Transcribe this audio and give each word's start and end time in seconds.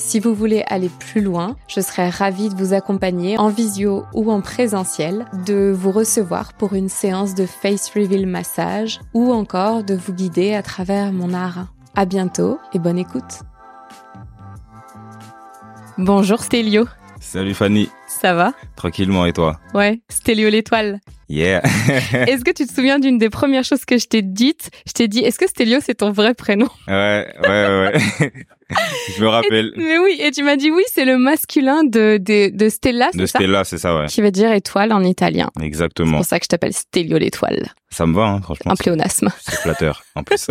Si 0.00 0.18
vous 0.18 0.34
voulez 0.34 0.64
aller 0.66 0.88
plus 0.88 1.20
loin, 1.20 1.56
je 1.68 1.80
serais 1.80 2.08
ravie 2.08 2.48
de 2.48 2.54
vous 2.54 2.72
accompagner 2.72 3.38
en 3.38 3.48
visio 3.48 4.04
ou 4.14 4.32
en 4.32 4.40
présentiel, 4.40 5.26
de 5.46 5.70
vous 5.70 5.92
recevoir 5.92 6.54
pour 6.54 6.72
une 6.72 6.88
séance 6.88 7.34
de 7.34 7.44
face 7.44 7.90
reveal 7.94 8.26
massage 8.26 9.00
ou 9.12 9.30
encore 9.30 9.84
de 9.84 9.94
vous 9.94 10.14
guider 10.14 10.54
à 10.54 10.62
travers 10.62 11.12
mon 11.12 11.34
art. 11.34 11.66
À 11.94 12.06
bientôt 12.06 12.58
et 12.72 12.78
bonne 12.78 12.98
écoute. 12.98 13.42
Bonjour 15.98 16.40
Stélio. 16.40 16.86
Salut 17.20 17.54
Fanny. 17.54 17.88
Ça 18.08 18.34
va 18.34 18.52
Tranquillement 18.76 19.26
et 19.26 19.32
toi 19.32 19.60
Ouais, 19.74 20.00
Stélio 20.08 20.48
l'étoile. 20.48 21.00
Yeah. 21.28 21.62
est-ce 22.26 22.42
que 22.42 22.50
tu 22.50 22.66
te 22.66 22.72
souviens 22.74 22.98
d'une 22.98 23.18
des 23.18 23.30
premières 23.30 23.62
choses 23.62 23.84
que 23.84 23.98
je 23.98 24.06
t'ai 24.06 24.22
dites? 24.22 24.70
Je 24.86 24.92
t'ai 24.92 25.06
dit, 25.06 25.20
est-ce 25.20 25.38
que 25.38 25.46
Stélio 25.46 25.78
c'est 25.80 25.96
ton 25.96 26.10
vrai 26.10 26.34
prénom? 26.34 26.68
Ouais, 26.88 27.32
ouais, 27.42 27.48
ouais. 27.48 28.32
je 29.16 29.22
me 29.22 29.28
rappelle. 29.28 29.72
mais 29.76 29.98
oui, 29.98 30.16
et 30.20 30.30
tu 30.30 30.42
m'as 30.42 30.56
dit 30.56 30.70
oui, 30.70 30.82
c'est 30.92 31.04
le 31.04 31.18
masculin 31.18 31.84
de, 31.84 32.18
de, 32.20 32.50
de 32.56 32.68
Stella, 32.68 33.10
De 33.12 33.26
Stella, 33.26 33.64
c'est 33.64 33.78
ça, 33.78 33.96
ouais. 33.96 34.06
Qui 34.06 34.22
veut 34.22 34.30
dire 34.30 34.52
étoile 34.52 34.92
en 34.92 35.02
italien. 35.02 35.50
Exactement. 35.60 36.12
C'est 36.12 36.16
pour 36.16 36.24
ça 36.24 36.38
que 36.38 36.44
je 36.44 36.48
t'appelle 36.48 36.72
Stélio 36.72 37.18
l'étoile. 37.18 37.68
Ça 37.90 38.06
me 38.06 38.14
va, 38.14 38.26
hein, 38.26 38.40
franchement. 38.40 38.72
Un 38.72 38.76
pléonasme. 38.76 39.28
C'est 39.40 39.56
flatteur, 39.56 40.04
en 40.14 40.22
plus. 40.22 40.46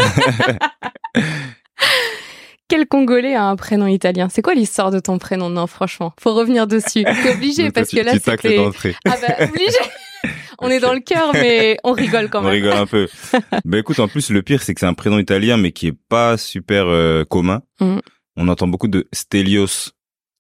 Quel 2.70 2.88
Congolais 2.88 3.34
a 3.34 3.46
un 3.46 3.56
prénom 3.56 3.88
italien? 3.88 4.30
C'est 4.30 4.44
quoi 4.44 4.54
l'histoire 4.54 4.92
de 4.92 5.00
ton 5.00 5.18
prénom? 5.18 5.50
Non, 5.50 5.66
franchement, 5.66 6.14
faut 6.22 6.36
revenir 6.36 6.68
dessus. 6.68 7.04
T'es 7.04 7.30
obligé 7.34 7.72
parce 7.72 7.90
que 7.90 8.00
là 8.00 8.14
c'était. 8.14 8.60
Ah 9.06 9.16
bah 9.22 9.46
obligé. 9.46 9.78
on 10.60 10.70
est 10.70 10.80
dans 10.80 10.94
le 10.94 11.00
cœur, 11.00 11.32
mais 11.34 11.80
on 11.84 11.94
rigole 11.94 12.30
quand 12.30 12.42
même. 12.42 12.50
On 12.50 12.54
rigole 12.54 12.74
un 12.74 12.86
peu. 12.86 13.08
bah 13.66 13.80
écoute, 13.80 14.00
en 14.00 14.08
plus, 14.08 14.30
le 14.30 14.44
pire, 14.44 14.62
c'est 14.62 14.76
que 14.76 14.80
c'est 14.80 14.86
un 14.86 14.94
prénom 14.94 15.18
italien, 15.18 15.58
mais 15.58 15.72
qui 15.72 15.88
est 15.88 15.98
pas 16.10 16.38
super 16.38 16.86
euh, 16.88 17.26
commun. 17.26 17.64
Mm. 17.80 17.98
On 18.38 18.48
entend 18.48 18.68
beaucoup 18.68 18.88
de 18.88 19.08
Stelios 19.14 19.92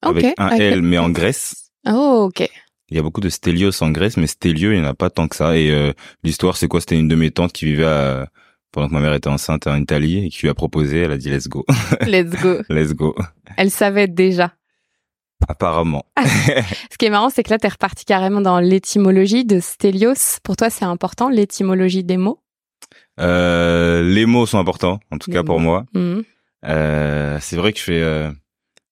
avec 0.03 0.35
un 0.37 0.49
L, 0.51 0.83
mais 0.83 0.99
en 0.99 1.09
Grèce. 1.09 1.71
Oh, 1.87 2.27
ok. 2.29 2.47
Il 2.89 2.95
y 2.95 2.99
a 2.99 3.03
beaucoup 3.03 3.21
de 3.21 3.29
Stelios 3.29 3.83
en 3.83 3.89
Grèce, 3.89 4.17
mais 4.17 4.27
Stelio, 4.27 4.71
il 4.71 4.81
n'y 4.81 4.85
en 4.85 4.89
a 4.89 4.93
pas 4.93 5.09
tant 5.09 5.27
que 5.27 5.35
ça. 5.35 5.57
Et 5.57 5.71
euh, 5.71 5.93
l'histoire, 6.23 6.57
c'est 6.57 6.67
quoi? 6.67 6.79
C'était 6.79 6.97
une 6.97 7.07
de 7.07 7.15
mes 7.15 7.31
tantes 7.31 7.53
qui 7.53 7.65
vivait 7.65 7.85
à, 7.85 8.27
pendant 8.71 8.87
que 8.87 8.93
ma 8.93 8.99
mère 8.99 9.13
était 9.13 9.29
enceinte 9.29 9.67
en 9.67 9.75
Italie 9.75 10.25
et 10.25 10.29
qui 10.29 10.41
lui 10.43 10.49
a 10.49 10.53
proposé. 10.53 10.99
Elle 10.99 11.11
a 11.11 11.17
dit 11.17 11.29
let's 11.29 11.47
go. 11.47 11.65
Let's 12.05 12.31
go. 12.41 12.57
let's 12.69 12.93
go. 12.93 13.15
Elle 13.57 13.71
savait 13.71 14.07
déjà. 14.07 14.53
Apparemment. 15.47 16.05
Ah, 16.17 16.25
ce 16.91 16.97
qui 16.97 17.05
est 17.05 17.09
marrant, 17.09 17.29
c'est 17.29 17.43
que 17.43 17.49
là, 17.49 17.57
tu 17.57 17.65
es 17.65 17.69
reparti 17.69 18.03
carrément 18.05 18.41
dans 18.41 18.59
l'étymologie 18.59 19.45
de 19.45 19.59
Stelios. 19.61 20.39
Pour 20.43 20.57
toi, 20.57 20.69
c'est 20.69 20.83
important, 20.85 21.29
l'étymologie 21.29 22.03
des 22.03 22.17
mots? 22.17 22.41
Euh, 23.21 24.03
Les 24.03 24.25
mots 24.25 24.45
sont 24.45 24.59
importants, 24.59 24.99
en 25.11 25.17
tout 25.17 25.31
cas 25.31 25.43
pour 25.43 25.59
moi. 25.59 25.85
Mmh. 25.93 26.19
Euh, 26.65 27.37
c'est 27.41 27.55
vrai 27.55 27.71
que 27.71 27.79
je 27.79 27.83
fais... 27.83 28.01
Euh, 28.01 28.29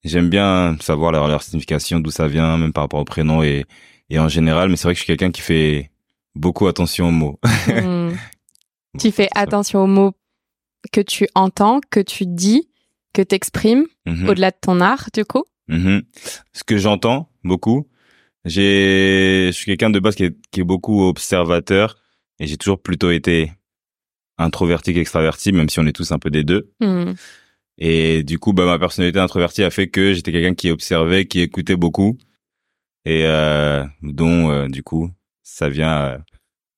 j'aime 0.06 0.30
bien 0.30 0.78
savoir 0.80 1.12
leur, 1.12 1.28
leur 1.28 1.44
signification, 1.44 2.00
d'où 2.00 2.12
ça 2.12 2.28
vient, 2.30 2.58
même 2.58 2.72
par 2.72 2.86
rapport 2.86 3.02
au 3.02 3.06
prénom 3.06 3.44
et, 3.44 3.66
et 4.10 4.18
en 4.18 4.30
général. 4.30 4.70
Mais 4.70 4.78
c'est 4.78 4.84
vrai 4.86 4.94
que 4.94 5.00
je 5.00 5.04
suis 5.04 5.14
quelqu'un 5.14 5.32
qui 5.32 5.42
fait 5.42 5.92
beaucoup 6.34 6.68
attention 6.68 7.10
aux 7.10 7.12
mots. 7.12 7.40
Mmh. 7.68 8.12
tu 8.98 9.12
fais 9.12 9.30
attention 9.36 9.84
aux 9.84 9.88
mots 9.88 10.14
que 10.92 11.02
tu 11.02 11.28
entends, 11.36 11.80
que 11.90 12.00
tu 12.00 12.26
dis, 12.26 12.70
que 13.14 13.22
tu 13.22 13.36
exprimes, 13.36 13.86
mmh 14.06 14.30
au-delà 14.30 14.52
de 14.52 14.58
ton 14.62 14.82
art, 14.82 15.10
du 15.14 15.26
coup 15.26 15.44
Mhm. 15.68 16.04
Ce 16.54 16.64
que 16.64 16.78
j'entends 16.78 17.30
beaucoup, 17.44 17.88
j'ai, 18.46 19.48
je 19.48 19.52
suis 19.52 19.66
quelqu'un 19.66 19.90
de 19.90 20.00
base 20.00 20.16
qui 20.16 20.24
est, 20.26 20.38
qui 20.52 20.62
est 20.62 20.64
beaucoup 20.64 21.04
observateur 21.04 21.98
et 22.40 22.48
j'ai 22.48 22.58
toujours 22.58 22.82
plutôt 22.82 23.12
été 23.12 23.52
introverti 24.38 24.94
qu'extraverti, 24.94 25.52
même 25.52 25.70
si 25.70 25.80
on 25.80 25.86
est 25.86 25.94
tous 25.94 26.12
un 26.12 26.20
peu 26.20 26.30
des 26.30 26.44
deux. 26.44 26.72
Hmm. 26.80 27.14
Et 27.78 28.24
du 28.24 28.40
coup, 28.40 28.54
bah, 28.54 28.66
ma 28.66 28.80
personnalité 28.80 29.20
introvertie 29.20 29.64
a 29.64 29.70
fait 29.70 29.88
que 29.88 30.14
j'étais 30.14 30.32
quelqu'un 30.32 30.56
qui 30.56 30.72
observait, 30.72 31.26
qui 31.26 31.42
écoutait 31.42 31.76
beaucoup 31.76 32.18
et 33.06 33.26
euh, 33.26 33.86
dont 34.02 34.50
euh, 34.50 34.68
du 34.68 34.84
coup 34.84 35.10
ça 35.44 35.70
vient 35.70 36.02
euh, 36.02 36.18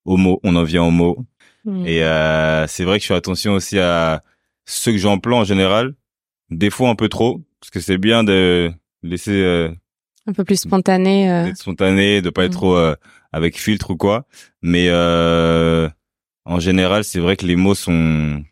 au 0.05 0.17
mot, 0.17 0.39
on 0.43 0.55
en 0.55 0.63
vient 0.63 0.83
au 0.83 0.91
mot. 0.91 1.25
Hmm. 1.65 1.85
Et 1.85 2.03
euh, 2.03 2.67
c'est 2.67 2.83
vrai 2.83 2.97
que 2.97 3.03
je 3.03 3.07
fais 3.07 3.15
attention 3.15 3.53
aussi 3.53 3.79
à 3.79 4.21
ce 4.65 4.89
que 4.89 4.97
j'emploie 4.97 5.37
en 5.37 5.43
général, 5.43 5.93
des 6.49 6.69
fois 6.69 6.89
un 6.89 6.95
peu 6.95 7.09
trop, 7.09 7.41
parce 7.59 7.71
que 7.71 7.79
c'est 7.79 7.97
bien 7.97 8.23
de 8.23 8.71
laisser 9.03 9.31
euh, 9.31 9.69
un 10.29 10.33
peu 10.33 10.43
plus 10.43 10.59
spontané 10.59 11.31
euh... 11.31 11.53
spontané 11.55 12.21
de 12.21 12.29
pas 12.29 12.45
être 12.45 12.51
mm. 12.51 12.55
trop 12.55 12.77
euh, 12.77 12.95
avec 13.31 13.57
filtre 13.59 13.91
ou 13.91 13.97
quoi 13.97 14.25
mais 14.61 14.87
euh, 14.89 15.89
en 16.45 16.59
général 16.59 17.03
c'est 17.03 17.19
vrai 17.19 17.35
que 17.35 17.45
les 17.45 17.55
mots 17.55 17.75
sont 17.75 18.43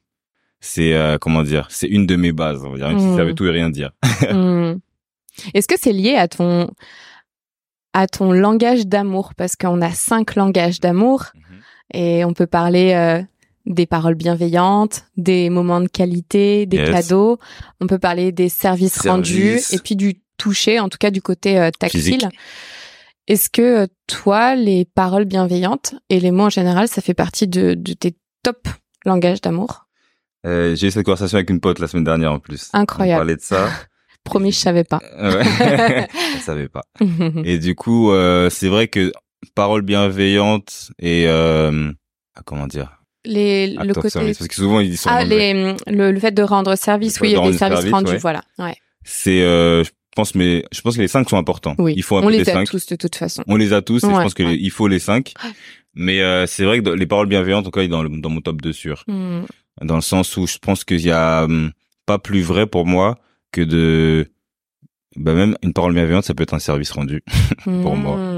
c'est 0.59 0.93
euh, 0.93 1.17
comment 1.19 1.43
dire 1.43 1.67
c'est 1.69 1.87
une 1.87 2.05
de 2.05 2.15
mes 2.15 2.31
bases 2.31 2.63
on 2.63 2.71
va 2.71 2.77
dire 2.77 2.89
même 2.89 2.99
si 2.99 3.15
ça 3.15 3.23
veut 3.23 3.31
mm. 3.31 3.35
tout 3.35 3.45
et 3.45 3.51
rien 3.51 3.69
dire 3.69 3.91
mm. 4.33 4.79
est-ce 5.53 5.67
que 5.67 5.75
c'est 5.79 5.93
lié 5.93 6.15
à 6.15 6.27
ton 6.27 6.69
à 7.93 8.05
ton 8.05 8.31
langage 8.31 8.85
d'amour? 8.85 9.33
Parce 9.35 9.55
qu'on 9.55 9.81
a 9.81 9.89
cinq 9.89 10.35
langages 10.35 10.79
d'amour 10.79 11.23
mm-hmm. 11.23 11.46
Et 11.93 12.25
on 12.25 12.33
peut 12.33 12.47
parler 12.47 13.23
des 13.67 13.85
paroles 13.85 14.15
bienveillantes, 14.15 15.05
des 15.17 15.49
moments 15.49 15.81
de 15.81 15.87
qualité, 15.87 16.65
des 16.65 16.77
cadeaux. 16.77 17.37
On 17.81 17.87
peut 17.87 17.99
parler 17.99 18.31
des 18.31 18.49
services 18.49 19.05
rendus 19.05 19.59
et 19.71 19.77
puis 19.79 19.95
du 19.95 20.21
toucher, 20.37 20.79
en 20.79 20.89
tout 20.89 20.97
cas 20.97 21.11
du 21.11 21.21
côté 21.21 21.59
euh, 21.59 21.69
tactile. 21.77 22.29
Est-ce 23.27 23.49
que 23.49 23.83
euh, 23.83 23.87
toi, 24.07 24.55
les 24.55 24.85
paroles 24.85 25.25
bienveillantes 25.25 25.95
et 26.09 26.19
les 26.19 26.31
mots 26.31 26.45
en 26.45 26.49
général, 26.49 26.87
ça 26.87 27.01
fait 27.01 27.13
partie 27.13 27.47
de, 27.47 27.73
tes 27.73 28.15
top 28.43 28.67
langages 29.05 29.41
d'amour? 29.41 29.87
Euh, 30.45 30.75
J'ai 30.75 30.87
eu 30.87 30.91
cette 30.91 31.05
conversation 31.05 31.37
avec 31.37 31.49
une 31.49 31.59
pote 31.59 31.79
la 31.79 31.87
semaine 31.87 32.05
dernière 32.05 32.31
en 32.31 32.39
plus. 32.39 32.69
Incroyable. 32.73 33.17
On 33.17 33.19
parlait 33.21 33.35
de 33.35 33.41
ça. 33.41 33.69
Promis, 34.23 34.51
je 34.51 34.59
savais 34.59 34.83
pas. 34.83 34.99
je 35.19 36.41
savais 36.41 36.69
pas. 36.69 36.83
et 37.43 37.57
du 37.59 37.75
coup, 37.75 38.11
c'est 38.49 38.67
vrai 38.67 38.87
que 38.87 39.11
paroles 39.55 39.81
bienveillantes 39.81 40.91
et 40.99 41.27
comment 42.45 42.67
dire? 42.67 42.97
Les, 43.25 43.67
le 43.67 43.93
côté 43.93 44.19
parce 44.19 44.47
que 44.47 44.55
souvent 44.55 44.79
ils 44.79 44.97
sont 44.97 45.09
ah, 45.11 45.25
les, 45.25 45.75
le, 45.87 46.19
fait 46.19 46.31
de 46.31 46.43
rendre 46.43 46.75
service 46.75 47.19
oui 47.19 47.35
les 47.43 47.53
services 47.53 47.91
rendus 47.91 48.15
voilà 48.17 48.41
ouais. 48.57 48.75
c'est 49.03 49.41
euh, 49.41 49.83
je 49.83 49.89
pense 50.15 50.33
mais 50.33 50.63
je 50.71 50.79
pense 50.79 50.95
que 50.95 51.01
les 51.01 51.09
cinq 51.09 51.29
sont 51.29 51.35
importants. 51.35 51.75
Oui 51.77 51.93
il 51.97 52.03
faut 52.03 52.17
on 52.17 52.29
les, 52.29 52.49
a 52.49 52.63
tous 52.63 52.85
de 52.85 52.95
toute 52.95 53.15
façon. 53.15 53.43
On 53.47 53.57
les 53.57 53.73
a 53.73 53.81
tous 53.81 54.03
et 54.03 54.07
je 54.07 54.13
pense 54.13 54.33
que 54.33 54.43
il 54.43 54.71
faut 54.71 54.87
les 54.87 54.99
cinq. 54.99 55.33
Mais 55.93 56.21
euh, 56.21 56.45
c'est 56.47 56.63
vrai 56.63 56.81
que 56.81 56.89
les 56.89 57.07
paroles 57.07 57.27
bienveillantes 57.27 57.65
en 57.65 57.69
tout 57.69 57.77
cas 57.77 57.85
dans 57.87 58.03
le, 58.03 58.09
dans 58.09 58.29
mon 58.29 58.39
top 58.39 58.61
2 58.61 58.71
sûr. 58.71 59.03
Hmm. 59.07 59.41
dans 59.81 59.95
le 59.95 60.01
sens 60.01 60.37
où 60.37 60.47
je 60.47 60.57
pense 60.59 60.85
qu'il 60.85 61.01
y 61.01 61.11
a 61.11 61.43
hum, 61.43 61.71
pas 62.05 62.19
plus 62.19 62.41
vrai 62.41 62.65
pour 62.65 62.85
moi 62.85 63.17
que 63.51 63.61
de 63.61 64.27
bah 65.17 65.33
même 65.33 65.57
une 65.63 65.73
parole 65.73 65.93
bienveillante 65.93 66.23
ça 66.23 66.33
peut 66.33 66.43
être 66.43 66.53
un 66.53 66.59
service 66.59 66.91
rendu 66.91 67.23
pour 67.63 67.97
moi. 67.97 68.15
Hmm. 68.15 68.36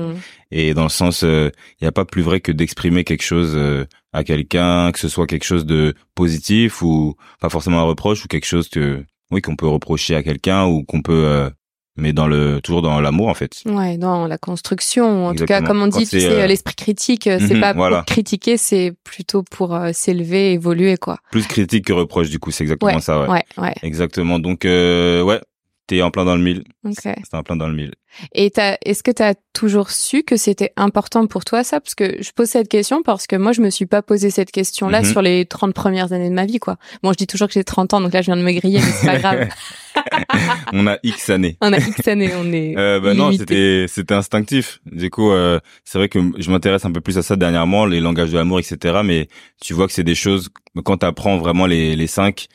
Et 0.51 0.73
dans 0.73 0.83
le 0.83 0.89
sens 0.89 1.23
euh, 1.23 1.49
il 1.79 1.85
y 1.85 1.87
a 1.87 1.91
pas 1.91 2.05
plus 2.05 2.21
vrai 2.21 2.39
que 2.39 2.51
d'exprimer 2.51 3.03
quelque 3.03 3.23
chose 3.23 3.53
euh, 3.55 3.85
à 4.13 4.23
quelqu'un 4.23 4.91
que 4.91 4.99
ce 4.99 5.09
soit 5.09 5.27
quelque 5.27 5.45
chose 5.45 5.65
de 5.65 5.93
positif 6.15 6.81
ou 6.81 7.15
pas 7.39 7.49
forcément 7.49 7.79
un 7.79 7.83
reproche 7.83 8.25
ou 8.25 8.27
quelque 8.27 8.47
chose 8.47 8.69
que 8.69 9.03
oui 9.31 9.41
qu'on 9.41 9.55
peut 9.55 9.67
reprocher 9.67 10.15
à 10.15 10.23
quelqu'un 10.23 10.65
ou 10.65 10.83
qu'on 10.83 11.01
peut 11.01 11.25
euh, 11.25 11.49
mais 11.95 12.13
dans 12.13 12.27
le 12.27 12.61
toujours 12.61 12.81
dans 12.81 13.01
l'amour 13.01 13.27
en 13.27 13.33
fait. 13.33 13.61
Ouais, 13.65 13.97
dans 13.97 14.25
la 14.25 14.37
construction. 14.37 15.27
En 15.27 15.35
tout 15.35 15.43
cas, 15.43 15.61
comme 15.61 15.81
on 15.81 15.87
dit, 15.87 16.07
tu 16.07 16.21
sais, 16.21 16.47
l'esprit 16.47 16.75
critique, 16.75 17.23
c'est 17.23 17.53
mhm, 17.53 17.59
pas 17.59 17.73
pour 17.73 18.05
critiquer, 18.05 18.55
c'est 18.55 18.93
plutôt 19.03 19.43
pour 19.43 19.77
s'élever, 19.91 20.53
évoluer 20.53 20.95
quoi. 20.95 21.17
Plus 21.29 21.45
critique 21.45 21.85
que 21.85 21.91
reproche 21.91 22.29
du 22.29 22.39
coup, 22.39 22.51
c'est 22.51 22.63
exactement 22.63 22.99
ça. 22.99 23.21
Ouais. 23.21 23.27
ouais. 23.27 23.43
Ouais, 23.57 23.73
Exactement. 23.83 24.39
Donc 24.39 24.63
euh, 24.63 25.21
ouais, 25.23 25.41
T'es 25.89 26.03
en 26.03 26.11
plein 26.11 26.23
dans 26.23 26.35
le 26.35 26.41
mille. 26.43 26.63
Ok. 26.85 26.93
C'était 27.01 27.17
en 27.33 27.41
plein 27.41 27.55
dans 27.55 27.67
le 27.67 27.73
mille. 27.73 27.93
Et 28.33 28.51
t'as- 28.51 28.77
est-ce 28.85 29.01
que 29.01 29.09
tu 29.09 29.23
as 29.23 29.33
toujours 29.53 29.89
su 29.89 30.21
que 30.21 30.37
c'était 30.37 30.71
important 30.75 31.25
pour 31.25 31.43
toi 31.45 31.63
ça? 31.63 31.79
Parce 31.81 31.95
que 31.95 32.21
je 32.21 32.31
pose 32.31 32.47
cette 32.47 32.67
question 32.67 33.01
parce 33.01 33.25
que 33.25 33.35
moi, 33.35 33.53
je 33.53 33.61
me 33.61 33.71
suis 33.71 33.87
pas 33.87 34.03
posé 34.03 34.29
cette 34.29 34.51
question-là 34.51 34.99
Mhm. 35.01 35.05
sur 35.11 35.21
les 35.23 35.45
30 35.47 35.73
premières 35.73 36.13
années 36.13 36.29
de 36.29 36.33
ma 36.35 36.45
vie, 36.45 36.59
quoi. 36.59 36.77
Bon, 37.01 37.11
je 37.11 37.17
dis 37.17 37.25
toujours 37.25 37.47
que 37.47 37.55
j'ai 37.55 37.63
30 37.63 37.93
ans, 37.95 38.01
donc 38.01 38.13
là, 38.13 38.21
je 38.21 38.27
viens 38.27 38.37
de 38.37 38.43
me 38.43 38.51
griller, 38.51 38.77
mais 38.79 38.85
c'est 38.91 39.07
pas 39.07 39.17
grave. 39.17 39.47
On 40.73 40.85
a 40.87 40.97
X 41.03 41.29
années. 41.31 41.57
On 41.61 41.73
a 41.73 41.77
X 41.79 42.07
années, 42.07 42.31
on 42.37 42.51
est 42.53 42.77
Euh, 42.77 42.99
bah 42.99 43.13
non, 43.15 43.31
c'était 43.31 43.85
c'était 43.87 44.13
instinctif. 44.13 44.79
Du 44.85 45.09
coup, 45.09 45.31
euh, 45.31 45.59
c'est 45.83 45.97
vrai 45.97 46.07
que 46.09 46.19
je 46.37 46.51
m'intéresse 46.51 46.85
un 46.85 46.91
peu 46.91 47.01
plus 47.01 47.17
à 47.17 47.23
ça 47.23 47.35
dernièrement, 47.35 47.85
les 47.85 47.99
langages 47.99 48.29
de 48.31 48.37
l'amour, 48.37 48.59
etc. 48.59 48.99
Mais 49.03 49.27
tu 49.61 49.73
vois 49.73 49.87
que 49.87 49.93
c'est 49.93 50.03
des 50.03 50.15
choses 50.15 50.49
quand 50.85 50.97
tu 50.99 51.05
apprends 51.05 51.37
vraiment 51.37 51.65
les 51.65 51.95
les 51.95 52.07
cinq, 52.07 52.47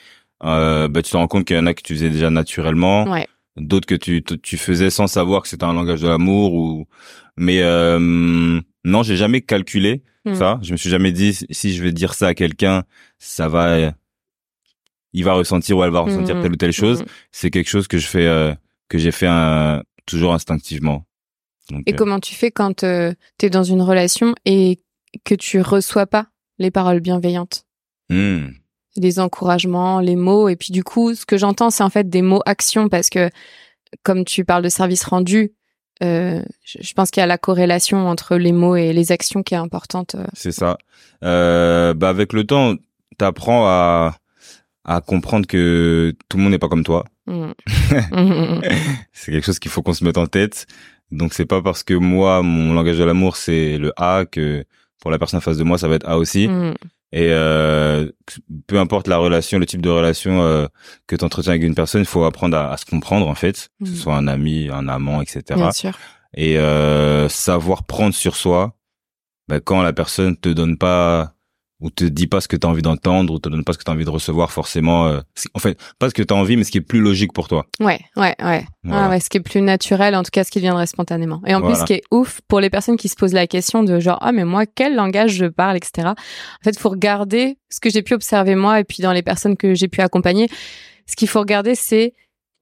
euh, 0.44 0.88
bah 0.88 1.02
tu 1.02 1.10
te 1.10 1.16
rends 1.16 1.26
compte 1.28 1.44
qu'il 1.46 1.56
y 1.56 1.58
en 1.58 1.66
a 1.66 1.74
que 1.74 1.82
tu 1.82 1.94
faisais 1.94 2.10
déjà 2.10 2.30
naturellement, 2.30 3.04
Ouais. 3.10 3.26
d'autres 3.56 3.86
que 3.86 3.94
tu 3.94 4.22
tu 4.22 4.56
faisais 4.56 4.90
sans 4.90 5.06
savoir 5.06 5.42
que 5.42 5.48
c'était 5.48 5.64
un 5.64 5.72
langage 5.74 6.00
de 6.02 6.08
l'amour 6.08 6.54
ou. 6.54 6.86
Mais 7.36 7.62
euh, 7.62 7.98
non, 8.84 9.02
j'ai 9.02 9.16
jamais 9.16 9.40
calculé 9.40 10.02
Hmm. 10.26 10.34
ça. 10.34 10.58
Je 10.62 10.72
me 10.72 10.78
suis 10.78 10.88
jamais 10.88 11.12
dit 11.12 11.34
si 11.50 11.74
je 11.74 11.82
vais 11.82 11.92
dire 11.92 12.14
ça 12.14 12.28
à 12.28 12.34
quelqu'un, 12.34 12.84
ça 13.18 13.46
va, 13.46 13.66
euh, 13.74 13.90
il 15.12 15.22
va 15.24 15.34
ressentir 15.34 15.76
ou 15.76 15.84
elle 15.84 15.90
va 15.90 16.00
ressentir 16.00 16.36
Mhm. 16.36 16.42
telle 16.42 16.52
ou 16.52 16.56
telle 16.56 16.72
chose 16.72 17.04
c'est 17.30 17.50
quelque 17.50 17.68
chose 17.68 17.88
que 17.88 17.98
je 17.98 18.06
fais 18.06 18.26
euh, 18.26 18.54
que 18.88 18.96
j'ai 18.98 19.12
fait 19.12 19.28
euh, 19.28 19.80
toujours 20.06 20.32
instinctivement 20.34 21.04
Donc, 21.70 21.82
Et 21.86 21.92
euh, 21.92 21.96
comment 21.96 22.20
tu 22.20 22.34
fais 22.34 22.50
quand 22.50 22.80
tu 22.80 22.86
es 23.46 23.50
dans 23.50 23.62
une 23.64 23.82
relation 23.82 24.34
et 24.44 24.80
que 25.24 25.34
tu 25.34 25.60
reçois 25.60 26.06
pas 26.06 26.26
les 26.58 26.70
paroles 26.70 27.00
bienveillantes? 27.00 27.66
Hmm, 28.10 28.48
les 28.96 29.20
encouragements, 29.20 30.00
les 30.00 30.16
mots. 30.16 30.48
Et 30.48 30.56
puis 30.56 30.72
du 30.72 30.84
coup, 30.84 31.14
ce 31.14 31.26
que 31.26 31.36
j'entends, 31.36 31.70
c'est 31.70 31.82
en 31.82 31.90
fait 31.90 32.08
des 32.08 32.22
mots 32.22 32.42
actions 32.46 32.88
parce 32.88 33.10
que 33.10 33.30
comme 34.02 34.24
tu 34.24 34.44
parles 34.44 34.62
de 34.62 34.68
service 34.68 35.04
rendu, 35.04 35.52
euh, 36.02 36.42
je, 36.64 36.92
pense 36.94 37.10
qu'il 37.10 37.20
y 37.20 37.24
a 37.24 37.26
la 37.26 37.38
corrélation 37.38 38.08
entre 38.08 38.36
les 38.36 38.50
mots 38.50 38.74
et 38.74 38.92
les 38.92 39.12
actions 39.12 39.44
qui 39.44 39.54
est 39.54 39.58
importante. 39.58 40.16
euh. 40.16 40.26
c'est 40.32 40.50
ça 40.50 40.76
euh, 41.22 41.94
bah 41.94 42.08
avec 42.08 42.32
le 42.32 42.44
temps 42.44 42.74
t'apprends 43.16 43.66
à 43.66 44.16
à 44.84 45.00
comprendre 45.00 45.46
que 45.46 46.12
tout 46.28 46.36
le 46.36 46.42
monde 46.42 46.50
n'est 46.50 46.58
pas 46.58 46.68
comme 46.68 46.82
toi. 46.82 47.04
Mm. 47.26 47.52
c'est 49.12 49.30
quelque 49.30 49.44
chose 49.44 49.60
qu'il 49.60 49.70
faut 49.70 49.82
qu'on 49.82 49.94
se 49.94 50.02
mette 50.02 50.18
en 50.18 50.26
tête 50.26 50.66
donc 51.12 51.32
c'est 51.32 51.46
pas 51.46 51.62
parce 51.62 51.84
que 51.84 51.94
moi 51.94 52.42
mon 52.42 52.74
langage 52.74 52.98
de 52.98 53.04
l'amour 53.04 53.36
c'est 53.36 53.78
le 53.78 53.92
A 53.96 54.24
que 54.26 54.64
pour 55.00 55.12
la 55.12 55.18
personne 55.18 55.38
en 55.38 55.42
face 55.42 55.58
de 55.58 55.64
moi 55.64 55.78
ça 55.78 55.86
va 55.86 55.94
être 55.94 56.08
A 56.08 56.18
aussi 56.18 56.48
Mm. 56.48 56.74
Et 57.16 57.28
euh, 57.30 58.10
peu 58.66 58.80
importe 58.80 59.06
la 59.06 59.18
relation, 59.18 59.60
le 59.60 59.66
type 59.66 59.80
de 59.80 59.88
relation 59.88 60.42
euh, 60.42 60.66
que 61.06 61.14
tu 61.14 61.24
entretiens 61.24 61.52
avec 61.52 61.62
une 61.62 61.76
personne, 61.76 62.00
il 62.00 62.06
faut 62.08 62.24
apprendre 62.24 62.56
à, 62.56 62.72
à 62.72 62.76
se 62.76 62.84
comprendre 62.84 63.28
en 63.28 63.36
fait, 63.36 63.68
que 63.80 63.86
ce 63.86 63.92
Mhm. 63.92 63.96
soit 63.96 64.16
un 64.16 64.26
ami, 64.26 64.68
un 64.68 64.88
amant, 64.88 65.22
etc. 65.22 65.42
Bien 65.54 65.70
sûr. 65.70 65.96
Et 66.36 66.58
euh, 66.58 67.28
savoir 67.28 67.84
prendre 67.84 68.12
sur 68.14 68.34
soi 68.34 68.74
bah, 69.46 69.60
quand 69.60 69.80
la 69.82 69.92
personne 69.92 70.36
te 70.36 70.48
donne 70.48 70.76
pas 70.76 71.34
ou 71.80 71.90
te 71.90 72.04
dit 72.04 72.26
pas 72.26 72.40
ce 72.40 72.48
que 72.48 72.56
tu 72.56 72.66
as 72.66 72.70
envie 72.70 72.82
d'entendre 72.82 73.34
ou 73.34 73.38
te 73.38 73.48
donne 73.48 73.64
pas 73.64 73.72
ce 73.72 73.78
que 73.78 73.84
tu 73.84 73.90
as 73.90 73.94
envie 73.94 74.04
de 74.04 74.10
recevoir 74.10 74.52
forcément. 74.52 75.06
euh, 75.08 75.20
en 75.54 75.58
fait, 75.58 75.78
pas 75.98 76.08
ce 76.08 76.14
que 76.14 76.22
tu 76.22 76.32
as 76.32 76.36
envie, 76.36 76.56
mais 76.56 76.64
ce 76.64 76.70
qui 76.70 76.78
est 76.78 76.82
plus 76.82 77.00
logique 77.00 77.32
pour 77.32 77.48
toi. 77.48 77.66
Ouais, 77.80 78.00
ouais, 78.16 78.34
ouais. 78.42 78.64
Voilà. 78.84 79.06
Ah 79.06 79.10
ouais, 79.10 79.20
ce 79.20 79.28
qui 79.28 79.38
est 79.38 79.40
plus 79.40 79.60
naturel, 79.60 80.14
en 80.14 80.22
tout 80.22 80.30
cas, 80.32 80.44
ce 80.44 80.50
qui 80.50 80.60
viendrait 80.60 80.86
spontanément. 80.86 81.42
Et 81.46 81.54
en 81.54 81.60
plus, 81.62 81.74
ce 81.76 81.84
qui 81.84 81.94
est 81.94 82.02
ouf 82.10 82.40
pour 82.48 82.60
les 82.60 82.70
personnes 82.70 82.96
qui 82.96 83.08
se 83.08 83.16
posent 83.16 83.32
la 83.32 83.46
question 83.46 83.82
de 83.82 83.98
genre, 83.98 84.18
ah, 84.20 84.32
mais 84.32 84.44
moi, 84.44 84.66
quel 84.66 84.94
langage 84.94 85.32
je 85.32 85.46
parle, 85.46 85.76
etc. 85.76 86.08
En 86.08 86.14
fait, 86.62 86.78
faut 86.78 86.90
regarder 86.90 87.58
ce 87.70 87.80
que 87.80 87.90
j'ai 87.90 88.02
pu 88.02 88.14
observer 88.14 88.54
moi 88.54 88.80
et 88.80 88.84
puis 88.84 89.02
dans 89.02 89.12
les 89.12 89.22
personnes 89.22 89.56
que 89.56 89.74
j'ai 89.74 89.88
pu 89.88 90.00
accompagner. 90.00 90.48
Ce 91.06 91.16
qu'il 91.16 91.28
faut 91.28 91.40
regarder, 91.40 91.74
c'est 91.74 92.14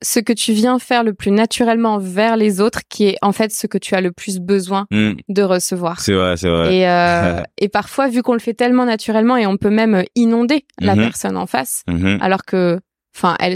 ce 0.03 0.21
que 0.21 0.33
tu 0.33 0.53
viens 0.53 0.79
faire 0.79 1.05
le 1.05 1.15
plus 1.15 1.31
naturellement 1.31 1.99
vers 1.99 2.37
les 2.37 2.61
autres, 2.61 2.81
qui 2.89 3.07
est 3.07 3.17
en 3.23 3.33
fait 3.33 3.53
ce 3.53 3.67
que 3.67 3.79
tu 3.79 3.95
as 3.95 4.01
le 4.01 4.13
plus 4.13 4.39
besoin 4.41 4.87
Hmm, 4.91 5.13
de 5.29 5.43
recevoir. 5.43 6.01
c'est 6.01 6.13
vrai, 6.13 6.37
c'est 6.37 6.49
vrai. 6.51 6.75
Et, 6.77 6.89
euh, 6.89 7.41
et 7.59 7.69
parfois, 7.69 8.09
vu 8.09 8.23
qu'on 8.23 8.33
le 8.35 8.39
fait 8.41 8.55
tellement 8.55 8.85
naturellement 8.85 9.37
et 9.37 9.47
on 9.47 9.57
peut 9.57 9.71
même 9.71 10.05
inonder 10.15 10.65
la 10.81 10.95
Mhm. 10.97 11.03
personne 11.05 11.37
en 11.37 11.47
face, 11.47 11.83
Mhm. 11.89 12.19
alors 12.21 12.45
que, 12.45 12.79
enfin, 13.17 13.37
elle, 13.41 13.55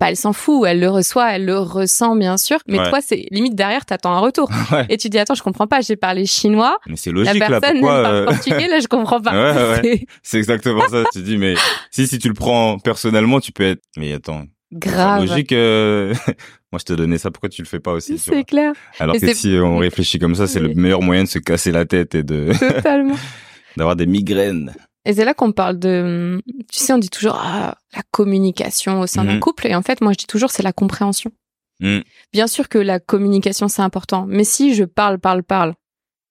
pas 0.00 0.08
elle 0.10 0.16
s'en 0.16 0.32
fout, 0.32 0.64
elle 0.66 0.80
le 0.80 0.90
reçoit, 0.90 1.30
elle 1.36 1.44
le 1.44 1.56
ressent 1.56 2.16
bien 2.16 2.36
sûr, 2.36 2.58
mais 2.66 2.80
Ouais. 2.80 2.88
toi, 2.90 2.98
c'est 3.00 3.26
limite 3.30 3.54
derrière, 3.54 3.86
t'attends 3.86 4.12
un 4.14 4.18
retour. 4.18 4.48
Ouais. 4.72 4.86
Et 4.88 4.96
tu 4.96 5.08
dis, 5.08 5.18
attends, 5.20 5.34
je 5.36 5.42
comprends 5.44 5.68
pas, 5.68 5.80
j'ai 5.82 5.94
parlé 5.94 6.26
chinois, 6.26 6.78
Mais 6.88 6.96
c'est 6.96 7.10
la 7.12 7.18
logique 7.18 7.38
là. 7.48 7.60
personne 7.60 7.80
parle 7.80 8.06
euh, 8.06 8.24
portugais, 8.26 8.66
là, 8.66 8.80
je 8.80 8.88
comprends 8.88 9.20
pas. 9.20 9.32
Ouais. 9.84 10.04
C'est 10.24 10.38
exactement 10.38 10.88
ça. 10.88 11.04
Tu 11.12 11.22
dis 11.22 11.36
mais 11.38 11.54
si 11.92 12.08
si 12.08 12.18
tu 12.18 12.26
le 12.26 12.34
prends 12.34 12.78
personnellement, 12.80 13.38
tu 13.38 13.52
peux 13.52 13.62
être. 13.64 13.82
Mais 13.96 14.12
attends, 14.12 14.42
grave. 14.78 15.24
logique. 15.26 15.52
euh, 15.52 16.14
Moi, 16.72 16.78
je 16.80 16.84
te 16.84 16.92
donnais 16.92 17.18
ça. 17.18 17.30
Pourquoi 17.30 17.48
tu 17.48 17.62
le 17.62 17.68
fais 17.68 17.80
pas 17.80 17.92
aussi 17.92 18.18
C'est 18.18 18.44
clair, 18.44 18.72
Alors 18.98 19.14
Et 19.14 19.20
que 19.20 19.32
si 19.34 19.56
on 19.62 19.78
réfléchit 19.78 20.18
comme 20.18 20.34
ça, 20.34 20.46
c'est 20.46 20.60
le 20.60 20.74
meilleur 20.74 21.02
moyen 21.02 21.22
de 21.24 21.28
se 21.28 21.38
casser 21.38 21.70
la 21.72 21.84
tête 21.86 22.14
et 22.14 22.22
de 22.22 22.50
totalement. 22.58 23.16
d'avoir 23.76 23.96
des 23.96 24.06
migraines. 24.06 24.74
Et 25.06 25.12
c'est 25.12 25.24
là 25.24 25.34
qu'on 25.34 25.52
parle 25.52 25.78
de, 25.78 26.40
tu 26.72 26.78
sais, 26.80 26.92
on 26.92 26.98
dit 26.98 27.10
toujours 27.10 27.36
ah, 27.40 27.76
la 27.94 28.02
communication 28.10 29.00
au 29.00 29.06
sein 29.06 29.24
d'un 29.24 29.34
Mhm. 29.34 29.40
couple. 29.40 29.66
Et 29.66 29.74
en 29.74 29.82
fait, 29.82 30.00
moi, 30.00 30.12
je 30.12 30.18
dis 30.18 30.26
toujours 30.26 30.50
c'est 30.50 30.62
la 30.62 30.72
compréhension. 30.72 31.30
Mhm. 31.80 32.02
Bien 32.32 32.46
sûr 32.46 32.68
que 32.68 32.78
la 32.78 33.00
communication 33.00 33.68
c'est 33.68 33.82
important, 33.82 34.26
mais 34.28 34.44
si 34.44 34.74
je 34.74 34.84
parle, 34.84 35.18
parle, 35.18 35.42
parle, 35.42 35.74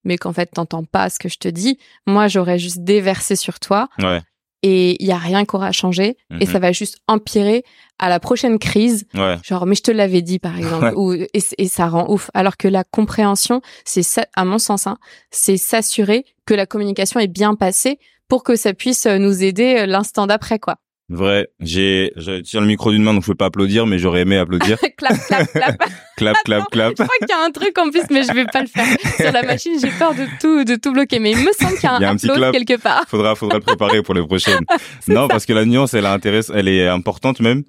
mais 0.05 0.17
qu'en 0.17 0.31
fait 0.33 0.47
t'entends 0.47 0.85
pas 0.85 1.09
ce 1.09 1.19
que 1.19 1.27
je 1.29 1.37
te 1.37 1.49
dis, 1.49 1.77
moi 2.07 2.27
j'aurais 2.29 2.57
juste 2.59 2.83
déversé 2.83 3.35
sur 3.35 3.59
toi 3.59 3.89
Ouais. 3.99 4.21
Et 4.63 4.95
il 5.03 5.07
y 5.07 5.11
a 5.11 5.17
rien 5.17 5.45
qui 5.45 5.55
aura 5.55 5.71
changé 5.71 6.17
et 6.39 6.45
Mhm. 6.45 6.51
ça 6.51 6.59
va 6.59 6.71
juste 6.71 6.97
empirer 7.07 7.63
à 7.99 8.09
la 8.09 8.19
prochaine 8.19 8.57
crise. 8.59 9.05
Ouais. 9.13 9.37
Genre, 9.43 9.65
mais 9.65 9.75
je 9.75 9.83
te 9.83 9.91
l'avais 9.91 10.21
dit 10.21 10.39
par 10.39 10.57
exemple, 10.57 10.93
ou, 10.95 11.13
et, 11.13 11.27
et 11.57 11.67
ça 11.67 11.87
rend 11.87 12.09
ouf. 12.09 12.31
Alors 12.33 12.57
que 12.57 12.67
la 12.67 12.83
compréhension, 12.83 13.61
c'est 13.85 14.03
à 14.35 14.45
mon 14.45 14.57
sens, 14.59 14.87
hein, 14.87 14.97
c'est 15.31 15.57
s'assurer 15.57 16.25
que 16.45 16.53
la 16.55 16.65
communication 16.65 17.19
est 17.19 17.27
bien 17.27 17.53
passée 17.55 17.99
pour 18.29 18.43
que 18.43 18.55
ça 18.55 18.73
puisse 18.73 19.05
euh, 19.05 19.17
nous 19.19 19.43
aider 19.43 19.75
euh, 19.79 19.85
l'instant 19.85 20.25
d'après, 20.27 20.57
quoi. 20.59 20.77
Vrai. 21.09 21.49
J'ai 21.59 22.13
je 22.15 22.57
le 22.57 22.65
micro 22.65 22.91
d'une 22.91 23.03
main 23.03 23.13
donc 23.13 23.23
je 23.23 23.27
peux 23.27 23.35
pas 23.35 23.47
applaudir, 23.47 23.85
mais 23.85 23.99
j'aurais 23.99 24.21
aimé 24.21 24.37
applaudir. 24.37 24.77
clap, 24.97 25.17
clap, 25.27 25.51
clap. 25.51 25.77
clap, 26.17 26.37
clap, 26.45 26.69
clap. 26.71 26.93
Je 26.97 27.03
crois 27.03 27.17
qu'il 27.19 27.29
y 27.29 27.33
a 27.33 27.43
un 27.43 27.51
truc 27.51 27.77
en 27.77 27.89
plus, 27.89 28.03
mais 28.09 28.23
je 28.23 28.33
vais 28.33 28.45
pas 28.45 28.61
le 28.61 28.67
faire. 28.67 28.85
Sur 29.17 29.31
la 29.31 29.43
machine, 29.43 29.73
j'ai 29.79 29.89
peur 29.91 30.13
de 30.13 30.25
tout, 30.39 30.63
de 30.63 30.75
tout 30.75 30.93
bloquer. 30.93 31.19
Mais 31.19 31.31
il 31.31 31.39
me 31.39 31.51
semble 31.51 31.75
qu'il 31.75 31.83
y 31.83 31.87
a 31.87 31.95
un, 31.95 32.01
y 32.01 32.05
a 32.05 32.09
un 32.09 32.15
petit 32.15 32.29
clap. 32.29 32.53
quelque 32.53 32.81
part. 32.81 33.03
Faudra 33.07 33.35
faudra 33.35 33.57
le 33.57 33.63
préparer 33.63 34.01
pour 34.01 34.13
les 34.13 34.25
prochaines. 34.25 34.65
Non, 35.07 35.23
ça. 35.23 35.27
parce 35.27 35.45
que 35.45 35.53
la 35.53 35.65
nuance, 35.65 35.93
elle 35.93 36.05
intéresse, 36.05 36.51
elle 36.53 36.67
est 36.67 36.87
importante 36.87 37.39
même. 37.39 37.63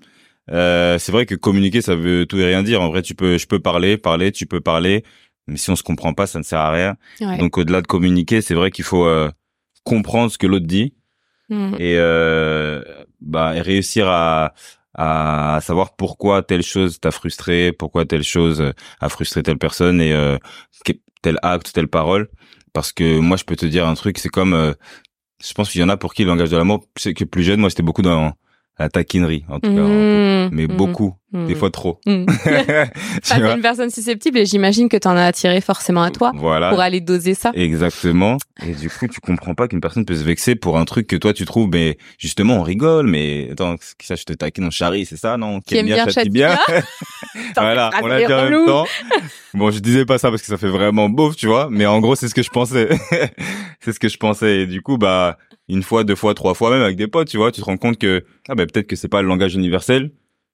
Euh, 0.50 0.98
c'est 0.98 1.10
vrai 1.10 1.26
que 1.26 1.34
communiquer, 1.34 1.80
ça 1.80 1.96
veut 1.96 2.26
tout 2.26 2.38
et 2.38 2.46
rien 2.46 2.62
dire. 2.62 2.80
En 2.80 2.88
vrai, 2.88 3.02
tu 3.02 3.14
peux, 3.14 3.38
je 3.38 3.46
peux 3.46 3.58
parler, 3.58 3.96
parler, 3.96 4.30
tu 4.30 4.46
peux 4.46 4.60
parler, 4.60 5.04
mais 5.46 5.56
si 5.56 5.70
on 5.70 5.76
se 5.76 5.82
comprend 5.82 6.12
pas, 6.14 6.26
ça 6.26 6.38
ne 6.38 6.44
sert 6.44 6.60
à 6.60 6.70
rien. 6.70 6.96
Ouais. 7.20 7.38
Donc, 7.38 7.58
au-delà 7.58 7.82
de 7.82 7.86
communiquer, 7.86 8.40
c'est 8.40 8.54
vrai 8.54 8.70
qu'il 8.70 8.84
faut 8.84 9.06
euh, 9.06 9.30
comprendre 9.84 10.30
ce 10.30 10.38
que 10.38 10.46
l'autre 10.46 10.66
dit 10.66 10.94
Mm. 11.50 11.74
et 11.78 11.96
euh, 11.98 12.82
bah 13.20 13.50
réussir 13.50 14.08
à 14.08 14.54
à 14.96 15.58
savoir 15.60 15.96
pourquoi 15.96 16.42
telle 16.42 16.62
chose 16.62 17.00
t'a 17.00 17.10
frustré, 17.10 17.72
pourquoi 17.72 18.06
telle 18.06 18.22
chose 18.22 18.72
a 19.00 19.08
frustré 19.08 19.42
telle 19.42 19.58
personne 19.58 20.00
et 20.00 20.12
euh, 20.12 20.38
tel 21.24 21.38
acte, 21.42 21.72
telle 21.72 21.88
parole. 21.88 22.28
Parce 22.72 22.92
que 22.92 23.18
moi, 23.18 23.36
je 23.36 23.44
peux 23.44 23.56
te 23.56 23.66
dire 23.66 23.88
un 23.88 23.94
truc, 23.94 24.18
c'est 24.18 24.28
comme, 24.28 24.52
euh, 24.54 24.72
je 25.42 25.52
pense 25.54 25.70
qu'il 25.70 25.80
y 25.80 25.84
en 25.84 25.88
a 25.88 25.96
pour 25.96 26.14
qui 26.14 26.22
le 26.22 26.28
langage 26.28 26.50
de 26.50 26.56
l'amour, 26.56 26.86
c'est 26.96 27.14
que 27.14 27.24
plus 27.24 27.42
jeune, 27.42 27.60
moi, 27.60 27.68
j'étais 27.68 27.82
beaucoup 27.82 28.02
dans 28.02 28.34
la 28.78 28.88
taquinerie, 28.88 29.44
en 29.48 29.60
tout 29.60 29.72
cas, 29.74 29.82
Mm. 29.82 30.48
mais 30.52 30.64
Mm. 30.66 30.76
beaucoup, 30.76 31.14
Mm. 31.32 31.46
des 31.46 31.54
fois 31.54 31.70
trop. 31.70 32.00
Tu 32.06 33.40
vois 33.40 33.54
une 33.54 33.60
personne 33.62 33.90
susceptible 33.90 34.38
et 34.38 34.46
j'imagine 34.46 34.88
que 34.88 34.96
t'en 34.96 35.16
as 35.16 35.24
attiré 35.26 35.60
forcément 35.60 36.02
à 36.02 36.10
toi 36.10 36.32
Voilà. 36.34 36.70
pour 36.70 36.80
aller 36.80 37.00
doser 37.00 37.34
ça. 37.34 37.50
Exactement. 37.54 38.36
Et 38.66 38.72
du 38.72 38.88
coup, 38.90 39.06
tu 39.08 39.20
comprends 39.20 39.54
pas 39.54 39.68
qu'une 39.68 39.80
personne 39.80 40.04
peut 40.04 40.14
se 40.16 40.24
vexer 40.24 40.54
pour 40.56 40.78
un 40.78 40.84
truc 40.84 41.06
que 41.06 41.16
toi 41.16 41.32
tu 41.32 41.44
trouves, 41.44 41.68
mais 41.72 41.98
justement, 42.18 42.54
on 42.58 42.62
rigole, 42.62 43.06
mais 43.06 43.48
attends, 43.52 43.76
ça, 44.02 44.16
je 44.16 44.24
te 44.24 44.32
taquine, 44.32 44.64
on 44.64 44.70
charrie, 44.70 45.06
c'est 45.06 45.16
ça, 45.16 45.36
non? 45.36 45.60
Qui 45.60 45.76
aime 45.76 45.86
bien, 45.86 45.96
châtie 46.04 46.14
châtie 46.14 46.30
bien. 46.30 46.58
T'en 47.54 47.62
voilà, 47.62 47.90
on 48.02 48.06
l'a 48.06 48.24
dit 48.26 48.32
en 48.32 48.50
même 48.50 48.66
temps. 48.66 48.86
Bon, 49.54 49.70
je 49.70 49.78
disais 49.78 50.04
pas 50.04 50.18
ça 50.18 50.30
parce 50.30 50.42
que 50.42 50.48
ça 50.48 50.56
fait 50.56 50.68
vraiment 50.68 51.08
beauf, 51.08 51.36
tu 51.36 51.46
vois, 51.46 51.68
mais 51.70 51.86
en 51.86 52.00
gros, 52.00 52.14
c'est 52.16 52.28
ce 52.28 52.34
que 52.34 52.42
je 52.42 52.50
pensais. 52.50 52.88
c'est 53.80 53.92
ce 53.92 54.00
que 54.00 54.08
je 54.08 54.16
pensais. 54.18 54.60
Et 54.62 54.66
du 54.66 54.82
coup, 54.82 54.98
bah, 54.98 55.38
une 55.68 55.82
fois, 55.82 56.04
deux 56.04 56.14
fois, 56.14 56.34
trois 56.34 56.54
fois, 56.54 56.70
même 56.70 56.82
avec 56.82 56.96
des 56.96 57.06
potes, 57.08 57.28
tu 57.28 57.36
vois, 57.36 57.50
tu 57.52 57.60
te 57.60 57.64
rends 57.66 57.76
compte 57.76 57.98
que, 57.98 58.24
ah, 58.48 58.54
bah, 58.54 58.66
peut-être 58.66 58.86
que 58.86 58.96
c'est 58.96 59.08
pas 59.08 59.22
le 59.22 59.28
langage 59.28 59.54
universel, 59.54 60.10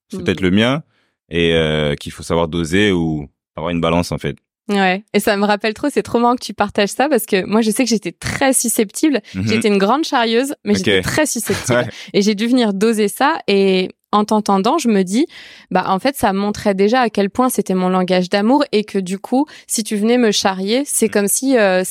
c'est 0.08 0.18
Mhm. 0.18 0.24
peut-être 0.24 0.40
le 0.40 0.50
mien, 0.50 0.82
et 1.30 1.52
euh, 1.54 1.94
qu'il 1.94 2.12
faut 2.12 2.22
savoir 2.22 2.48
doser 2.48 2.92
ou 2.92 3.28
avoir 3.56 3.70
une 3.70 3.80
balance, 3.80 4.12
en 4.12 4.18
fait. 4.18 4.36
Ouais. 4.68 5.02
Et 5.14 5.18
ça 5.20 5.36
me 5.36 5.44
rappelle 5.46 5.74
trop, 5.74 5.88
c'est 5.90 6.02
trop 6.04 6.20
marrant 6.20 6.36
que 6.36 6.44
tu 6.44 6.54
partages 6.54 6.90
ça 6.90 7.08
parce 7.08 7.26
que 7.26 7.44
moi, 7.44 7.60
je 7.60 7.72
sais 7.72 7.82
que 7.82 7.90
j'étais 7.90 8.12
très 8.12 8.52
susceptible. 8.52 9.20
Mhm. 9.34 9.48
J'étais 9.48 9.66
une 9.68 9.78
grande 9.78 10.04
charrieuse, 10.04 10.54
mais 10.64 10.74
j'étais 10.76 11.02
très 11.02 11.26
susceptible. 11.26 11.78
Ouais. 11.86 11.88
Et 12.14 12.22
j'ai 12.22 12.36
dû 12.36 12.46
venir 12.46 12.72
doser 12.72 13.08
ça. 13.08 13.40
Et 13.48 13.88
en 14.12 14.24
t'entendant, 14.24 14.78
je 14.78 14.88
me 14.88 15.02
dis, 15.02 15.26
bah 15.72 15.84
en 15.88 15.98
fait, 15.98 16.14
ça 16.16 16.32
montrait 16.32 16.74
déjà 16.74 17.00
à 17.00 17.10
quel 17.10 17.30
point 17.30 17.48
c'était 17.48 17.74
mon 17.74 17.88
langage 17.88 18.28
d'amour 18.28 18.64
et 18.70 18.84
que 18.84 18.98
du 18.98 19.18
coup, 19.18 19.46
si 19.66 19.82
tu 19.82 19.96
venais 19.96 20.18
me 20.18 20.30
charrier, 20.30 20.82
c'est 20.84 21.06
Mm. 21.08 21.10
comme 21.10 21.26
si, 21.28 21.56
euh, 21.58 21.82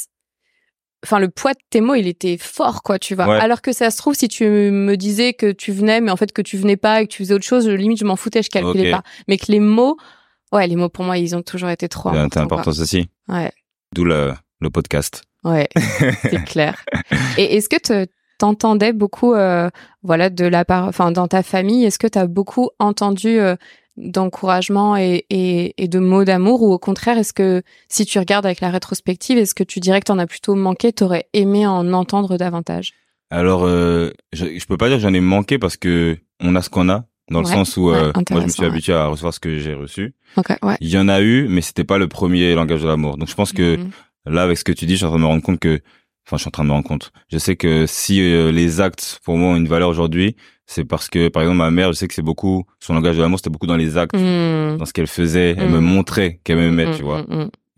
enfin, 1.05 1.19
le 1.19 1.29
poids 1.29 1.53
de 1.53 1.59
tes 1.69 1.81
mots, 1.81 1.95
il 1.95 2.07
était 2.07 2.37
fort, 2.37 2.83
quoi, 2.83 2.99
tu 2.99 3.15
vois. 3.15 3.27
Ouais. 3.27 3.39
Alors 3.39 3.61
que 3.61 3.71
ça 3.73 3.89
se 3.91 3.97
trouve, 3.97 4.15
si 4.15 4.27
tu 4.27 4.45
me 4.45 4.95
disais 4.97 5.33
que 5.33 5.51
tu 5.51 5.71
venais, 5.71 6.01
mais 6.01 6.11
en 6.11 6.15
fait 6.17 6.31
que 6.31 6.41
tu 6.41 6.57
venais 6.57 6.77
pas 6.77 7.01
et 7.01 7.07
que 7.07 7.11
tu 7.11 7.23
faisais 7.23 7.33
autre 7.33 7.45
chose, 7.45 7.67
limite, 7.67 7.99
je 7.99 8.05
m'en 8.05 8.15
foutais, 8.15 8.41
je 8.43 8.49
calculais 8.49 8.91
pas. 8.91 9.03
Mais 9.27 9.37
que 9.37 9.51
les 9.51 9.59
mots 9.59 9.97
Ouais, 10.51 10.65
les 10.65 10.75
mots 10.75 10.89
pour 10.89 11.05
moi, 11.05 11.17
ils 11.19 11.35
ont 11.35 11.43
toujours 11.43 11.69
été 11.69 11.87
trop 11.87 12.09
C'est 12.11 12.17
importants. 12.17 12.41
important 12.57 12.71
aussi. 12.71 13.07
Ouais. 13.27 13.51
D'où 13.93 14.03
le, 14.03 14.33
le 14.61 14.69
podcast. 14.71 15.21
Ouais, 15.43 15.69
c'est 16.23 16.43
clair. 16.43 16.83
Et 17.37 17.55
est-ce 17.55 17.69
que 17.69 17.77
te- 17.77 18.07
t'entendais 18.39 18.91
beaucoup, 18.91 19.35
euh, 19.35 19.69
voilà, 20.01 20.29
de 20.31 20.45
la 20.45 20.65
part, 20.65 20.87
enfin, 20.87 21.11
dans 21.11 21.27
ta 21.27 21.43
famille, 21.43 21.85
est-ce 21.85 21.99
que 21.99 22.07
t'as 22.07 22.25
beaucoup 22.25 22.71
entendu 22.79 23.39
euh, 23.39 23.55
d'encouragement 23.99 24.97
et, 24.97 25.25
et, 25.29 25.73
et 25.81 25.87
de 25.87 25.99
mots 25.99 26.23
d'amour, 26.23 26.61
ou 26.63 26.71
au 26.73 26.79
contraire, 26.79 27.17
est-ce 27.17 27.33
que 27.33 27.61
si 27.87 28.05
tu 28.05 28.17
regardes 28.19 28.45
avec 28.45 28.61
la 28.61 28.69
rétrospective, 28.69 29.37
est-ce 29.37 29.53
que 29.53 29.63
tu 29.63 29.79
dirais 29.79 29.99
que 29.99 30.05
t'en 30.05 30.19
as 30.19 30.27
plutôt 30.27 30.55
manqué, 30.55 30.91
t'aurais 30.91 31.27
aimé 31.33 31.67
en 31.67 31.93
entendre 31.93 32.37
davantage? 32.37 32.93
Alors, 33.29 33.63
euh, 33.65 34.09
je, 34.33 34.45
je 34.57 34.65
peux 34.65 34.77
pas 34.77 34.87
dire 34.87 34.97
que 34.97 35.03
j'en 35.03 35.13
ai 35.13 35.19
manqué 35.19 35.59
parce 35.59 35.77
que 35.77 36.17
on 36.39 36.55
a 36.55 36.61
ce 36.61 36.69
qu'on 36.69 36.89
a, 36.89 37.05
dans 37.29 37.39
le 37.41 37.45
sens 37.45 37.77
où 37.77 37.91
ouais, 37.91 37.97
euh, 37.97 38.11
moi 38.31 38.39
je 38.41 38.45
me 38.45 38.51
suis 38.51 38.65
habitué 38.65 38.93
à 38.93 39.05
recevoir 39.07 39.33
ce 39.33 39.39
que 39.39 39.59
j'ai 39.59 39.73
reçu. 39.75 40.15
Ok, 40.35 40.49
ouais. 40.63 40.77
Il 40.81 40.89
y 40.89 40.97
en 40.97 41.07
a 41.09 41.21
eu, 41.21 41.47
mais 41.47 41.61
c'était 41.61 41.83
pas 41.83 41.97
le 41.99 42.07
premier 42.07 42.55
langage 42.55 42.81
de 42.81 42.87
l'amour. 42.87 43.17
Donc 43.17 43.27
je 43.29 43.35
pense 43.35 43.51
que 43.53 43.77
Mhm. 43.77 43.89
là, 44.25 44.43
avec 44.43 44.57
ce 44.57 44.63
que 44.63 44.71
tu 44.71 44.85
dis, 44.85 44.93
je 44.93 44.97
suis 44.97 45.05
en 45.05 45.09
train 45.09 45.17
de 45.19 45.23
me 45.23 45.27
rendre 45.27 45.43
compte 45.43 45.59
que, 45.59 45.79
enfin, 46.25 46.37
je 46.37 46.41
suis 46.41 46.47
en 46.47 46.51
train 46.51 46.63
de 46.63 46.69
me 46.69 46.73
rendre 46.73 46.87
compte. 46.87 47.11
Je 47.31 47.37
sais 47.37 47.55
que 47.55 47.85
si 47.85 48.19
euh, 48.21 48.51
les 48.51 48.81
actes 48.81 49.19
pour 49.23 49.37
moi 49.37 49.49
ont 49.51 49.55
une 49.57 49.67
valeur 49.67 49.89
aujourd'hui, 49.89 50.35
c'est 50.71 50.85
parce 50.85 51.09
que, 51.09 51.29
par 51.29 51.41
exemple, 51.41 51.57
ma 51.57 51.71
mère, 51.71 51.87
je 51.91 51.97
sais 51.97 52.07
que 52.07 52.13
c'est 52.13 52.21
beaucoup 52.21 52.63
son 52.79 52.93
langage 52.93 53.17
de 53.17 53.21
l'amour, 53.23 53.39
c'était 53.39 53.49
beaucoup 53.49 53.65
dans 53.65 53.75
les 53.75 53.97
actes, 53.97 54.15
Mhm. 54.15 54.77
dans 54.77 54.85
ce 54.85 54.93
qu'elle 54.93 55.07
faisait. 55.07 55.55
Elle 55.57 55.67
Mm. 55.69 55.71
me 55.73 55.79
montrait 55.79 56.39
qu'elle 56.43 56.57
m'aimait, 56.59 56.85
Mhm, 56.85 56.95
tu 56.95 57.01
vois. 57.03 57.25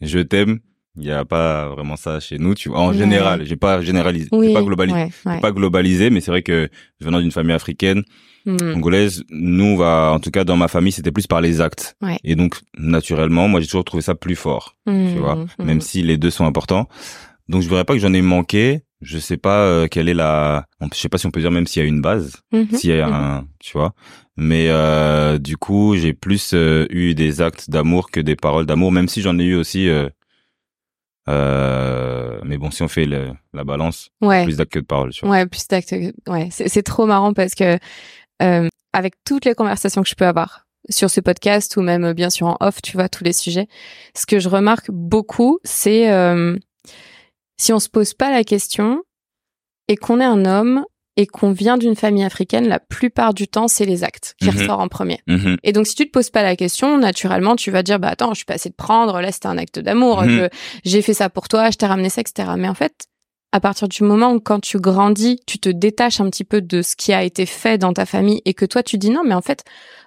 Je 0.01 0.19
t'aime. 0.19 0.59
Il 0.97 1.05
y 1.05 1.11
a 1.11 1.23
pas 1.23 1.69
vraiment 1.69 1.95
ça 1.95 2.19
chez 2.19 2.37
nous, 2.37 2.53
tu 2.53 2.67
vois. 2.67 2.79
En 2.79 2.89
Ouais. 2.91 2.97
général, 2.97 3.45
j'ai 3.45 3.55
pas 3.55 3.81
généralisé, 3.81 4.27
Oui, 4.33 4.47
j'ai 4.47 4.53
pas 4.53 4.61
globalisé. 4.61 4.97
ouais, 5.25 5.39
pas 5.39 5.53
globalisé, 5.53 6.09
mais 6.09 6.19
c'est 6.19 6.31
vrai 6.31 6.41
que 6.43 6.67
venant 6.99 7.21
d'une 7.21 7.31
famille 7.31 7.53
africaine, 7.55 8.03
congolaise, 8.73 9.23
nous, 9.29 9.63
on 9.63 9.77
va, 9.77 10.11
en 10.13 10.19
tout 10.19 10.31
cas, 10.31 10.43
dans 10.43 10.57
ma 10.57 10.67
famille, 10.67 10.91
c'était 10.91 11.13
plus 11.13 11.27
par 11.27 11.39
les 11.39 11.61
actes. 11.61 11.95
Et 12.25 12.35
donc, 12.35 12.59
naturellement, 12.77 13.47
moi, 13.47 13.61
j'ai 13.61 13.67
toujours 13.67 13.85
trouvé 13.85 14.01
ça 14.01 14.15
plus 14.15 14.35
fort, 14.35 14.75
tu 14.85 15.17
vois, 15.19 15.45
même 15.63 15.79
si 15.79 16.01
les 16.03 16.17
deux 16.17 16.29
sont 16.29 16.45
importants. 16.45 16.89
Donc, 17.47 17.61
je 17.61 17.69
dirais 17.69 17.85
pas 17.85 17.93
que 17.93 17.99
j'en 17.99 18.13
ai 18.13 18.21
manqué. 18.21 18.81
Je 19.01 19.17
sais 19.17 19.37
pas 19.37 19.59
euh, 19.65 19.87
quelle 19.87 20.09
est 20.09 20.13
la, 20.13 20.65
je 20.93 20.97
sais 20.97 21.09
pas 21.09 21.17
si 21.17 21.25
on 21.25 21.31
peut 21.31 21.41
dire 21.41 21.49
même 21.51 21.65
s'il 21.65 21.81
y 21.81 21.85
a 21.85 21.87
une 21.87 22.01
base, 22.01 22.37
Mhm, 22.51 22.67
s'il 22.77 22.91
y 22.95 22.99
a 22.99 23.07
un, 23.07 23.45
tu 23.59 23.77
vois. 23.77 23.93
Mais 24.37 24.67
euh, 24.69 25.37
du 25.39 25.57
coup, 25.57 25.95
j'ai 25.97 26.13
plus 26.13 26.53
euh, 26.53 26.85
eu 26.91 27.15
des 27.15 27.41
actes 27.41 27.69
d'amour 27.69 28.11
que 28.11 28.19
des 28.19 28.35
paroles 28.35 28.65
d'amour, 28.67 28.91
même 28.91 29.07
si 29.07 29.21
j'en 29.21 29.37
ai 29.39 29.43
eu 29.43 29.55
aussi. 29.55 29.89
Euh, 29.89 30.07
euh, 31.29 32.39
mais 32.43 32.57
bon, 32.57 32.71
si 32.71 32.81
on 32.83 32.87
fait 32.87 33.05
le- 33.05 33.31
la 33.53 33.63
balance, 33.63 34.09
Ouais. 34.21 34.43
plus 34.43 34.57
d'actes 34.57 34.71
que 34.73 34.79
de 34.79 34.85
paroles, 34.85 35.11
tu 35.11 35.25
vois. 35.25 35.35
Ouais, 35.35 35.45
plus 35.45 35.67
d'actes. 35.67 35.93
Ouais, 36.27 36.49
c'est 36.51 36.83
trop 36.83 37.05
marrant 37.05 37.33
parce 37.33 37.53
que 37.55 37.77
euh, 38.41 38.67
avec 38.93 39.13
toutes 39.25 39.45
les 39.45 39.53
conversations 39.53 40.01
que 40.01 40.09
je 40.09 40.15
peux 40.15 40.25
avoir 40.25 40.65
sur 40.89 41.09
ce 41.11 41.21
podcast 41.21 41.77
ou 41.77 41.81
même 41.81 42.13
bien 42.13 42.29
sûr 42.31 42.47
en 42.47 42.57
off, 42.59 42.81
tu 42.81 42.93
vois, 42.93 43.07
tous 43.07 43.23
les 43.23 43.33
sujets, 43.33 43.67
ce 44.15 44.25
que 44.25 44.39
je 44.39 44.49
remarque 44.49 44.89
beaucoup, 44.89 45.59
c'est 45.63 46.11
euh, 46.11 46.57
si 47.61 47.71
on 47.73 47.79
se 47.79 47.89
pose 47.89 48.13
pas 48.15 48.31
la 48.31 48.43
question 48.43 49.03
et 49.87 49.95
qu'on 49.95 50.19
est 50.19 50.25
un 50.25 50.45
homme 50.45 50.83
et 51.17 51.27
qu'on 51.27 51.51
vient 51.51 51.77
d'une 51.77 51.95
famille 51.95 52.23
africaine, 52.23 52.67
la 52.67 52.79
plupart 52.79 53.33
du 53.33 53.47
temps, 53.47 53.67
c'est 53.67 53.85
les 53.85 54.03
actes 54.03 54.33
qui 54.39 54.49
Mhm. 54.49 54.57
ressortent 54.61 54.81
en 54.81 54.87
premier. 54.87 55.19
Mhm. 55.27 55.57
Et 55.63 55.73
donc, 55.73 55.85
si 55.85 55.93
tu 55.93 56.05
te 56.07 56.11
poses 56.11 56.29
pas 56.31 56.41
la 56.41 56.55
question, 56.55 56.97
naturellement, 56.97 57.55
tu 57.55 57.69
vas 57.69 57.83
dire, 57.83 57.99
bah 57.99 58.07
attends, 58.09 58.29
je 58.33 58.37
suis 58.37 58.45
passé 58.45 58.69
de 58.69 58.73
prendre, 58.75 59.19
là, 59.21 59.31
c'était 59.31 59.47
un 59.47 59.57
acte 59.57 59.77
d'amour, 59.79 60.23
Mhm. 60.23 60.49
j'ai 60.85 61.01
fait 61.01 61.13
ça 61.13 61.29
pour 61.29 61.49
toi, 61.49 61.69
je 61.69 61.77
t'ai 61.77 61.85
ramené 61.85 62.09
ça, 62.09 62.21
etc. 62.21 62.49
Mais 62.57 62.69
en 62.69 62.73
fait, 62.73 62.93
à 63.53 63.59
partir 63.59 63.87
du 63.87 64.03
moment 64.03 64.31
où 64.33 64.39
quand 64.39 64.59
tu 64.61 64.79
grandis, 64.79 65.39
tu 65.45 65.59
te 65.59 65.67
détaches 65.69 66.21
un 66.21 66.29
petit 66.29 66.43
peu 66.45 66.61
de 66.61 66.81
ce 66.81 66.95
qui 66.95 67.11
a 67.11 67.23
été 67.23 67.45
fait 67.45 67.77
dans 67.77 67.91
ta 67.93 68.05
famille 68.05 68.41
et 68.45 68.53
que 68.53 68.65
toi, 68.65 68.81
tu 68.81 68.97
dis 68.97 69.09
non, 69.09 69.23
mais 69.25 69.33
en 69.33 69.41
fait, 69.41 69.63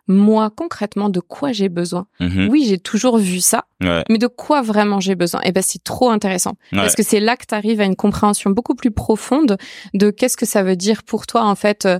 moi, 0.06 0.50
concrètement, 0.54 1.08
de 1.10 1.20
quoi 1.20 1.52
j'ai 1.52 1.68
besoin? 1.68 2.06
Mhm. 2.20 2.48
Oui, 2.50 2.64
j'ai 2.68 2.78
toujours 2.78 3.18
vu 3.18 3.40
ça, 3.40 3.64
Ouais. 3.82 4.02
mais 4.08 4.18
de 4.18 4.26
quoi 4.26 4.62
vraiment 4.62 5.00
j'ai 5.00 5.14
besoin? 5.14 5.40
Et 5.42 5.52
ben, 5.52 5.62
c'est 5.62 5.82
trop 5.84 6.08
intéressant. 6.10 6.52
Ouais. 6.72 6.78
Parce 6.78 6.94
que 6.94 7.02
c'est 7.02 7.20
là 7.20 7.36
que 7.36 7.44
tu 7.46 7.54
arrives 7.54 7.80
à 7.80 7.84
une 7.84 7.96
compréhension 7.96 8.50
beaucoup 8.50 8.74
plus 8.74 8.90
profonde 8.90 9.56
de 9.92 10.10
qu'est-ce 10.10 10.36
que 10.38 10.46
ça 10.46 10.62
veut 10.62 10.76
dire 10.76 11.02
pour 11.02 11.26
toi, 11.26 11.44
en 11.44 11.54
fait, 11.54 11.84
euh, 11.86 11.98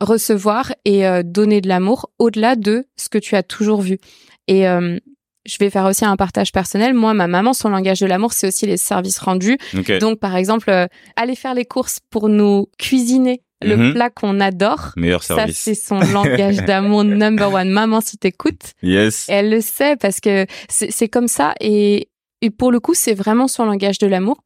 recevoir 0.00 0.72
et 0.84 1.06
euh, 1.06 1.22
donner 1.24 1.60
de 1.60 1.68
l'amour 1.68 2.10
au-delà 2.18 2.56
de 2.56 2.86
ce 2.96 3.08
que 3.08 3.18
tu 3.18 3.34
as 3.36 3.42
toujours 3.42 3.80
vu. 3.80 3.98
Et 4.46 4.68
euh, 4.68 4.98
je 5.46 5.56
vais 5.60 5.70
faire 5.70 5.84
aussi 5.86 6.04
un 6.04 6.16
partage 6.16 6.52
personnel. 6.52 6.94
Moi, 6.94 7.14
ma 7.14 7.26
maman, 7.26 7.52
son 7.52 7.68
langage 7.70 8.00
de 8.00 8.06
l'amour, 8.06 8.32
c'est 8.32 8.48
aussi 8.48 8.66
les 8.66 8.76
services 8.76 9.18
rendus. 9.18 9.58
Donc, 10.00 10.18
par 10.20 10.36
exemple, 10.36 10.70
euh, 10.70 10.86
aller 11.16 11.34
faire 11.36 11.54
les 11.54 11.64
courses 11.64 12.00
pour 12.10 12.28
nous 12.28 12.66
cuisiner 12.78 13.42
le 13.60 13.76
Mhm. 13.76 13.94
plat 13.94 14.08
qu'on 14.10 14.38
adore. 14.40 14.92
Meilleur 14.96 15.22
Ça, 15.24 15.34
service. 15.34 15.58
c'est 15.58 15.74
son 15.74 15.98
langage 15.98 16.56
d'amour 16.66 17.02
number 17.04 17.52
one. 17.52 17.70
Maman, 17.70 18.00
si 18.00 18.16
t'écoutes, 18.16 18.72
Yes. 18.82 19.26
elle 19.28 19.50
le 19.50 19.60
sait 19.60 19.96
parce 19.96 20.20
que 20.20 20.46
c'est 20.68 21.08
comme 21.08 21.26
ça 21.28 21.54
et, 21.60 22.07
et 22.40 22.50
pour 22.50 22.70
le 22.70 22.78
coup, 22.78 22.94
c'est 22.94 23.14
vraiment 23.14 23.48
son 23.48 23.64
langage 23.64 23.98
de 23.98 24.06
l'amour. 24.06 24.38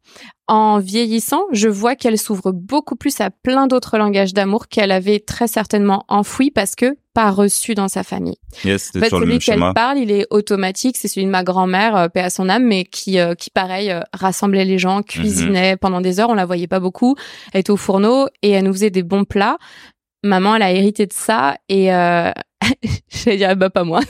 En 0.49 0.79
vieillissant, 0.79 1.45
je 1.53 1.69
vois 1.69 1.95
qu'elle 1.95 2.19
s'ouvre 2.19 2.53
beaucoup 2.53 2.97
plus 2.97 3.21
à 3.21 3.31
plein 3.31 3.67
d'autres 3.67 3.99
langages 3.99 4.33
d'amour 4.35 4.69
qu'elle 4.69 4.91
avait 4.91 5.21
très 5.21 5.47
certainement 5.47 6.05
enfouis 6.09 6.51
parce 6.51 6.75
que 6.75 6.97
pas 7.15 7.31
reçus 7.31 7.75
dans 7.75 7.89
sa 7.89 8.03
famille. 8.03 8.37
Yes, 8.65 8.89
En 8.89 8.93
c'est 8.93 9.01
fait, 9.01 9.09
sur 9.09 9.19
celui 9.19 9.39
qu'elle 9.39 9.61
parle, 9.75 9.99
il 9.99 10.11
est 10.11 10.27
automatique. 10.31 10.97
C'est 10.99 11.09
celui 11.09 11.27
de 11.27 11.31
ma 11.31 11.45
grand-mère, 11.45 11.95
euh, 11.97 12.09
paix 12.09 12.23
à 12.23 12.31
son 12.31 12.49
âme, 12.49 12.65
mais 12.65 12.85
qui, 12.85 13.19
euh, 13.19 13.35
qui 13.35 13.51
pareil, 13.51 13.91
euh, 13.91 14.01
rassemblait 14.15 14.65
les 14.65 14.79
gens, 14.79 15.03
cuisinait 15.03 15.77
pendant 15.77 16.01
des 16.01 16.21
heures. 16.21 16.31
On 16.31 16.35
la 16.35 16.47
voyait 16.47 16.67
pas 16.67 16.81
beaucoup. 16.81 17.15
Elle 17.53 17.61
était 17.61 17.71
au 17.71 17.77
fourneau 17.77 18.29
et 18.43 18.51
elle 18.51 18.65
nous 18.65 18.73
faisait 18.73 18.91
des 18.91 19.03
bons 19.03 19.25
plats. 19.25 19.59
Maman, 20.25 20.55
elle 20.55 20.63
a 20.63 20.71
hérité 20.73 21.07
de 21.07 21.13
ça 21.13 21.57
et 21.69 21.93
euh, 21.93 22.31
j'allais 23.11 23.37
dire 23.37 23.57
bah 23.57 23.71
pas 23.71 23.85
moi. 23.85 24.01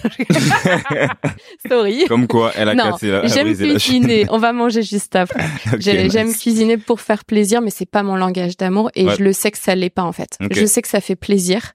Sorry. 1.68 2.04
Comme 2.08 2.26
quoi, 2.26 2.52
elle 2.56 2.68
a 2.68 2.74
Non, 2.74 2.90
cassé 2.92 3.10
la, 3.10 3.26
J'aime 3.26 3.54
cuisiner. 3.54 4.26
On 4.30 4.38
va 4.38 4.52
manger 4.52 4.82
juste 4.82 5.16
après. 5.16 5.42
Nice. 5.78 6.12
J'aime 6.12 6.32
cuisiner 6.34 6.76
pour 6.76 7.00
faire 7.00 7.24
plaisir, 7.24 7.60
mais 7.60 7.70
c'est 7.70 7.86
pas 7.90 8.02
mon 8.02 8.16
langage 8.16 8.56
d'amour 8.56 8.90
et 8.94 9.06
Ouais. 9.06 9.16
je 9.18 9.22
le 9.24 9.32
sais 9.32 9.50
que 9.50 9.58
ça 9.58 9.74
l'est 9.74 9.90
pas 9.90 10.02
en 10.02 10.12
fait. 10.12 10.38
Je 10.50 10.64
sais 10.66 10.80
que 10.82 10.88
ça 10.88 11.00
fait 11.00 11.16
plaisir, 11.16 11.72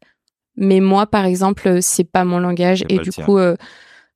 mais 0.55 0.79
moi 0.79 1.07
par 1.07 1.25
exemple, 1.25 1.81
c'est 1.81 2.09
pas 2.09 2.23
mon 2.23 2.39
langage 2.39 2.83
et 2.89 2.99
du 2.99 3.11
coup 3.11 3.37
euh, 3.37 3.55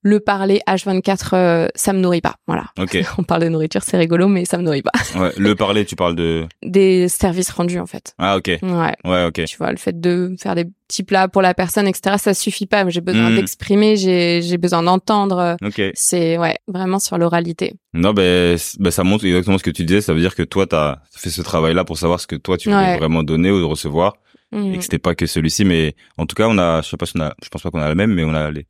le 0.03 0.19
parler 0.19 0.61
H24 0.67 1.29
euh, 1.33 1.67
ça 1.75 1.93
me 1.93 1.99
nourrit 1.99 2.21
pas. 2.21 2.35
Voilà. 2.47 2.65
Ok. 2.79 2.97
On 3.17 3.23
parle 3.23 3.43
de 3.43 3.49
nourriture, 3.49 3.81
c'est 3.83 3.97
rigolo 3.97 4.27
mais 4.27 4.45
ça 4.45 4.57
me 4.57 4.63
nourrit 4.63 4.81
pas. 4.81 4.91
Ouais, 5.19 5.31
le 5.37 5.55
parler, 5.55 5.85
tu 5.85 5.95
parles 5.95 6.15
de. 6.15 6.45
Des 6.63 7.07
services 7.09 7.49
rendus 7.51 7.79
en 7.79 7.85
fait. 7.85 8.13
Ah, 8.17 8.37
ok. 8.37 8.47
Ouais. 8.61 8.95
Ouais, 9.03 9.25
ok. 9.25 9.43
Tu 9.45 9.57
vois, 9.57 9.71
le 9.71 9.77
fait 9.77 9.99
de 9.99 10.35
faire 10.39 10.55
des 10.55 10.65
petits 10.87 11.03
plats 11.03 11.27
pour 11.27 11.41
la 11.41 11.53
personne, 11.53 11.87
etc., 11.87 12.15
ça 12.17 12.33
suffit 12.33 12.65
pas. 12.65 12.87
J'ai 12.89 13.01
besoin 13.01 13.29
Mhm. 13.29 13.35
d'exprimer, 13.35 13.95
j'ai 13.97 14.41
j'ai 14.41 14.57
besoin 14.57 14.83
d'entendre. 14.83 15.57
Ok. 15.63 15.81
C'est 15.93 16.37
ouais, 16.37 16.55
vraiment 16.67 16.99
sur 16.99 17.17
l'oralité. 17.17 17.73
Non, 17.93 18.13
ben, 18.13 18.57
ben, 18.79 18.91
ça 18.91 19.03
montre 19.03 19.25
exactement 19.25 19.57
ce 19.57 19.63
que 19.63 19.69
tu 19.69 19.83
disais. 19.83 20.01
Ça 20.01 20.13
veut 20.13 20.21
dire 20.21 20.33
que 20.35 20.43
toi, 20.43 20.65
t'as 20.65 20.99
fait 21.15 21.29
ce 21.29 21.41
travail-là 21.41 21.83
pour 21.83 21.97
savoir 21.97 22.19
ce 22.19 22.27
que 22.27 22.35
toi, 22.37 22.57
tu 22.57 22.69
Ouais. 22.73 22.97
vraiment 22.97 23.21
donner 23.23 23.51
ou 23.51 23.67
recevoir. 23.67 24.13
Mhm. 24.53 24.73
Et 24.73 24.77
que 24.77 24.83
c'était 24.83 24.99
pas 24.99 25.15
que 25.15 25.25
celui-ci. 25.25 25.63
Mais 25.65 25.95
en 26.17 26.25
tout 26.25 26.35
cas, 26.35 26.47
on 26.49 26.57
a, 26.57 26.81
je 26.81 26.89
sais 26.89 26.97
pas 26.97 27.05
si 27.05 27.13
on 27.17 27.21
a, 27.21 27.33
je 27.43 27.49
pense 27.49 27.61
pas 27.61 27.69
qu'on 27.71 27.81
a 27.81 27.87
le 27.89 27.95
même, 27.95 28.13
mais 28.13 28.23
on 28.25 28.33
a 28.33 28.51
les, 28.51 28.65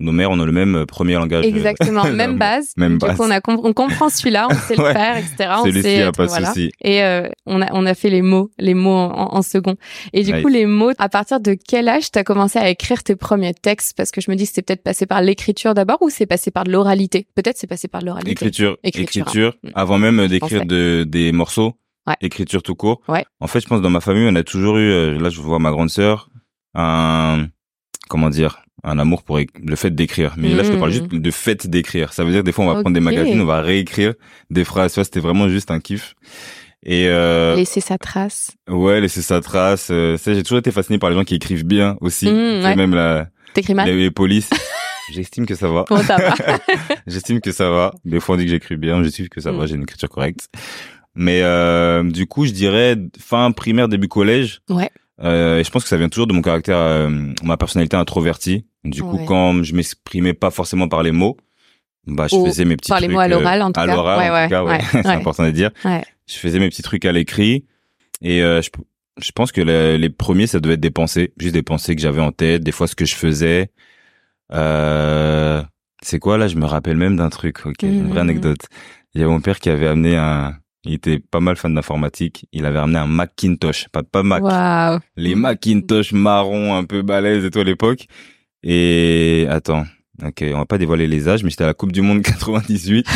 nos 0.00 0.12
mères, 0.12 0.30
on 0.30 0.40
a 0.40 0.46
le 0.46 0.52
même 0.52 0.74
euh, 0.76 0.86
premier 0.86 1.14
langage. 1.14 1.44
euh, 1.44 1.48
Exactement, 1.48 2.04
même 2.12 2.38
base. 2.38 2.72
Même 2.76 2.92
du 2.92 3.06
base. 3.06 3.16
coup, 3.16 3.22
on, 3.24 3.30
a 3.30 3.40
com- 3.40 3.60
on 3.62 3.72
comprend 3.72 4.08
celui-là, 4.08 4.48
on 4.50 4.54
sait 4.54 4.76
le 4.76 4.82
Ouais. 4.84 4.92
faire, 4.92 5.16
etc. 5.18 5.50
On 5.64 5.70
sait 5.70 5.94
être- 5.96 6.16
pas 6.16 6.26
voilà. 6.26 6.48
souci. 6.48 6.72
Et 6.82 7.02
euh, 7.02 7.28
on 7.46 7.60
a 7.62 7.68
on 7.72 7.86
a 7.86 7.94
fait 7.94 8.10
les 8.10 8.22
mots, 8.22 8.50
les 8.58 8.74
mots 8.74 8.90
en, 8.90 9.34
en 9.36 9.42
second. 9.42 9.76
Et 10.12 10.22
du 10.24 10.32
Nice. 10.32 10.42
coup, 10.42 10.48
les 10.48 10.66
mots. 10.66 10.90
À 10.98 11.08
partir 11.08 11.38
de 11.40 11.54
quel 11.68 11.88
âge 11.88 12.10
t'as 12.10 12.24
commencé 12.24 12.58
à 12.58 12.68
écrire 12.70 13.02
tes 13.02 13.14
premiers 13.16 13.54
textes? 13.54 13.96
Parce 13.96 14.10
que 14.10 14.20
je 14.20 14.30
me 14.30 14.36
dis, 14.36 14.46
c'est 14.46 14.62
peut-être 14.62 14.82
passé 14.82 15.06
par 15.06 15.20
l'écriture 15.22 15.74
d'abord 15.74 15.98
ou 16.02 16.10
c'est 16.10 16.26
passé 16.26 16.50
par 16.50 16.64
de 16.64 16.72
l'oralité? 16.72 17.26
Peut-être 17.34 17.56
c'est 17.58 17.66
passé 17.66 17.86
par 17.88 18.00
de 18.00 18.06
l'oralité. 18.06 18.30
Écriture, 18.32 18.76
Écriture, 18.82 19.22
écriture, 19.28 19.54
hein. 19.66 19.70
avant 19.74 19.98
même 19.98 20.20
euh, 20.20 20.28
d'écrire 20.28 20.64
de, 20.66 21.04
des 21.06 21.32
morceaux, 21.32 21.74
Ouais. 22.06 22.14
écriture 22.22 22.62
tout 22.62 22.74
court. 22.74 23.02
Ouais. 23.08 23.26
En 23.40 23.46
fait, 23.46 23.60
je 23.60 23.66
pense 23.66 23.82
dans 23.82 23.90
ma 23.90 24.00
famille, 24.00 24.26
on 24.26 24.34
a 24.34 24.42
toujours 24.42 24.78
eu, 24.78 24.90
euh, 24.90 25.18
là 25.20 25.28
je 25.28 25.38
vois 25.40 25.58
ma 25.58 25.70
grande 25.70 25.90
sœur, 25.90 26.30
un, 26.74 27.46
comment 28.08 28.30
dire, 28.30 28.62
un 28.84 28.98
amour 28.98 29.22
pour 29.22 29.38
le 29.38 29.76
fait 29.76 29.90
d'écrire. 29.90 30.34
Mais 30.36 30.54
là, 30.54 30.62
je 30.62 30.72
te 30.72 30.76
parle 30.76 30.90
juste 30.90 31.08
de 31.08 31.30
fait 31.30 31.66
d'écrire. 31.66 32.12
Ça 32.12 32.24
veut 32.24 32.32
dire 32.32 32.44
des 32.44 32.52
fois, 32.52 32.64
on 32.64 32.68
va 32.68 32.80
prendre 32.80 32.94
des 32.94 33.00
magazines, 33.00 33.40
on 33.40 33.46
va 33.46 33.60
réécrire 33.60 34.14
des 34.50 34.64
phrases. 34.64 34.92
Ça, 34.92 35.04
c'était 35.04 35.20
vraiment 35.20 35.48
juste 35.48 35.70
un 35.70 35.80
kiff. 35.80 36.14
Et 36.82 37.08
euh, 37.08 37.56
Laisser 37.56 37.80
sa 37.80 37.98
trace. 37.98 38.52
ouais, 38.68 39.00
laisser 39.00 39.20
sa 39.20 39.40
trace. 39.40 39.88
Euh, 39.90 40.16
ça, 40.16 40.32
j'ai 40.32 40.42
toujours 40.42 40.58
été 40.58 40.70
fasciné 40.70 40.98
par 40.98 41.10
les 41.10 41.16
gens 41.16 41.24
qui 41.24 41.34
écrivent 41.34 41.66
bien 41.66 41.96
aussi. 42.00 42.26
Ouais. 42.26 42.74
Même 42.74 42.94
la, 42.94 43.28
T'écris 43.52 43.74
mal? 43.74 43.88
les, 43.90 44.10
polices. 44.10 44.48
J'estime 45.12 45.44
que 45.44 45.54
ça 45.54 45.68
va. 45.68 45.84
Ça 46.06 46.16
va? 46.16 46.34
J'estime 47.06 47.40
que 47.40 47.52
ça 47.52 47.68
va. 47.68 47.92
Des 48.04 48.20
fois, 48.20 48.36
on 48.36 48.38
dit 48.38 48.44
que 48.44 48.50
j'écris 48.50 48.76
bien. 48.76 49.02
J'estime 49.02 49.28
que 49.28 49.40
ça 49.40 49.52
va. 49.52 49.66
J'ai 49.66 49.74
une 49.74 49.82
écriture 49.82 50.08
correcte. 50.08 50.48
Mais 51.14 51.42
euh, 51.42 52.04
du 52.04 52.26
coup, 52.26 52.46
je 52.46 52.52
dirais 52.52 52.96
fin 53.18 53.50
primaire, 53.50 53.88
début 53.88 54.08
collège. 54.08 54.60
Ouais. 54.70 54.90
Euh, 55.22 55.58
et 55.58 55.64
je 55.64 55.70
pense 55.70 55.82
que 55.82 55.88
ça 55.88 55.96
vient 55.96 56.08
toujours 56.08 56.26
de 56.26 56.32
mon 56.32 56.42
caractère, 56.42 56.78
euh, 56.78 57.10
ma 57.42 57.56
personnalité 57.56 57.96
introvertie. 57.96 58.64
Du 58.84 59.02
coup, 59.02 59.18
Ouais. 59.18 59.24
quand 59.26 59.62
je 59.62 59.74
m'exprimais 59.74 60.32
pas 60.34 60.50
forcément 60.50 60.88
par 60.88 61.02
les 61.02 61.12
mots, 61.12 61.36
bah, 62.06 62.26
je 62.30 62.36
Ou 62.36 62.46
faisais 62.46 62.64
mes 62.64 62.76
petits 62.76 62.88
par 62.88 63.00
les 63.00 63.06
trucs. 63.06 63.14
mots 63.14 63.20
à 63.20 63.24
euh, 63.24 63.28
l'oral, 63.28 63.62
en 63.62 63.72
tout 63.72 63.80
à 63.80 63.86
cas. 63.86 63.94
l'oral, 63.94 64.18
Ouais, 64.18 64.30
en 64.30 64.32
ouais, 64.32 64.44
tout 64.44 64.50
cas, 64.50 64.64
ouais. 64.64 64.80
c'est 65.02 65.06
important 65.06 65.44
de 65.44 65.50
dire. 65.50 65.70
Ouais. 65.84 66.02
Je 66.26 66.34
faisais 66.36 66.58
mes 66.58 66.68
petits 66.70 66.82
trucs 66.82 67.04
à 67.04 67.12
l'écrit. 67.12 67.66
Et 68.22 68.42
euh, 68.42 68.62
je, 68.62 68.70
je 69.20 69.32
pense 69.32 69.52
que 69.52 69.60
les, 69.60 69.98
les 69.98 70.08
premiers, 70.10 70.46
ça 70.46 70.60
devait 70.60 70.74
être 70.74 70.80
des 70.80 70.90
pensées. 70.90 71.32
Juste 71.38 71.52
des 71.54 71.62
pensées 71.62 71.94
que 71.94 72.00
j'avais 72.00 72.22
en 72.22 72.32
tête, 72.32 72.62
des 72.62 72.72
fois 72.72 72.86
ce 72.86 72.94
que 72.96 73.04
je 73.04 73.14
faisais. 73.14 73.70
Euh, 74.52 75.62
C'est 76.02 76.18
quoi 76.18 76.38
là? 76.38 76.48
Je 76.48 76.56
me 76.56 76.64
rappelle 76.64 76.96
même 76.96 77.16
d'un 77.16 77.28
truc. 77.28 77.66
Ok, 77.66 77.82
une 77.82 78.04
vraie 78.08 78.22
Mhm. 78.22 78.30
anecdote. 78.30 78.60
Il 79.14 79.20
y 79.20 79.24
a 79.24 79.26
mon 79.26 79.40
père 79.40 79.58
qui 79.60 79.68
avait 79.68 79.86
amené 79.86 80.16
un. 80.16 80.54
Il 80.84 80.94
était 80.94 81.18
pas 81.18 81.40
mal 81.40 81.56
fan 81.56 81.74
d'informatique. 81.74 82.46
Il 82.52 82.64
avait 82.64 82.78
amené 82.78 82.98
un 82.98 83.06
Macintosh, 83.06 83.88
pas 83.88 84.02
pas 84.02 84.22
Mac. 84.22 84.42
Les 85.16 85.34
Macintosh 85.34 86.12
marrons 86.12 86.74
un 86.74 86.84
peu 86.84 87.02
balèzes 87.02 87.44
et 87.44 87.50
tout 87.50 87.60
à 87.60 87.64
l'époque. 87.64 88.06
Et 88.62 89.46
attends. 89.48 89.84
Ok, 90.22 90.44
on 90.52 90.58
va 90.58 90.66
pas 90.66 90.76
dévoiler 90.76 91.06
les 91.06 91.28
âges, 91.28 91.42
mais 91.42 91.48
j'étais 91.48 91.64
à 91.64 91.68
la 91.68 91.74
Coupe 91.74 91.92
du 91.92 92.02
Monde 92.02 92.20
98. 92.24 93.06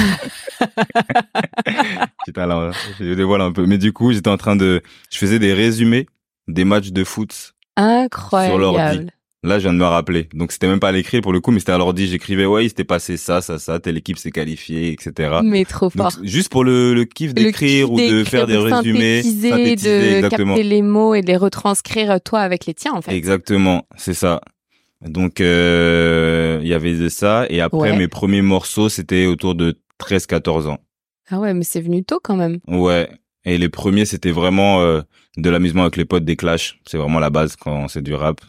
Putain, 2.25 2.47
là, 2.47 2.71
je 2.99 3.13
dévoile 3.13 3.43
un 3.43 3.53
peu. 3.53 3.67
Mais 3.67 3.77
du 3.77 3.93
coup, 3.93 4.13
j'étais 4.13 4.31
en 4.31 4.39
train 4.39 4.57
de, 4.57 4.83
je 5.11 5.19
faisais 5.19 5.39
des 5.39 5.53
résumés 5.53 6.07
des 6.49 6.65
matchs 6.65 6.93
de 6.93 7.05
foot. 7.05 7.55
Incroyable. 7.77 9.11
Là, 9.45 9.59
je 9.59 9.65
viens 9.65 9.75
de 9.75 9.79
me 9.79 9.85
rappeler. 9.85 10.29
Donc, 10.33 10.53
c'était 10.53 10.67
même 10.67 10.81
pas 10.81 10.89
à 10.89 10.93
l'écrit 10.93 11.21
pour 11.21 11.33
le 11.33 11.41
coup, 11.41 11.51
mais 11.51 11.59
c'était 11.59 11.73
à 11.73 11.79
l'ordi. 11.79 12.07
J'écrivais, 12.07 12.47
ouais, 12.47 12.65
il 12.65 12.69
s'était 12.71 12.83
passé 12.85 13.19
ça, 13.19 13.43
ça, 13.43 13.59
ça, 13.59 13.79
telle 13.79 13.99
équipe 13.99 14.17
s'est 14.17 14.31
qualifiée, 14.31 14.91
etc. 14.91 15.41
Mais 15.45 15.65
trop 15.67 15.91
Donc, 15.95 16.13
fort. 16.13 16.13
juste 16.23 16.49
pour 16.51 16.65
le, 16.65 16.95
le 16.95 17.05
kiff 17.05 17.35
d'écrire 17.35 17.93
ou 17.93 17.99
de 18.01 18.25
faire 18.25 18.47
des 18.47 18.55
de 18.55 18.59
résumés. 18.59 19.23
synthétiser, 19.23 19.51
synthétiser, 19.51 20.01
de 20.11 20.15
exactement. 20.17 20.55
capter 20.55 20.69
les 20.69 20.81
mots 20.83 21.15
et 21.15 21.21
de 21.21 21.27
les 21.27 21.37
retranscrire 21.37 22.11
euh, 22.11 22.19
toi 22.25 22.41
avec 22.41 22.65
les 22.65 22.73
tiens 22.75 22.95
en 22.95 23.03
fait. 23.03 23.13
Exactement, 23.15 23.87
c'est 23.97 24.15
ça. 24.15 24.41
Donc, 25.07 25.41
euh, 25.43 26.59
il 26.63 26.69
y 26.69 26.73
avait 26.75 26.95
de 26.95 27.09
ça. 27.11 27.47
Et 27.51 27.61
après, 27.61 27.91
Ouais. 27.91 27.97
mes 27.99 28.09
premiers 28.09 28.41
morceaux, 28.43 28.89
c'était 28.89 29.27
autour 29.27 29.55
de 29.55 29.79
13-14 29.99 30.67
ans. 30.69 30.79
Ah 31.31 31.39
ouais, 31.39 31.53
mais 31.55 31.65
c'est 31.65 31.81
venu 31.83 32.03
tôt 32.05 32.21
quand 32.23 32.37
même. 32.37 32.59
Ouais. 32.67 33.09
Et 33.45 33.59
les 33.59 33.69
premiers, 33.69 34.07
c'était 34.07 34.31
vraiment 34.31 34.81
euh, 34.81 35.03
de 35.37 35.51
l'amusement 35.51 35.83
avec 35.83 35.97
les 35.97 36.05
potes, 36.07 36.25
des 36.25 36.37
clashs. 36.37 36.79
C'est 36.87 36.97
vraiment 36.97 37.19
la 37.21 37.29
base 37.31 37.57
quand 37.57 37.89
c'est 37.89 38.03
du 38.03 38.15
rap. 38.15 38.41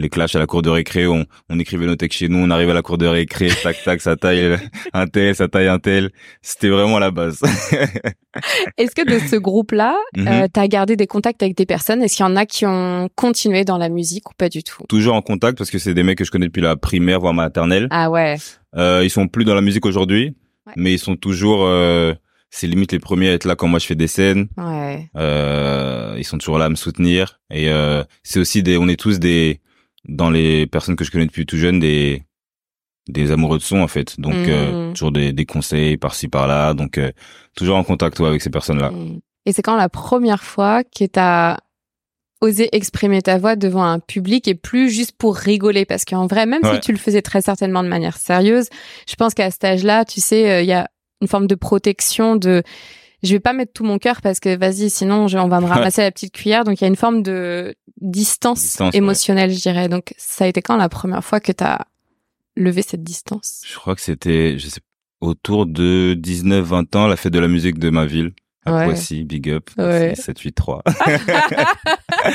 Les 0.00 0.08
clashs 0.08 0.34
à 0.34 0.38
la 0.38 0.46
cour 0.46 0.62
de 0.62 0.70
récré, 0.70 1.06
on, 1.06 1.26
on 1.50 1.58
écrivait 1.58 1.84
nos 1.86 1.94
textes 1.94 2.18
chez 2.20 2.28
nous, 2.28 2.38
on 2.38 2.50
arrivait 2.50 2.70
à 2.70 2.74
la 2.74 2.80
cour 2.82 2.96
de 2.96 3.06
récré, 3.06 3.48
tac 3.62 3.76
tac, 3.84 4.00
ça 4.00 4.16
taille 4.16 4.56
un 4.94 5.06
tel, 5.06 5.34
ça 5.34 5.46
taille 5.46 5.68
un 5.68 5.78
tel. 5.78 6.10
C'était 6.40 6.70
vraiment 6.70 6.98
la 6.98 7.10
base. 7.10 7.40
Est-ce 8.78 8.94
que 8.94 9.04
de 9.08 9.18
ce 9.18 9.36
groupe-là, 9.36 9.96
Mhm. 10.16 10.26
euh, 10.28 10.46
t'as 10.52 10.66
gardé 10.68 10.96
des 10.96 11.06
contacts 11.06 11.42
avec 11.42 11.56
des 11.56 11.66
personnes? 11.66 12.02
Est-ce 12.02 12.16
qu'il 12.16 12.24
y 12.24 12.28
en 12.28 12.36
a 12.36 12.46
qui 12.46 12.64
ont 12.66 13.08
continué 13.14 13.64
dans 13.64 13.76
la 13.78 13.88
musique 13.88 14.30
ou 14.30 14.32
pas 14.36 14.48
du 14.48 14.62
tout? 14.62 14.84
Toujours 14.88 15.14
en 15.14 15.22
contact 15.22 15.58
parce 15.58 15.70
que 15.70 15.78
c'est 15.78 15.94
des 15.94 16.02
mecs 16.02 16.18
que 16.18 16.24
je 16.24 16.30
connais 16.30 16.46
depuis 16.46 16.62
la 16.62 16.76
primaire, 16.76 17.20
voire 17.20 17.34
maternelle. 17.34 17.86
Ah 17.90 18.10
ouais. 18.10 18.36
Euh, 18.76 19.00
ils 19.04 19.10
sont 19.10 19.28
plus 19.28 19.44
dans 19.44 19.54
la 19.54 19.60
musique 19.60 19.84
aujourd'hui, 19.84 20.34
Ouais. 20.66 20.72
mais 20.76 20.92
ils 20.94 20.98
sont 20.98 21.16
toujours. 21.16 21.64
euh, 21.64 22.14
c'est 22.50 22.66
limite 22.66 22.90
les 22.92 22.98
premiers 22.98 23.28
à 23.28 23.32
être 23.34 23.44
là 23.44 23.54
quand 23.54 23.68
moi 23.68 23.78
je 23.78 23.86
fais 23.86 23.94
des 23.94 24.06
scènes. 24.08 24.48
Ouais. 24.56 25.08
Euh, 25.16 26.14
ils 26.18 26.24
sont 26.24 26.38
toujours 26.38 26.58
là 26.58 26.64
à 26.64 26.68
me 26.68 26.74
soutenir. 26.74 27.38
Et 27.52 27.68
euh, 27.70 28.02
c'est 28.22 28.40
aussi 28.40 28.62
des. 28.62 28.76
On 28.76 28.88
est 28.88 28.98
tous 28.98 29.18
des 29.20 29.60
dans 30.08 30.30
les 30.30 30.66
personnes 30.66 30.96
que 30.96 31.04
je 31.04 31.10
connais 31.10 31.26
depuis 31.26 31.46
tout 31.46 31.56
jeune 31.58 31.78
des 31.80 32.22
des 33.08 33.32
amoureux 33.32 33.58
de 33.58 33.62
son 33.62 33.78
en 33.78 33.88
fait. 33.88 34.20
Donc 34.20 34.34
euh, 34.34 34.88
Mhm. 34.88 34.92
toujours 34.94 35.10
des, 35.10 35.32
des 35.32 35.44
conseils 35.46 35.96
par-ci 35.96 36.28
par-là. 36.28 36.74
Donc 36.74 36.96
euh, 36.98 37.10
toujours 37.56 37.76
en 37.76 37.82
contact 37.84 38.20
ouais, 38.20 38.28
avec 38.28 38.40
ces 38.42 38.50
personnes-là. 38.50 38.90
Mm. 38.90 39.20
Et 39.46 39.52
c'est 39.52 39.62
quand 39.62 39.74
la 39.76 39.88
première 39.88 40.44
fois 40.44 40.84
que 40.84 41.06
t'as 41.06 41.56
osé 42.40 42.68
exprimer 42.74 43.20
ta 43.20 43.36
voix 43.38 43.56
devant 43.56 43.82
un 43.84 43.98
public 43.98 44.46
et 44.48 44.54
plus 44.54 44.90
juste 44.90 45.12
pour 45.18 45.36
rigoler? 45.36 45.84
Parce 45.84 46.04
qu'en 46.04 46.26
vrai 46.26 46.46
même 46.46 46.62
si 46.74 46.80
tu 46.80 46.92
le 46.92 46.98
faisais 46.98 47.22
très 47.22 47.42
certainement 47.42 47.82
de 47.82 47.88
manière 47.88 48.16
sérieuse 48.16 48.68
je 49.08 49.14
pense 49.16 49.34
qu'à 49.34 49.50
cet 49.50 49.64
âge-là 49.64 50.04
tu 50.04 50.20
sais 50.20 50.50
euh, 50.50 50.62
il 50.62 50.66
y 50.68 50.72
a 50.72 50.88
une 51.20 51.28
forme 51.28 51.46
de 51.46 51.54
protection 51.54 52.36
de 52.36 52.62
je 53.22 53.32
vais 53.32 53.40
pas 53.40 53.52
mettre 53.52 53.72
tout 53.74 53.84
mon 53.84 53.98
cœur 53.98 54.22
parce 54.22 54.40
que 54.40 54.56
vas-y 54.56 54.88
sinon 54.88 55.28
je- 55.28 55.36
on 55.36 55.48
va 55.48 55.60
me 55.60 55.66
ramasser 55.90 56.00
la 56.02 56.10
petite 56.10 56.32
cuillère 56.32 56.64
donc 56.64 56.80
il 56.80 56.84
y 56.84 56.86
a 56.86 56.88
une 56.88 56.96
forme 56.96 57.22
de 57.22 57.74
distance, 58.00 58.62
Distance, 58.62 58.92
ouais. 58.92 58.98
émotionnelle 58.98 59.52
je 59.52 59.60
dirais 59.60 59.88
donc 59.88 60.14
ça 60.16 60.44
a 60.44 60.48
été 60.48 60.62
quand 60.62 60.76
la 60.76 60.88
première 60.88 61.24
fois 61.24 61.40
que 61.40 61.52
t'as 61.52 61.78
levé 62.56 62.82
cette 62.82 63.02
distance? 63.02 63.62
Je 63.68 63.74
crois 63.76 63.94
que 63.94 64.00
c'était 64.00 64.58
je 64.58 64.68
sais 64.68 64.80
autour 65.20 65.66
de 65.66 66.16
19-20 66.20 66.96
ans 66.96 67.06
la 67.06 67.16
fête 67.16 67.32
de 67.32 67.38
la 67.38 67.48
musique 67.48 67.78
de 67.78 67.90
ma 67.90 68.06
ville. 68.06 68.32
À 68.66 68.74
Ouais. 68.76 68.84
Poissy, 68.86 69.24
big 69.24 69.48
up, 69.48 69.70
Ouais. 69.78 70.14
783. 70.14 70.82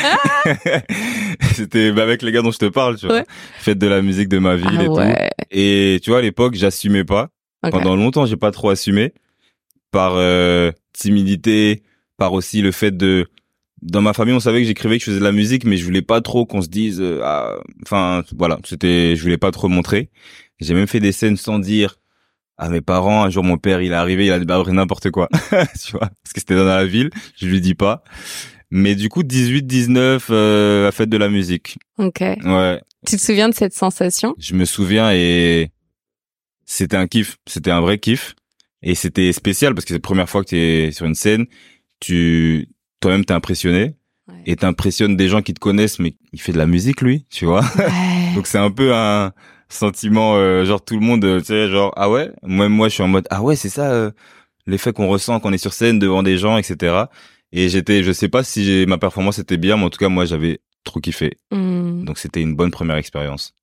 C'était 1.53 1.91
bah, 1.91 2.03
avec 2.03 2.21
les 2.23 2.31
gars 2.31 2.41
dont 2.41 2.51
je 2.51 2.57
te 2.57 2.65
parle, 2.65 2.97
tu 2.97 3.05
vois. 3.05 3.17
Ouais. 3.17 3.25
Fête 3.59 3.77
de 3.77 3.87
la 3.87 4.01
musique 4.01 4.27
de 4.27 4.39
ma 4.39 4.55
ville 4.55 4.77
ah 4.79 4.83
et 4.83 4.85
tout. 4.87 4.99
Et 5.51 5.99
tu 6.03 6.09
vois, 6.09 6.19
à 6.19 6.21
l'époque, 6.21 6.55
j'assumais 6.55 7.03
pas. 7.03 7.29
Pendant 7.61 7.95
longtemps, 7.95 8.25
j'ai 8.25 8.37
pas 8.37 8.51
trop 8.51 8.69
assumé. 8.69 9.13
Par 9.91 10.13
euh, 10.15 10.71
timidité, 10.93 11.83
par 12.17 12.33
aussi 12.33 12.61
le 12.61 12.71
fait 12.71 12.95
de... 12.95 13.27
Dans 13.85 14.01
ma 14.01 14.13
famille, 14.13 14.33
on 14.33 14.39
savait 14.39 14.61
que 14.61 14.67
j'écrivais, 14.67 14.97
que 14.97 15.01
je 15.05 15.11
faisais 15.11 15.19
de 15.19 15.23
la 15.23 15.31
musique, 15.31 15.63
mais 15.63 15.77
je 15.77 15.85
voulais 15.85 16.01
pas 16.01 16.19
trop 16.21 16.45
qu'on 16.45 16.61
se 16.61 16.67
dise... 16.67 16.99
euh, 16.99 17.21
ah, 17.23 17.57
Enfin, 17.83 18.23
voilà, 18.35 18.57
c'était... 18.65 19.15
Je 19.15 19.21
voulais 19.21 19.37
pas 19.37 19.51
trop 19.51 19.67
montrer. 19.67 20.09
J'ai 20.59 20.73
même 20.73 20.87
fait 20.87 20.99
des 20.99 21.11
scènes 21.11 21.37
sans 21.37 21.59
dire 21.59 21.97
à 22.57 22.69
mes 22.69 22.81
parents. 22.81 23.23
Un 23.23 23.29
jour, 23.29 23.43
mon 23.43 23.57
père, 23.57 23.81
il 23.81 23.91
est 23.91 23.95
arrivé, 23.95 24.25
il 24.25 24.31
a 24.31 24.39
débarqué 24.39 24.71
n'importe 24.71 25.11
quoi. 25.11 25.29
tu 25.51 25.91
vois 25.91 26.09
Parce 26.23 26.33
que 26.33 26.39
c'était 26.39 26.55
dans 26.55 26.65
la 26.65 26.85
ville, 26.85 27.11
je 27.37 27.45
lui 27.47 27.61
dis 27.61 27.75
pas. 27.75 28.03
Mais 28.71 28.95
du 28.95 29.07
coup, 29.09 29.21
18, 29.21 29.63
19, 29.67 30.27
euh, 30.31 30.85
la 30.85 30.91
fête 30.91 31.09
de 31.09 31.17
la 31.17 31.29
musique. 31.29 31.77
ok 31.99 32.21
Ouais, 32.21 32.81
tu 33.05 33.17
te 33.17 33.21
souviens 33.21 33.49
de 33.49 33.53
cette 33.53 33.73
sensation? 33.73 34.33
Je 34.39 34.55
me 34.55 34.65
souviens 34.65 35.11
et 35.13 35.69
c'était 36.65 36.97
un 36.97 37.05
kiff, 37.07 37.37
c'était 37.45 37.69
un 37.71 37.81
vrai 37.81 37.99
kiff 37.99 38.33
et 38.81 38.95
c'était 38.95 39.31
spécial 39.31 39.75
parce 39.75 39.85
que 39.85 39.89
c'est 39.89 39.95
la 39.95 39.99
première 39.99 40.27
fois 40.29 40.43
que 40.43 40.49
tu 40.49 40.57
es 40.57 40.91
sur 40.91 41.05
une 41.05 41.13
scène, 41.13 41.45
tu 41.99 42.67
toi-même 42.99 43.25
t'es 43.25 43.33
impressionné 43.33 43.95
Ouais. 44.27 44.41
et 44.47 44.55
t'impressionnes 44.55 45.15
des 45.15 45.27
gens 45.27 45.43
qui 45.43 45.53
te 45.53 45.59
connaissent 45.59 45.99
mais 45.99 46.15
il 46.33 46.41
fait 46.41 46.51
de 46.51 46.57
la 46.57 46.65
musique 46.65 47.01
lui, 47.01 47.27
tu 47.29 47.45
vois. 47.45 47.61
Ouais. 47.61 47.85
Donc 48.35 48.47
c'est 48.47 48.57
un 48.57 48.71
peu 48.71 48.91
un 48.95 49.31
sentiment 49.69 50.35
euh, 50.35 50.65
genre 50.65 50.83
tout 50.83 50.95
le 50.95 51.05
monde 51.05 51.23
euh, 51.25 51.39
tu 51.39 51.45
sais 51.47 51.69
genre 51.69 51.93
ah 51.95 52.09
ouais, 52.09 52.31
même 52.41 52.71
moi 52.71 52.87
je 52.89 52.95
suis 52.95 53.03
en 53.03 53.07
mode 53.07 53.27
ah 53.29 53.43
ouais, 53.43 53.55
c'est 53.55 53.69
ça 53.69 53.91
euh, 53.91 54.09
l'effet 54.65 54.93
qu'on 54.93 55.07
ressent 55.09 55.39
quand 55.39 55.49
on 55.49 55.53
est 55.53 55.59
sur 55.59 55.73
scène 55.73 55.99
devant 55.99 56.23
des 56.23 56.37
gens 56.39 56.57
etc. 56.57 57.03
Et 57.51 57.69
j'étais 57.69 58.01
je 58.03 58.11
sais 58.11 58.27
pas 58.27 58.43
si 58.43 58.85
ma 58.87 58.97
performance 58.97 59.37
était 59.37 59.57
bien 59.57 59.77
mais 59.77 59.83
en 59.83 59.89
tout 59.91 59.99
cas 59.99 60.09
moi 60.09 60.25
j'avais 60.25 60.59
trop 60.83 60.99
kiffé. 60.99 61.37
Hmm. 61.51 62.03
Donc 62.03 62.17
c'était 62.17 62.41
une 62.41 62.55
bonne 62.55 62.71
première 62.71 62.95
expérience. 62.97 63.53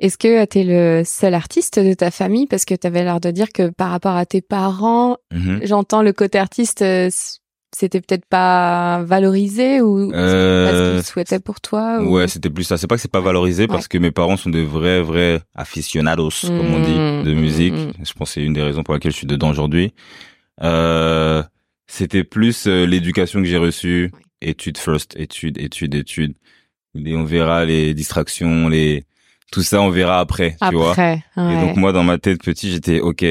Est-ce 0.00 0.16
que 0.16 0.42
tu 0.46 0.60
es 0.60 0.64
le 0.64 1.02
seul 1.04 1.34
artiste 1.34 1.78
de 1.78 1.92
ta 1.92 2.10
famille? 2.10 2.46
Parce 2.46 2.64
que 2.64 2.74
tu 2.74 2.86
avais 2.86 3.04
l'air 3.04 3.20
de 3.20 3.30
dire 3.30 3.52
que 3.52 3.68
par 3.68 3.90
rapport 3.90 4.16
à 4.16 4.24
tes 4.24 4.40
parents, 4.40 5.18
Mhm. 5.34 5.60
j'entends 5.64 6.00
le 6.00 6.14
côté 6.14 6.38
artiste, 6.38 6.82
c'était 7.78 8.00
peut-être 8.00 8.24
pas 8.24 9.02
valorisé 9.04 9.82
ou 9.82 10.10
parce 10.10 10.22
Euh, 10.22 10.94
qu'ils 10.94 11.04
souhaitaient 11.04 11.40
pour 11.40 11.60
toi 11.60 12.00
ou... 12.00 12.14
Ouais, 12.16 12.26
c'était 12.26 12.48
plus 12.48 12.64
ça. 12.64 12.78
C'est 12.78 12.86
pas 12.86 12.94
que 12.96 13.02
c'est 13.02 13.10
pas 13.10 13.20
valorisé 13.20 13.66
parce 13.66 13.86
que 13.86 13.98
mes 13.98 14.10
parents 14.10 14.38
sont 14.38 14.48
des 14.48 14.64
vrais, 14.64 15.02
vrais 15.02 15.40
aficionados, 15.54 16.30
comme 16.46 16.72
on 16.72 16.80
dit, 16.80 16.98
Mmh, 16.98 17.24
de 17.24 17.34
mmh, 17.34 17.38
musique. 17.38 17.74
mmh. 17.74 17.92
Je 18.02 18.12
pense 18.14 18.28
que 18.30 18.34
c'est 18.34 18.42
une 18.42 18.54
des 18.54 18.62
raisons 18.62 18.82
pour 18.82 18.94
laquelle 18.94 19.12
je 19.12 19.16
suis 19.18 19.26
dedans 19.26 19.50
aujourd'hui. 19.50 19.92
Euh, 20.62 21.42
c'était 21.86 22.24
plus 22.24 22.66
euh, 22.66 22.86
l'éducation 22.86 23.40
que 23.40 23.46
j'ai 23.46 23.58
reçue. 23.58 24.10
Études 24.40 24.78
first, 24.78 25.14
études, 25.18 25.58
études, 25.58 25.94
études. 25.94 26.34
Et 26.94 27.14
on 27.14 27.24
verra 27.24 27.66
les 27.66 27.92
distractions, 27.92 28.68
les, 28.68 29.04
tout 29.52 29.62
ça, 29.62 29.82
on 29.82 29.90
verra 29.90 30.18
après, 30.20 30.56
tu 30.70 30.74
vois. 30.74 30.94
Ouais. 30.96 31.22
Et 31.36 31.60
donc 31.60 31.76
moi, 31.76 31.92
dans 31.92 32.04
ma 32.04 32.16
tête 32.16 32.42
petit, 32.42 32.70
j'étais 32.70 33.00
ok. 33.00 33.24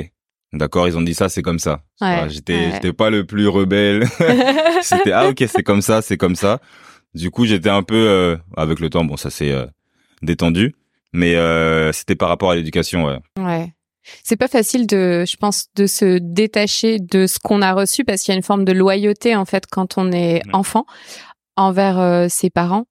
D'accord, 0.55 0.87
ils 0.87 0.97
ont 0.97 1.01
dit 1.01 1.13
ça, 1.13 1.29
c'est 1.29 1.41
comme 1.41 1.59
ça. 1.59 1.81
Ouais, 2.01 2.27
j'étais, 2.29 2.53
ouais. 2.55 2.71
j'étais 2.73 2.93
pas 2.93 3.09
le 3.09 3.25
plus 3.25 3.47
rebelle. 3.47 4.07
c'était 4.81 5.11
ah 5.11 5.29
ok 5.29 5.43
c'est 5.47 5.63
comme 5.63 5.81
ça 5.81 6.01
c'est 6.01 6.17
comme 6.17 6.35
ça 6.35 6.59
du 7.13 7.31
coup 7.31 7.45
j'étais 7.45 7.69
un 7.69 7.83
peu 7.83 7.95
euh, 7.95 8.37
avec 8.57 8.79
le 8.79 8.89
temps 8.89 9.03
bon 9.03 9.17
ça 9.17 9.29
s'est 9.29 9.51
euh, 9.51 9.65
détendu 10.21 10.75
mais 11.13 11.35
euh, 11.35 11.91
c'était 11.91 12.15
par 12.15 12.29
rapport 12.29 12.51
à 12.51 12.55
l'éducation 12.55 13.05
ouais 13.05 13.19
Ouais. 13.39 13.73
C'est 14.23 14.35
pas 14.35 14.47
facile 14.47 14.85
de, 14.85 15.25
je 15.27 15.35
pense, 15.35 15.67
de 15.75 15.87
se 15.87 16.19
détacher 16.19 16.99
de 16.99 17.25
ce 17.25 17.39
qu'on 17.39 17.63
a 17.63 17.73
reçu 17.73 18.03
parce 18.03 18.21
qu'il 18.21 18.33
y 18.33 18.35
a 18.35 18.37
une 18.37 18.43
forme 18.43 18.63
de 18.63 18.71
loyauté 18.71 19.35
en 19.35 19.45
fait 19.45 19.65
quand 19.65 19.97
on 19.97 20.11
est 20.11 20.43
enfant 20.53 20.85
envers 21.55 21.99
euh, 21.99 22.27
ses 22.29 22.51
parents. 22.51 22.85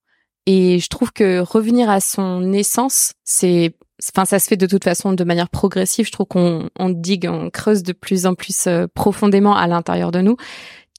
Et 0.46 0.80
je 0.80 0.88
trouve 0.88 1.12
que 1.12 1.38
revenir 1.38 1.88
à 1.88 2.00
son 2.00 2.52
essence, 2.52 3.12
c'est, 3.22 3.76
enfin, 4.02 4.24
ça 4.24 4.38
se 4.38 4.48
fait 4.48 4.56
de 4.56 4.66
toute 4.66 4.84
façon 4.84 5.12
de 5.12 5.24
manière 5.24 5.48
progressive. 5.48 6.06
Je 6.06 6.12
trouve 6.12 6.26
qu'on 6.26 6.70
on 6.78 6.88
digue, 6.88 7.28
on 7.30 7.50
creuse 7.50 7.82
de 7.82 7.92
plus 7.92 8.26
en 8.26 8.34
plus 8.34 8.66
euh, 8.66 8.86
profondément 8.94 9.56
à 9.56 9.66
l'intérieur 9.66 10.12
de 10.12 10.20
nous. 10.20 10.36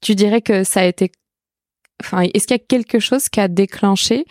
Tu 0.01 0.15
dirais 0.15 0.41
que 0.41 0.63
ça 0.63 0.81
a 0.81 0.85
été, 0.85 1.11
enfin, 2.03 2.21
est-ce 2.33 2.47
qu'il 2.47 2.55
y 2.55 2.59
a 2.59 2.63
quelque 2.67 2.99
chose 2.99 3.29
qui 3.29 3.39
a 3.39 3.47
déclenché 3.47 4.25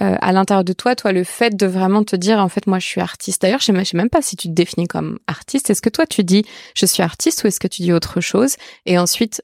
euh, 0.00 0.16
à 0.20 0.32
l'intérieur 0.32 0.62
de 0.62 0.72
toi, 0.72 0.94
toi, 0.94 1.10
le 1.10 1.24
fait 1.24 1.56
de 1.56 1.66
vraiment 1.66 2.04
te 2.04 2.14
dire, 2.14 2.38
en 2.38 2.48
fait, 2.48 2.68
moi, 2.68 2.78
je 2.78 2.86
suis 2.86 3.00
artiste. 3.00 3.42
D'ailleurs, 3.42 3.58
je 3.58 3.64
sais 3.64 3.84
sais 3.84 3.96
même 3.96 4.10
pas 4.10 4.22
si 4.22 4.36
tu 4.36 4.46
te 4.48 4.52
définis 4.52 4.86
comme 4.86 5.18
artiste. 5.26 5.70
Est-ce 5.70 5.82
que 5.82 5.88
toi, 5.88 6.06
tu 6.06 6.22
dis, 6.22 6.44
je 6.76 6.86
suis 6.86 7.02
artiste 7.02 7.42
ou 7.42 7.48
est-ce 7.48 7.58
que 7.58 7.66
tu 7.66 7.82
dis 7.82 7.92
autre 7.92 8.20
chose? 8.20 8.54
Et 8.86 8.96
ensuite, 8.96 9.42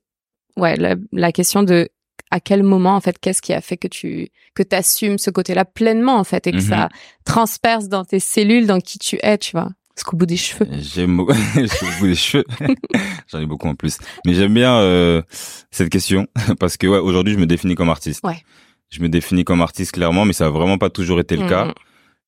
ouais, 0.57 0.77
la 1.11 1.33
question 1.33 1.65
de 1.65 1.89
à 2.31 2.41
quel 2.41 2.63
moment, 2.63 2.97
en 2.97 3.01
fait, 3.01 3.19
qu'est-ce 3.21 3.43
qui 3.43 3.53
a 3.53 3.61
fait 3.61 3.77
que 3.77 3.89
tu 3.89 4.29
que 4.55 4.63
t'assumes 4.63 5.19
ce 5.19 5.31
côté-là 5.31 5.65
pleinement, 5.65 6.17
en 6.17 6.25
fait, 6.25 6.47
et 6.47 6.53
que 6.53 6.57
Mhm. 6.57 6.63
ça 6.63 6.89
transperce 7.25 7.89
dans 7.89 8.05
tes 8.05 8.21
cellules, 8.21 8.67
dans 8.67 8.81
qui 8.81 8.99
tu 8.99 9.19
es, 9.23 9.39
tu 9.39 9.53
vois? 9.53 9.69
Jusqu'au 9.97 10.17
bout 10.17 10.27
des 10.27 10.37
cheveux. 10.37 10.67
j'aime 10.81 11.17
beaucoup 11.17 11.33
j'ai 11.55 11.87
beaucoup 11.87 12.07
des 12.09 12.15
cheveux 12.17 12.45
j'en 13.29 13.39
ai 13.41 13.47
beaucoup 13.47 13.69
en 13.69 13.77
plus 13.77 13.99
mais 14.27 14.35
j'aime 14.35 14.53
bien 14.53 14.77
euh, 14.79 15.23
cette 15.71 15.89
question 15.89 16.27
parce 16.59 16.77
que 16.77 16.89
ouais 16.89 16.99
aujourd'hui 16.99 17.35
je 17.35 17.39
me 17.39 17.47
définis 17.47 17.77
comme 17.77 17.91
artiste 17.91 18.21
Ouais. 18.25 18.43
je 18.91 19.01
me 19.01 19.09
définis 19.09 19.45
comme 19.45 19.61
artiste 19.63 19.93
clairement 19.93 20.25
mais 20.25 20.33
ça 20.33 20.47
a 20.47 20.51
vraiment 20.51 20.79
pas 20.79 20.91
toujours 20.91 21.21
été 21.21 21.37
le 21.37 21.47
cas 21.49 21.67
Mhm. 21.67 21.73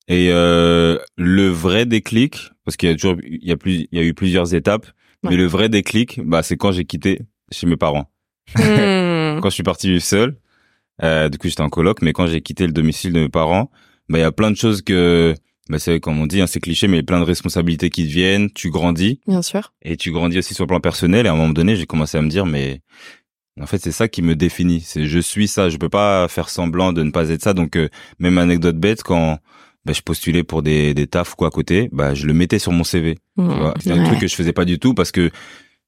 et 0.06 0.28
euh, 0.30 0.98
le 1.16 1.48
vrai 1.48 1.86
déclic 1.86 2.50
parce 2.64 2.76
qu'il 2.76 2.88
y 2.88 2.92
a 2.92 2.94
toujours, 2.94 3.16
il 3.24 3.44
y 3.44 3.50
a 3.50 3.56
plus, 3.56 3.88
il 3.90 3.98
y 3.98 4.00
a 4.00 4.04
eu 4.04 4.14
plusieurs 4.14 4.54
étapes. 4.54 4.86
Mais 5.24 5.36
le 5.36 5.46
vrai 5.46 5.68
déclic, 5.68 6.20
bah, 6.24 6.44
c'est 6.44 6.56
quand 6.56 6.70
j'ai 6.70 6.84
quitté 6.84 7.20
chez 7.50 7.66
mes 7.66 7.76
parents. 7.76 8.08
Hmm. 8.54 9.40
quand 9.42 9.50
je 9.50 9.54
suis 9.54 9.62
parti 9.62 9.88
vivre 9.90 10.02
seul, 10.02 10.36
euh, 11.02 11.28
du 11.28 11.38
coup, 11.38 11.48
j'étais 11.48 11.62
en 11.62 11.68
coloc, 11.68 12.02
mais 12.02 12.12
quand 12.12 12.26
j'ai 12.26 12.40
quitté 12.40 12.66
le 12.66 12.72
domicile 12.72 13.12
de 13.12 13.20
mes 13.20 13.28
parents, 13.28 13.70
bah, 14.08 14.18
il 14.18 14.22
y 14.22 14.24
a 14.24 14.32
plein 14.32 14.50
de 14.50 14.56
choses 14.56 14.82
que, 14.82 15.34
bah, 15.68 15.78
c'est 15.78 16.00
comme 16.00 16.18
on 16.20 16.26
dit, 16.26 16.40
hein, 16.40 16.46
c'est 16.46 16.60
cliché, 16.60 16.88
mais 16.88 16.94
il 16.94 17.00
y 17.00 17.00
a 17.00 17.06
plein 17.06 17.20
de 17.20 17.24
responsabilités 17.24 17.90
qui 17.90 18.06
te 18.06 18.12
viennent, 18.12 18.50
tu 18.50 18.70
grandis. 18.70 19.20
Bien 19.26 19.42
sûr. 19.42 19.72
Et 19.82 19.96
tu 19.96 20.12
grandis 20.12 20.38
aussi 20.38 20.54
sur 20.54 20.64
le 20.64 20.68
plan 20.68 20.80
personnel. 20.80 21.26
Et 21.26 21.28
à 21.28 21.32
un 21.32 21.36
moment 21.36 21.52
donné, 21.52 21.76
j'ai 21.76 21.86
commencé 21.86 22.16
à 22.16 22.22
me 22.22 22.28
dire, 22.28 22.46
mais 22.46 22.80
en 23.60 23.66
fait, 23.66 23.78
c'est 23.78 23.92
ça 23.92 24.08
qui 24.08 24.22
me 24.22 24.36
définit. 24.36 24.80
C'est 24.80 25.06
je 25.06 25.18
suis 25.18 25.48
ça. 25.48 25.68
Je 25.68 25.76
peux 25.76 25.88
pas 25.88 26.28
faire 26.28 26.48
semblant 26.48 26.92
de 26.92 27.02
ne 27.02 27.10
pas 27.10 27.30
être 27.30 27.42
ça. 27.42 27.54
Donc, 27.54 27.76
euh, 27.76 27.88
même 28.18 28.38
anecdote 28.38 28.76
bête, 28.76 29.02
quand 29.02 29.38
bah, 29.84 29.92
je 29.92 30.02
postulais 30.02 30.44
pour 30.44 30.62
des, 30.62 30.94
des 30.94 31.06
tafs 31.06 31.34
quoi 31.34 31.48
à 31.48 31.50
côté, 31.50 31.88
bah, 31.92 32.14
je 32.14 32.26
le 32.26 32.32
mettais 32.32 32.58
sur 32.58 32.72
mon 32.72 32.84
CV. 32.84 33.18
Hmm. 33.36 33.72
C'est 33.80 33.92
un 33.92 34.04
truc 34.04 34.20
que 34.20 34.28
je 34.28 34.34
faisais 34.34 34.52
pas 34.52 34.64
du 34.64 34.78
tout 34.78 34.94
parce 34.94 35.12
que 35.12 35.30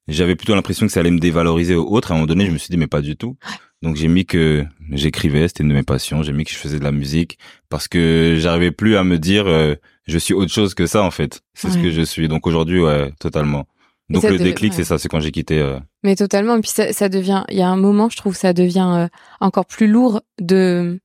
j'avais 0.09 0.35
plutôt 0.35 0.55
l'impression 0.55 0.85
que 0.85 0.91
ça 0.91 0.99
allait 0.99 1.11
me 1.11 1.19
dévaloriser 1.19 1.75
aux 1.75 1.85
autres. 1.87 2.11
À 2.11 2.13
un 2.13 2.17
moment 2.17 2.27
donné, 2.27 2.45
je 2.45 2.51
me 2.51 2.57
suis 2.57 2.69
dit, 2.69 2.77
mais 2.77 2.87
pas 2.87 3.01
du 3.01 3.15
tout. 3.15 3.37
Donc 3.81 3.95
j'ai 3.95 4.07
mis 4.09 4.25
que 4.25 4.65
j'écrivais, 4.91 5.47
c'était 5.47 5.63
une 5.63 5.69
de 5.69 5.73
mes 5.73 5.83
passions. 5.83 6.21
J'ai 6.21 6.33
mis 6.33 6.43
que 6.43 6.51
je 6.51 6.57
faisais 6.57 6.79
de 6.79 6.83
la 6.83 6.91
musique 6.91 7.37
parce 7.69 7.87
que 7.87 8.35
j'arrivais 8.37 8.71
plus 8.71 8.97
à 8.97 9.03
me 9.03 9.17
dire, 9.17 9.47
euh, 9.47 9.75
je 10.07 10.17
suis 10.17 10.33
autre 10.33 10.51
chose 10.51 10.73
que 10.73 10.85
ça 10.85 11.01
en 11.03 11.11
fait. 11.11 11.41
C'est 11.53 11.69
ce 11.69 11.77
que 11.77 11.89
je 11.91 12.01
suis. 12.01 12.27
Donc 12.27 12.45
aujourd'hui, 12.45 12.81
ouais, 12.81 13.13
totalement. 13.19 13.67
Donc 14.09 14.23
le 14.23 14.37
déclic, 14.37 14.71
ouais. 14.71 14.77
c'est 14.77 14.83
ça, 14.83 14.97
c'est 14.97 15.07
quand 15.07 15.19
j'ai 15.19 15.31
quitté. 15.31 15.59
euh, 15.59 15.79
Mais 16.03 16.15
totalement. 16.15 16.57
Et 16.57 16.61
puis 16.61 16.71
ça, 16.71 16.91
ça 16.93 17.09
devient, 17.09 17.43
il 17.49 17.57
y 17.57 17.61
a 17.61 17.69
un 17.69 17.77
moment, 17.77 18.09
je 18.09 18.17
trouve, 18.17 18.35
ça 18.35 18.53
devient 18.53 18.91
euh, 18.95 19.07
encore 19.39 19.65
plus 19.65 19.87
lourd 19.87 20.21
de 20.41 20.99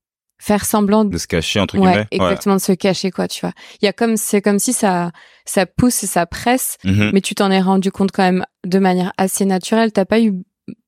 faire 0.47 0.65
semblant 0.67 1.05
de 1.07 1.17
se 1.17 1.27
cacher 1.27 1.59
entre 1.61 1.79
ouais, 1.79 1.87
guillemets. 1.91 2.07
exactement 2.11 2.57
de 2.57 2.61
se 2.61 2.73
cacher 2.73 3.11
quoi, 3.11 3.29
tu 3.29 3.41
vois. 3.41 3.53
Il 3.81 3.87
y 3.87 3.89
a 3.89 3.93
comme 3.93 4.17
c'est 4.17 4.43
comme 4.43 4.59
si 4.59 4.73
ça 4.73 5.11
ça 5.47 5.65
pousse 5.67 6.03
et 6.05 6.07
ça 6.07 6.27
presse, 6.27 6.77
Mhm. 6.85 7.11
mais 7.15 7.21
tu 7.23 7.35
t'en 7.35 7.51
es 7.51 7.61
rendu 7.61 7.91
compte 7.91 8.13
quand 8.13 8.23
même 8.23 8.45
de 8.67 8.79
manière 8.79 9.13
assez 9.17 9.45
naturelle. 9.47 9.93
T'as 9.93 10.05
pas 10.05 10.21
eu 10.21 10.33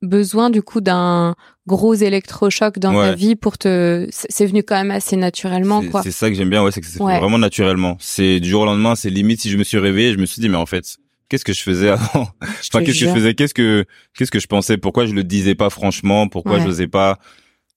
besoin 0.02 0.48
du 0.50 0.62
coup 0.62 0.80
d'un 0.80 1.34
gros 1.66 1.94
électrochoc 1.94 2.78
dans 2.78 2.94
ta 2.94 3.12
vie 3.14 3.36
pour 3.36 3.58
te. 3.58 4.06
C'est 4.10 4.46
venu 4.46 4.62
quand 4.62 4.76
même 4.76 4.90
assez 4.90 5.16
naturellement 5.16 5.82
quoi. 5.82 6.02
C'est 6.02 6.10
ça 6.10 6.28
que 6.30 6.36
j'aime 6.36 6.50
bien, 6.50 6.62
ouais, 6.62 6.70
c'est 6.72 6.80
que 6.80 6.86
c'est 6.86 7.00
Ouais. 7.02 7.18
vraiment 7.18 7.38
naturellement. 7.38 7.96
C'est 8.00 8.40
du 8.40 8.48
jour 8.48 8.62
au 8.62 8.64
lendemain, 8.66 8.94
c'est 8.94 9.10
limite 9.10 9.40
si 9.40 9.50
je 9.50 9.56
me 9.58 9.64
suis 9.64 9.78
réveillé, 9.78 10.12
je 10.12 10.18
me 10.18 10.26
suis 10.26 10.40
dit 10.40 10.48
mais 10.48 10.56
en 10.56 10.66
fait, 10.66 10.96
qu'est-ce 11.28 11.44
que 11.44 11.52
je 11.52 11.62
faisais 11.62 11.88
avant? 11.90 12.28
Enfin, 12.42 12.82
qu'est-ce 12.82 13.00
que 13.00 13.06
je 13.06 13.08
faisais? 13.10 13.34
Qu'est-ce 13.34 13.54
que 13.54 13.84
qu'est-ce 14.16 14.30
que 14.30 14.40
je 14.40 14.46
pensais? 14.46 14.76
Pourquoi 14.78 15.06
je 15.06 15.12
le 15.12 15.24
disais 15.24 15.54
pas 15.54 15.68
franchement? 15.70 16.28
Pourquoi 16.28 16.54
Ouais. 16.56 16.60
je 16.62 16.66
n'osais 16.66 16.88
pas 16.88 17.18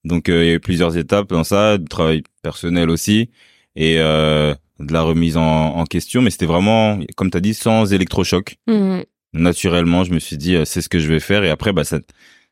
Donc 0.04 0.28
euh, 0.28 0.44
il 0.44 0.48
y 0.48 0.50
a 0.52 0.54
eu 0.54 0.60
plusieurs 0.60 0.96
étapes 0.96 1.28
dans 1.28 1.44
ça, 1.44 1.78
du 1.78 1.84
travail 1.86 2.22
personnel 2.42 2.88
aussi 2.90 3.30
et 3.76 3.96
euh, 3.98 4.54
de 4.78 4.92
la 4.92 5.02
remise 5.02 5.36
en, 5.36 5.76
en 5.76 5.84
question, 5.84 6.22
mais 6.22 6.30
c'était 6.30 6.46
vraiment 6.46 6.98
comme 7.16 7.30
tu 7.30 7.36
as 7.36 7.40
dit 7.40 7.54
sans 7.54 7.92
électrochoc. 7.92 8.56
Mhm. 8.66 9.04
Naturellement, 9.32 10.02
je 10.04 10.12
me 10.12 10.18
suis 10.18 10.36
dit 10.36 10.56
euh, 10.56 10.64
c'est 10.64 10.80
ce 10.82 10.88
que 10.88 10.98
je 10.98 11.08
vais 11.08 11.20
faire 11.20 11.44
et 11.44 11.50
après 11.50 11.72
bah 11.72 11.84
ça 11.84 12.00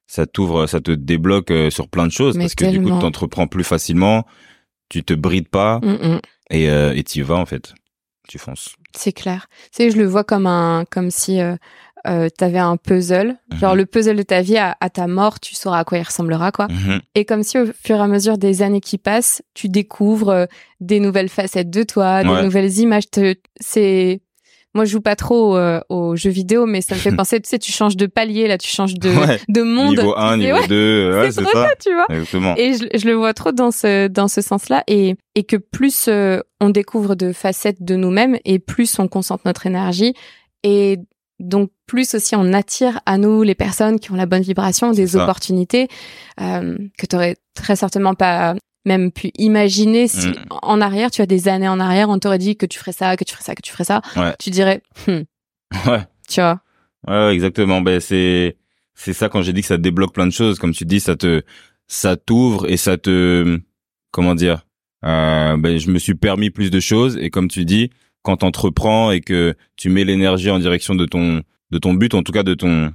ça 0.07 0.27
t'ouvre, 0.27 0.67
ça 0.67 0.81
te 0.81 0.91
débloque 0.91 1.51
euh, 1.51 1.71
sur 1.71 1.89
plein 1.89 2.07
de 2.07 2.13
choses 2.13 2.37
Mais 2.37 2.45
parce 2.45 2.55
que 2.55 2.67
du 2.67 2.81
coup 2.81 2.91
tu 2.91 2.99
t'entreprends 2.99 3.47
plus 3.47 3.65
facilement, 3.65 4.27
tu 4.89 5.03
te 5.03 5.13
brides 5.15 5.49
pas 5.49 5.81
Mhm. 5.83 6.21
et 6.51 6.71
euh, 6.71 6.95
et 6.95 7.03
t'y 7.03 7.23
vas 7.23 7.37
en 7.37 7.47
fait. 7.47 7.75
Tu 8.29 8.39
fonces. 8.39 8.75
C'est 8.95 9.13
clair. 9.13 9.47
Tu 9.73 9.85
sais, 9.85 9.91
je 9.91 9.97
le 9.97 10.05
vois 10.05 10.23
comme 10.23 10.47
un, 10.47 10.85
comme 10.91 11.11
si 11.11 11.41
euh, 11.41 11.57
euh, 12.09 12.29
t'avais 12.29 12.59
un 12.59 12.77
puzzle, 12.77 13.37
genre 13.61 13.73
Mhm. 13.73 13.79
le 13.79 13.87
puzzle 13.87 14.17
de 14.17 14.23
ta 14.23 14.41
vie 14.43 14.57
à, 14.57 14.77
à 14.81 14.91
ta 14.91 15.07
mort, 15.07 15.41
tu 15.41 15.55
sauras 15.55 15.81
à 15.81 15.85
quoi 15.85 15.99
il 15.99 16.03
ressemblera 16.03 16.51
quoi. 16.53 16.67
Mhm. 16.69 17.01
Et 17.15 17.25
comme 17.25 17.43
si 17.43 17.59
au 17.59 17.67
fur 17.67 17.97
et 17.97 18.01
à 18.01 18.07
mesure 18.07 18.39
des 18.39 18.63
années 18.63 18.81
qui 18.81 18.99
passent, 18.99 19.43
tu 19.55 19.69
découvres 19.69 20.31
euh, 20.31 20.47
des 20.81 21.01
nouvelles 21.01 21.29
facettes 21.29 21.71
de 21.71 21.83
toi, 21.83 22.23
des 22.23 22.43
nouvelles 22.43 22.79
images. 22.79 23.11
Te- 23.11 23.35
C'est 23.61 24.21
moi 24.75 24.85
je 24.85 24.91
joue 24.93 25.01
pas 25.01 25.17
trop 25.17 25.57
euh, 25.57 25.81
aux 25.89 26.15
jeux 26.15 26.31
vidéo, 26.31 26.67
mais 26.67 26.83
ça 26.83 26.95
me 26.95 27.01
fait 27.01 27.11
penser, 27.17 27.41
tu 27.41 27.49
sais, 27.49 27.59
tu 27.59 27.73
changes 27.73 27.97
de 27.97 28.07
palier 28.07 28.47
là, 28.49 28.59
tu 28.59 28.69
changes 28.69 28.95
de, 28.95 29.09
Ouais. 29.11 29.41
de 29.49 29.63
monde. 29.63 29.99
Niveau 29.99 30.13
Tu 30.15 30.21
1, 30.21 30.37
dis, 30.39 30.45
niveau 30.45 30.59
ouais, 30.59 30.69
2, 30.69 31.13
ouais, 31.21 31.31
c'est 31.33 31.43
ça. 31.43 31.51
ça, 31.53 31.71
tu 31.81 31.93
vois. 31.95 32.07
Exactement. 32.11 32.55
Et 32.57 32.75
je, 32.75 32.99
je 32.99 33.07
le 33.07 33.15
vois 33.15 33.35
trop 33.35 33.51
dans 33.53 33.71
ce 33.71 34.09
dans 34.09 34.29
ce 34.29 34.41
sens-là 34.41 34.85
et 34.87 35.17
et 35.35 35.45
que 35.45 35.57
plus 35.57 36.07
euh, 36.09 36.41
on 36.61 36.71
découvre 36.71 37.15
de 37.17 37.33
facettes 37.33 37.83
de 37.83 37.97
nous-mêmes 37.97 38.37
et 38.45 38.59
plus 38.59 38.99
on 38.99 39.09
concentre 39.09 39.43
notre 39.47 39.67
énergie 39.67 40.15
et 40.63 40.99
donc 41.41 41.71
plus 41.87 42.15
aussi 42.15 42.35
on 42.37 42.53
attire 42.53 43.01
à 43.07 43.19
nous 43.19 43.43
les 43.43 43.55
personnes 43.55 43.99
qui 44.01 44.11
ont 44.13 44.17
la 44.17 44.27
bonne 44.27 44.43
vibration, 44.43 44.91
des 44.93 45.07
ça. 45.09 45.23
opportunités 45.23 45.89
euh, 46.41 46.77
que 46.99 47.07
tu 47.07 47.17
aurais 47.17 47.37
très 47.55 47.77
certainement 47.77 48.15
pas 48.15 48.55
même 48.85 49.13
pu 49.13 49.31
imaginer 49.37 50.09
si 50.09 50.29
Mm. 50.29 50.35
en 50.63 50.81
arrière, 50.81 51.11
tu 51.11 51.21
as 51.21 51.27
des 51.27 51.49
années 51.49 51.69
en 51.69 51.79
arrière, 51.81 52.09
on 52.09 52.19
t'aurait 52.19 52.39
dit 52.39 52.57
que 52.57 52.65
tu 52.67 52.79
ferais 52.79 52.93
ça, 52.93 53.17
que 53.17 53.25
tu 53.25 53.33
ferais 53.35 53.45
ça, 53.45 53.55
que 53.55 53.63
tu 53.63 53.71
ferais 53.73 53.85
ça. 53.85 54.01
Ouais. 54.17 54.35
Tu 54.39 54.51
dirais, 54.51 54.83
Hmm, 55.07 55.23
Ouais. 55.87 56.01
tu 56.29 56.41
vois? 56.41 56.61
Ouais, 57.07 57.15
ouais, 57.27 57.35
exactement. 57.35 57.81
Ben 57.83 58.01
c'est 58.01 58.57
c'est 58.95 59.13
ça 59.13 59.29
quand 59.29 59.43
j'ai 59.43 59.53
dit 59.53 59.61
que 59.61 59.67
ça 59.69 59.77
débloque 59.79 60.13
plein 60.15 60.27
de 60.27 60.33
choses. 60.33 60.59
Comme 60.59 60.73
tu 60.73 60.85
dis, 60.85 61.01
ça 61.01 61.17
te 61.17 61.43
ça 61.87 62.17
t'ouvre 62.17 62.69
et 62.69 62.77
ça 62.77 62.97
te 62.99 63.61
comment 64.11 64.35
dire. 64.35 64.65
Euh, 65.05 65.57
ben 65.59 65.79
je 65.79 65.91
me 65.91 65.99
suis 65.99 66.15
permis 66.15 66.51
plus 66.51 66.71
de 66.71 66.81
choses 66.81 67.17
et 67.19 67.31
comme 67.31 67.49
tu 67.49 67.65
dis, 67.65 67.91
quand 68.29 68.37
t'entreprends 68.37 69.11
et 69.11 69.23
que 69.23 69.55
tu 69.77 69.89
mets 69.89 70.05
l'énergie 70.05 70.51
en 70.51 70.59
direction 70.59 70.95
de 70.95 71.07
ton 71.07 71.43
de 71.71 71.79
ton 71.79 71.95
but, 71.95 72.13
en 72.13 72.23
tout 72.23 72.33
cas 72.33 72.43
de 72.43 72.53
ton 72.53 72.93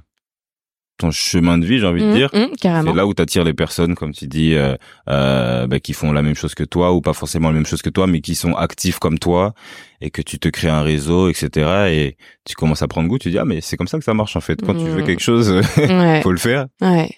ton 0.96 1.10
chemin 1.10 1.58
de 1.58 1.66
vie, 1.66 1.80
j'ai 1.80 1.86
envie 1.88 2.02
de 2.02 2.06
Mm, 2.08 2.12
dire. 2.12 2.30
mm, 2.32 2.54
carrément. 2.60 2.90
C'est 2.92 2.96
là 2.96 3.04
où 3.04 3.14
t'attires 3.14 3.42
les 3.42 3.52
personnes, 3.52 3.96
comme 3.96 4.12
tu 4.12 4.28
dis, 4.28 4.54
euh, 4.54 4.76
euh, 5.08 5.66
bah, 5.66 5.80
qui 5.80 5.92
font 5.92 6.12
la 6.12 6.22
même 6.22 6.36
chose 6.36 6.54
que 6.54 6.62
toi 6.62 6.92
ou 6.92 7.00
pas 7.00 7.14
forcément 7.14 7.48
la 7.48 7.54
même 7.54 7.66
chose 7.66 7.82
que 7.82 7.90
toi, 7.90 8.06
mais 8.06 8.20
qui 8.20 8.36
sont 8.36 8.54
actifs 8.54 9.00
comme 9.00 9.18
toi 9.18 9.54
et 10.00 10.10
que 10.10 10.22
tu 10.22 10.38
te 10.38 10.46
crées 10.48 10.68
un 10.68 10.82
réseau, 10.82 11.28
etc. 11.28 11.48
Et 11.90 12.16
tu 12.44 12.54
commences 12.54 12.82
à 12.82 12.86
prendre 12.86 13.08
goût. 13.08 13.18
Tu 13.18 13.30
dis 13.30 13.38
ah 13.38 13.44
mais 13.44 13.60
c'est 13.60 13.76
comme 13.76 13.88
ça 13.88 13.98
que 13.98 14.04
ça 14.04 14.14
marche 14.14 14.36
en 14.36 14.40
fait. 14.40 14.62
Quand 14.64 14.74
tu 14.76 14.88
veux 14.88 15.02
Mm. 15.02 15.06
quelque 15.06 15.22
chose, 15.22 15.50
Ouais, 15.78 16.22
faut 16.22 16.30
le 16.30 16.38
faire 16.38 16.66
ouais, 16.80 17.10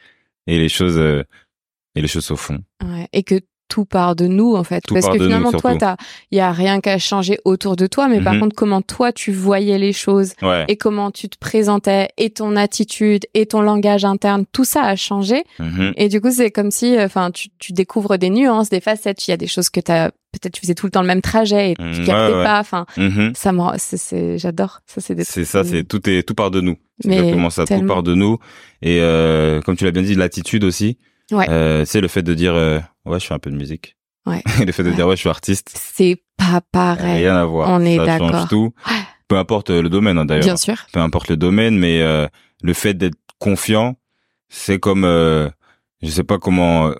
et 0.47 0.59
les 0.59 0.71
choses 0.71 0.97
euh, 0.97 1.23
et 1.95 2.01
les 2.01 2.09
choses 2.09 2.25
se 2.25 2.35
font. 2.35 2.61
ouais. 2.83 3.09
Et 3.13 3.23
que 3.25 3.35
tout 3.69 3.85
part 3.85 4.15
de 4.17 4.27
nous 4.27 4.55
en 4.55 4.65
fait 4.65 4.81
Tout 4.87 4.95
parce 4.95 5.07
que 5.09 5.17
nous, 5.19 5.25
finalement 5.25 5.51
toi 5.53 5.77
t'as 5.77 5.97
il 6.31 6.39
y 6.39 6.41
a 6.41 6.53
rien 6.53 6.81
qu'à 6.81 6.99
changer 6.99 7.39
autour 7.45 7.77
de 7.77 7.87
toi 7.87 8.09
mais 8.09 8.21
par 8.21 8.35
Mhm. 8.35 8.41
contre 8.41 8.57
comment 8.57 8.83
toi 8.83 9.13
tu 9.13 9.33
voyais 9.33 9.79
les 9.79 9.93
choses 9.93 10.33
Ouais. 10.43 10.65
et 10.69 10.77
comment 10.77 11.11
tu 11.11 11.29
te 11.29 11.37
présentais 11.39 12.09
et 12.17 12.31
ton 12.31 12.57
attitude 12.57 13.25
et 13.35 13.47
ton 13.47 13.61
langage 13.63 14.05
interne 14.05 14.45
tout 14.53 14.65
ça 14.65 14.83
a 14.83 14.97
changé 14.97 15.45
Mhm. 15.59 15.93
et 15.97 16.09
du 16.09 16.21
coup 16.21 16.31
c'est 16.31 16.51
comme 16.51 16.71
si 16.71 16.97
enfin 17.01 17.31
tu, 17.31 17.49
tu 17.59 17.73
découvres 17.73 18.19
des 18.19 18.31
nuances 18.31 18.69
des 18.69 18.81
facettes 18.81 19.27
il 19.27 19.31
y 19.31 19.35
a 19.35 19.37
des 19.37 19.47
choses 19.49 19.69
que 19.71 19.81
t'as 19.81 20.11
peut-être 20.33 20.53
tu 20.53 20.61
faisais 20.61 20.75
tout 20.75 20.87
le 20.87 20.91
temps 20.93 21.01
le 21.01 21.07
même 21.07 21.23
trajet 21.23 21.73
et 21.73 21.75
tu 21.77 21.83
Mm, 21.83 22.05
captais 22.05 22.13
ouais, 22.33 22.39
ouais. 22.39 22.45
pas 22.45 22.61
enfin 22.61 22.87
Mhm. 22.97 23.33
ça 23.35 23.53
me 23.53 23.63
c'est, 23.79 24.39
j'adore 24.39 24.81
ça 24.87 25.01
c'est 25.01 25.15
des 25.15 25.25
C'est 25.25 25.45
ça, 25.45 25.65
c'est 25.65 25.83
tout 25.85 26.09
est 26.09 26.23
tout 26.23 26.35
part 26.35 26.51
de 26.51 26.61
nous. 26.61 26.77
C'est 27.01 27.11
exactement 27.13 27.51
ça, 27.51 27.63
tout 27.63 27.69
tellement. 27.69 27.95
part 27.95 28.03
de 28.03 28.15
nous. 28.15 28.39
Et 28.83 29.01
euh, 29.01 29.61
comme 29.63 29.77
tu 29.77 29.85
l'as 29.85 29.91
bien 29.91 30.03
dit, 30.03 30.15
l'attitude 30.15 30.65
aussi. 30.65 30.99
Ouais. 31.33 31.49
Euh, 31.51 31.85
c'est 31.85 32.01
le 32.01 32.09
fait 32.09 32.23
de 32.23 32.35
dire 32.35 32.55
euh, 32.55 32.79
ouais, 33.05 33.19
je 33.21 33.27
fais 33.27 33.35
un 33.35 33.39
peu 33.39 33.51
de 33.51 33.57
musique. 33.57 33.97
Ouais. 34.27 34.43
le 34.65 34.73
fait 34.73 34.83
de 34.83 34.91
Ouais. 34.91 34.95
dire 34.97 35.07
ouais, 35.09 35.17
je 35.17 35.21
suis 35.21 35.29
artiste. 35.29 35.73
c'est 35.75 36.23
pas 36.37 36.61
pareil 36.73 37.23
Rien 37.25 37.37
à 37.37 37.45
voir. 37.45 37.69
On 37.71 37.81
est 37.81 37.97
ça 37.97 38.05
d'accord. 38.07 38.31
change 38.31 38.49
tout. 38.49 38.73
Peu 39.29 39.37
importe 39.39 39.71
euh, 39.71 39.83
le 39.83 39.89
domaine 39.89 40.19
hein, 40.19 40.25
d'ailleurs. 40.25 40.45
bien 40.45 40.57
sûr 40.57 40.77
Peu 40.93 41.01
importe 41.01 41.29
le 41.29 41.37
domaine, 41.37 41.77
mais 41.79 42.01
euh, 42.03 42.27
le 42.63 42.73
fait 42.75 42.95
d'être 42.95 43.17
confiant, 43.39 43.97
c'est 44.49 44.79
comme 44.79 45.05
euh, 45.05 45.49
je 46.03 46.09
sais 46.09 46.25
pas 46.25 46.39
comment. 46.39 46.93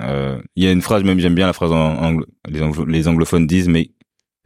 euh, 0.00 0.40
Il 0.56 0.64
y 0.64 0.66
a 0.68 0.72
une 0.72 0.82
phrase, 0.82 1.02
même 1.04 1.18
j'aime 1.20 1.34
bien 1.34 1.46
la 1.46 1.52
phrase 1.52 1.72
en 1.72 1.96
anglo- 2.02 2.26
les, 2.48 2.62
anglo- 2.62 2.86
les 2.86 3.08
anglophones 3.08 3.46
disent, 3.46 3.68
mais 3.68 3.90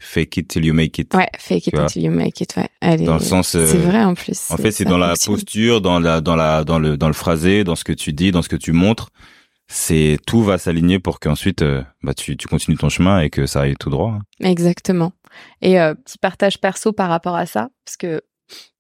fake 0.03 0.37
it 0.37 0.49
till 0.49 0.65
you 0.65 0.75
make 0.75 0.99
it. 0.99 1.15
ouais 1.15 1.29
fake 1.39 1.69
it 1.69 1.75
until 1.79 2.03
you 2.03 2.11
make 2.11 2.41
it 2.41 2.55
ouais 2.57 2.69
Elle 2.81 3.05
Dans 3.05 3.17
est- 3.17 3.21
le 3.21 3.25
sens, 3.25 3.55
euh, 3.55 3.67
c'est 3.67 3.79
vrai 3.79 4.03
en 4.05 4.15
plus 4.15 4.51
En 4.51 4.57
fait, 4.57 4.71
c'est 4.73 4.85
dans 4.85 4.99
la 4.99 5.15
posture, 5.25 5.81
dans 5.81 5.99
la, 6.01 6.21
dans 6.21 6.37
la, 6.37 6.65
dans 6.65 6.79
le, 6.79 6.97
dans 6.97 7.07
le 7.09 7.13
phrasé, 7.15 7.65
dans 7.65 7.77
ce 7.77 7.85
que 7.85 7.93
tu 7.93 8.13
dis, 8.13 8.31
dans 8.33 8.43
ce 8.43 8.49
que 8.49 8.57
tu 8.57 8.73
montres. 8.73 9.09
C'est 9.69 10.19
tout 10.27 10.43
va 10.43 10.59
s'aligner 10.59 10.99
pour 10.99 11.19
qu'ensuite, 11.19 11.63
euh, 11.63 11.83
bah, 12.03 12.13
tu, 12.13 12.37
tu 12.37 12.47
continues 12.47 12.77
ton 12.77 12.91
chemin 12.91 13.21
et 13.21 13.31
que 13.31 13.47
ça 13.47 13.63
aille 13.63 13.75
tout 13.81 13.89
droit. 13.89 14.19
hein. 14.19 14.23
Exactement. 14.47 15.13
Et 15.63 15.81
euh, 15.81 15.95
petit 15.95 16.19
partage 16.19 16.59
perso 16.61 16.93
par 16.93 17.09
rapport 17.09 17.37
à 17.37 17.47
ça, 17.47 17.69
parce 17.87 17.97
que 17.97 18.21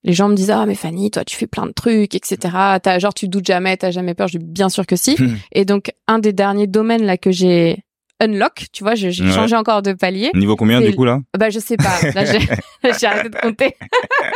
les 0.04 0.12
gens 0.12 0.28
me 0.28 0.34
disent 0.34 0.50
ah 0.50 0.66
mais 0.66 0.74
Fanny, 0.74 1.10
toi 1.10 1.24
tu 1.24 1.34
fais 1.36 1.46
plein 1.46 1.64
de 1.66 1.72
trucs, 1.72 2.14
etc. 2.14 2.36
T'as 2.82 2.98
genre 2.98 3.14
tu 3.14 3.28
doutes 3.28 3.46
jamais, 3.46 3.76
t'as 3.78 3.90
jamais 3.90 4.12
peur. 4.14 4.28
Je 4.28 4.36
dis 4.36 4.44
bien 4.44 4.68
sûr 4.68 4.84
que 4.84 4.96
si. 4.96 5.16
Et 5.52 5.64
donc 5.64 5.92
un 6.08 6.18
des 6.18 6.34
derniers 6.34 6.66
domaines 6.66 7.04
là 7.06 7.16
que 7.16 7.30
j'ai 7.30 7.84
unlock, 8.22 8.66
tu 8.72 8.84
vois, 8.84 8.94
j'ai 8.94 9.08
Ouais. 9.08 9.32
changé 9.32 9.56
encore 9.56 9.82
de 9.82 9.92
palier. 9.92 10.30
Niveau 10.34 10.56
combien 10.56 10.80
du 10.80 10.94
coup 10.94 11.04
là 11.04 11.20
Bah 11.38 11.50
je 11.50 11.58
sais 11.58 11.76
pas. 11.76 12.00
Là 12.14 12.24
j'ai 12.24 12.38
arrêté 13.06 13.28
de 13.30 13.36
compter. 13.36 13.74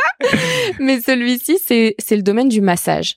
Mais 0.79 0.99
celui-ci 1.01 1.57
c'est 1.65 1.95
c'est 1.99 2.15
le 2.15 2.23
domaine 2.23 2.49
du 2.49 2.61
massage. 2.61 3.15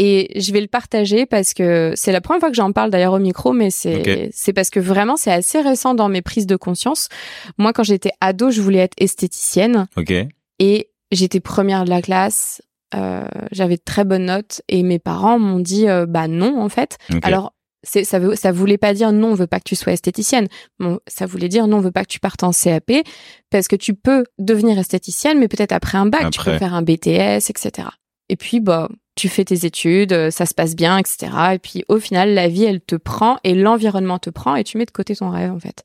Et 0.00 0.40
je 0.40 0.52
vais 0.52 0.60
le 0.60 0.68
partager 0.68 1.26
parce 1.26 1.54
que 1.54 1.92
c'est 1.96 2.12
la 2.12 2.20
première 2.20 2.38
fois 2.40 2.50
que 2.50 2.54
j'en 2.56 2.70
parle 2.70 2.90
d'ailleurs 2.90 3.14
au 3.14 3.18
micro, 3.18 3.52
mais 3.52 3.70
c'est 3.70 4.30
c'est 4.32 4.52
parce 4.52 4.70
que 4.70 4.78
vraiment 4.78 5.16
c'est 5.16 5.32
assez 5.32 5.60
récent 5.60 5.92
dans 5.94 6.08
mes 6.08 6.22
prises 6.22 6.46
de 6.46 6.54
conscience. 6.54 7.08
Moi, 7.58 7.72
quand 7.72 7.82
j'étais 7.82 8.12
ado, 8.20 8.52
je 8.52 8.60
voulais 8.60 8.78
être 8.78 8.94
esthéticienne 8.98 9.88
Ok. 9.96 10.12
et 10.60 10.90
j'étais 11.10 11.40
première 11.40 11.84
de 11.84 11.90
la 11.90 12.00
classe. 12.00 12.62
Euh, 12.94 13.26
j'avais 13.50 13.76
de 13.76 13.82
très 13.84 14.04
bonnes 14.04 14.26
notes 14.26 14.62
et 14.68 14.84
mes 14.84 15.00
parents 15.00 15.38
m'ont 15.40 15.58
dit 15.58 15.88
euh, 15.88 16.06
bah 16.06 16.28
non 16.28 16.62
en 16.62 16.68
fait. 16.68 16.96
Alors 17.22 17.52
ça 17.84 18.18
veut 18.18 18.34
ça 18.34 18.52
voulait 18.52 18.78
pas 18.78 18.94
dire 18.94 19.12
non 19.12 19.28
on 19.28 19.34
veut 19.34 19.46
pas 19.46 19.58
que 19.58 19.68
tu 19.68 19.76
sois 19.76 19.92
esthéticienne. 19.92 20.48
Bon 20.78 21.00
ça 21.06 21.26
voulait 21.26 21.48
dire 21.48 21.66
non 21.66 21.78
on 21.78 21.80
veut 21.80 21.92
pas 21.92 22.02
que 22.02 22.10
tu 22.10 22.20
partes 22.20 22.42
en 22.42 22.50
CAP 22.50 22.92
parce 23.50 23.68
que 23.68 23.76
tu 23.76 23.94
peux 23.94 24.24
devenir 24.38 24.78
esthéticienne 24.78 25.38
mais 25.38 25.48
peut-être 25.48 25.72
après 25.72 25.98
un 25.98 26.06
bac 26.06 26.30
tu 26.30 26.42
peux 26.42 26.58
faire 26.58 26.74
un 26.74 26.82
BTS 26.82 27.50
etc 27.50 27.88
et 28.28 28.36
puis 28.36 28.60
bah 28.60 28.88
tu 29.16 29.28
fais 29.28 29.44
tes 29.44 29.66
études 29.66 30.12
euh, 30.12 30.30
ça 30.30 30.46
se 30.46 30.54
passe 30.54 30.76
bien 30.76 30.98
etc 30.98 31.32
et 31.54 31.58
puis 31.58 31.84
au 31.88 31.98
final 31.98 32.34
la 32.34 32.48
vie 32.48 32.64
elle 32.64 32.80
te 32.80 32.94
prend 32.94 33.38
et 33.44 33.54
l'environnement 33.54 34.18
te 34.18 34.30
prend 34.30 34.54
et 34.54 34.64
tu 34.64 34.78
mets 34.78 34.86
de 34.86 34.90
côté 34.90 35.16
ton 35.16 35.30
rêve 35.30 35.52
en 35.52 35.58
fait 35.58 35.82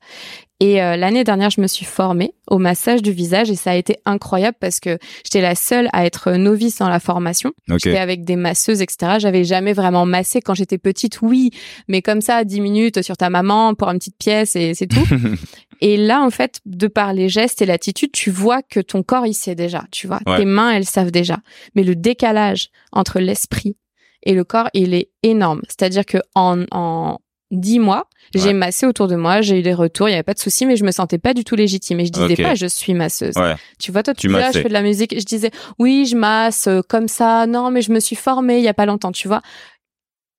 et 0.64 0.82
euh, 0.82 0.96
l'année 0.96 1.24
dernière 1.24 1.50
je 1.50 1.60
me 1.60 1.66
suis 1.66 1.84
formée 1.84 2.32
au 2.46 2.56
massage 2.56 3.02
du 3.02 3.12
visage 3.12 3.50
et 3.50 3.54
ça 3.54 3.72
a 3.72 3.74
été 3.74 3.98
incroyable 4.06 4.56
parce 4.58 4.80
que 4.80 4.96
j'étais 5.22 5.42
la 5.42 5.54
seule 5.54 5.90
à 5.92 6.06
être 6.06 6.32
novice 6.32 6.78
dans 6.78 6.88
la 6.88 7.00
formation 7.00 7.52
Ok. 7.68 7.80
J'étais 7.84 7.98
avec 7.98 8.24
des 8.24 8.36
masseuses, 8.36 8.80
etc. 8.80 9.16
J'avais 9.18 9.44
jamais 9.44 9.74
vraiment 9.74 10.06
massé 10.06 10.40
quand 10.40 10.54
j'étais 10.54 10.78
petite, 10.78 11.20
oui, 11.20 11.50
mais 11.86 12.00
comme 12.00 12.22
ça, 12.22 12.44
10 12.44 12.62
minutes 12.62 13.02
sur 13.02 13.18
ta 13.18 13.28
maman 13.28 13.74
pour 13.74 13.90
une 13.90 13.98
petite 13.98 14.16
pièce 14.16 14.56
et 14.56 14.72
c'est 14.72 14.86
tout. 14.86 15.06
et 15.82 15.98
là, 15.98 16.22
en 16.22 16.30
fait, 16.30 16.60
de 16.64 16.86
par 16.86 17.12
les 17.12 17.28
gestes 17.28 17.60
et 17.60 17.66
l'attitude, 17.66 18.12
tu 18.12 18.30
vois 18.30 18.62
que 18.62 18.80
ton 18.80 19.02
corps, 19.02 19.26
il 19.26 19.34
sait 19.34 19.54
déjà, 19.54 19.84
tu 19.90 20.06
vois. 20.06 20.20
Ouais. 20.26 20.38
Tes 20.38 20.44
mains, 20.46 20.70
elles 20.70 20.86
savent 20.86 21.10
déjà. 21.10 21.40
Mais 21.74 21.82
le 21.82 21.94
décalage 21.94 22.70
entre 22.90 23.20
l'esprit 23.20 23.76
et 24.22 24.32
le 24.32 24.44
corps, 24.44 24.70
il 24.72 24.94
est 24.94 25.10
énorme. 25.22 25.60
C'est-à-dire 25.68 26.06
que 26.06 26.18
en, 26.34 26.64
en 26.70 27.18
10 27.54 27.78
mois, 27.78 28.08
j'ai 28.34 28.52
massé 28.52 28.86
autour 28.86 29.06
de 29.08 29.16
moi, 29.16 29.40
j'ai 29.40 29.58
eu 29.60 29.62
des 29.62 29.74
retours, 29.74 30.08
il 30.08 30.12
y 30.12 30.14
avait 30.14 30.22
pas 30.22 30.34
de 30.34 30.38
souci, 30.38 30.66
mais 30.66 30.76
je 30.76 30.84
me 30.84 30.90
sentais 30.90 31.18
pas 31.18 31.34
du 31.34 31.44
tout 31.44 31.54
légitime. 31.56 32.00
Et 32.00 32.06
je 32.06 32.12
disais 32.12 32.36
pas, 32.36 32.54
je 32.54 32.66
suis 32.66 32.94
masseuse. 32.94 33.36
ouais. 33.36 33.54
Tu 33.78 33.92
vois, 33.92 34.02
toi, 34.02 34.14
Tu 34.14 34.22
tu 34.22 34.28
dis, 34.28 34.34
ah, 34.40 34.50
je 34.52 34.60
fais 34.60 34.68
de 34.68 34.72
la 34.72 34.82
musique. 34.82 35.18
Je 35.18 35.24
disais, 35.24 35.50
oui, 35.78 36.06
je 36.06 36.16
masse 36.16 36.66
euh, 36.66 36.80
comme 36.88 37.08
ça. 37.08 37.46
Non, 37.46 37.70
mais 37.70 37.82
je 37.82 37.92
me 37.92 38.00
suis 38.00 38.16
formée 38.16 38.58
il 38.58 38.64
y 38.64 38.68
a 38.68 38.74
pas 38.74 38.86
longtemps, 38.86 39.12
tu 39.12 39.28
vois. 39.28 39.42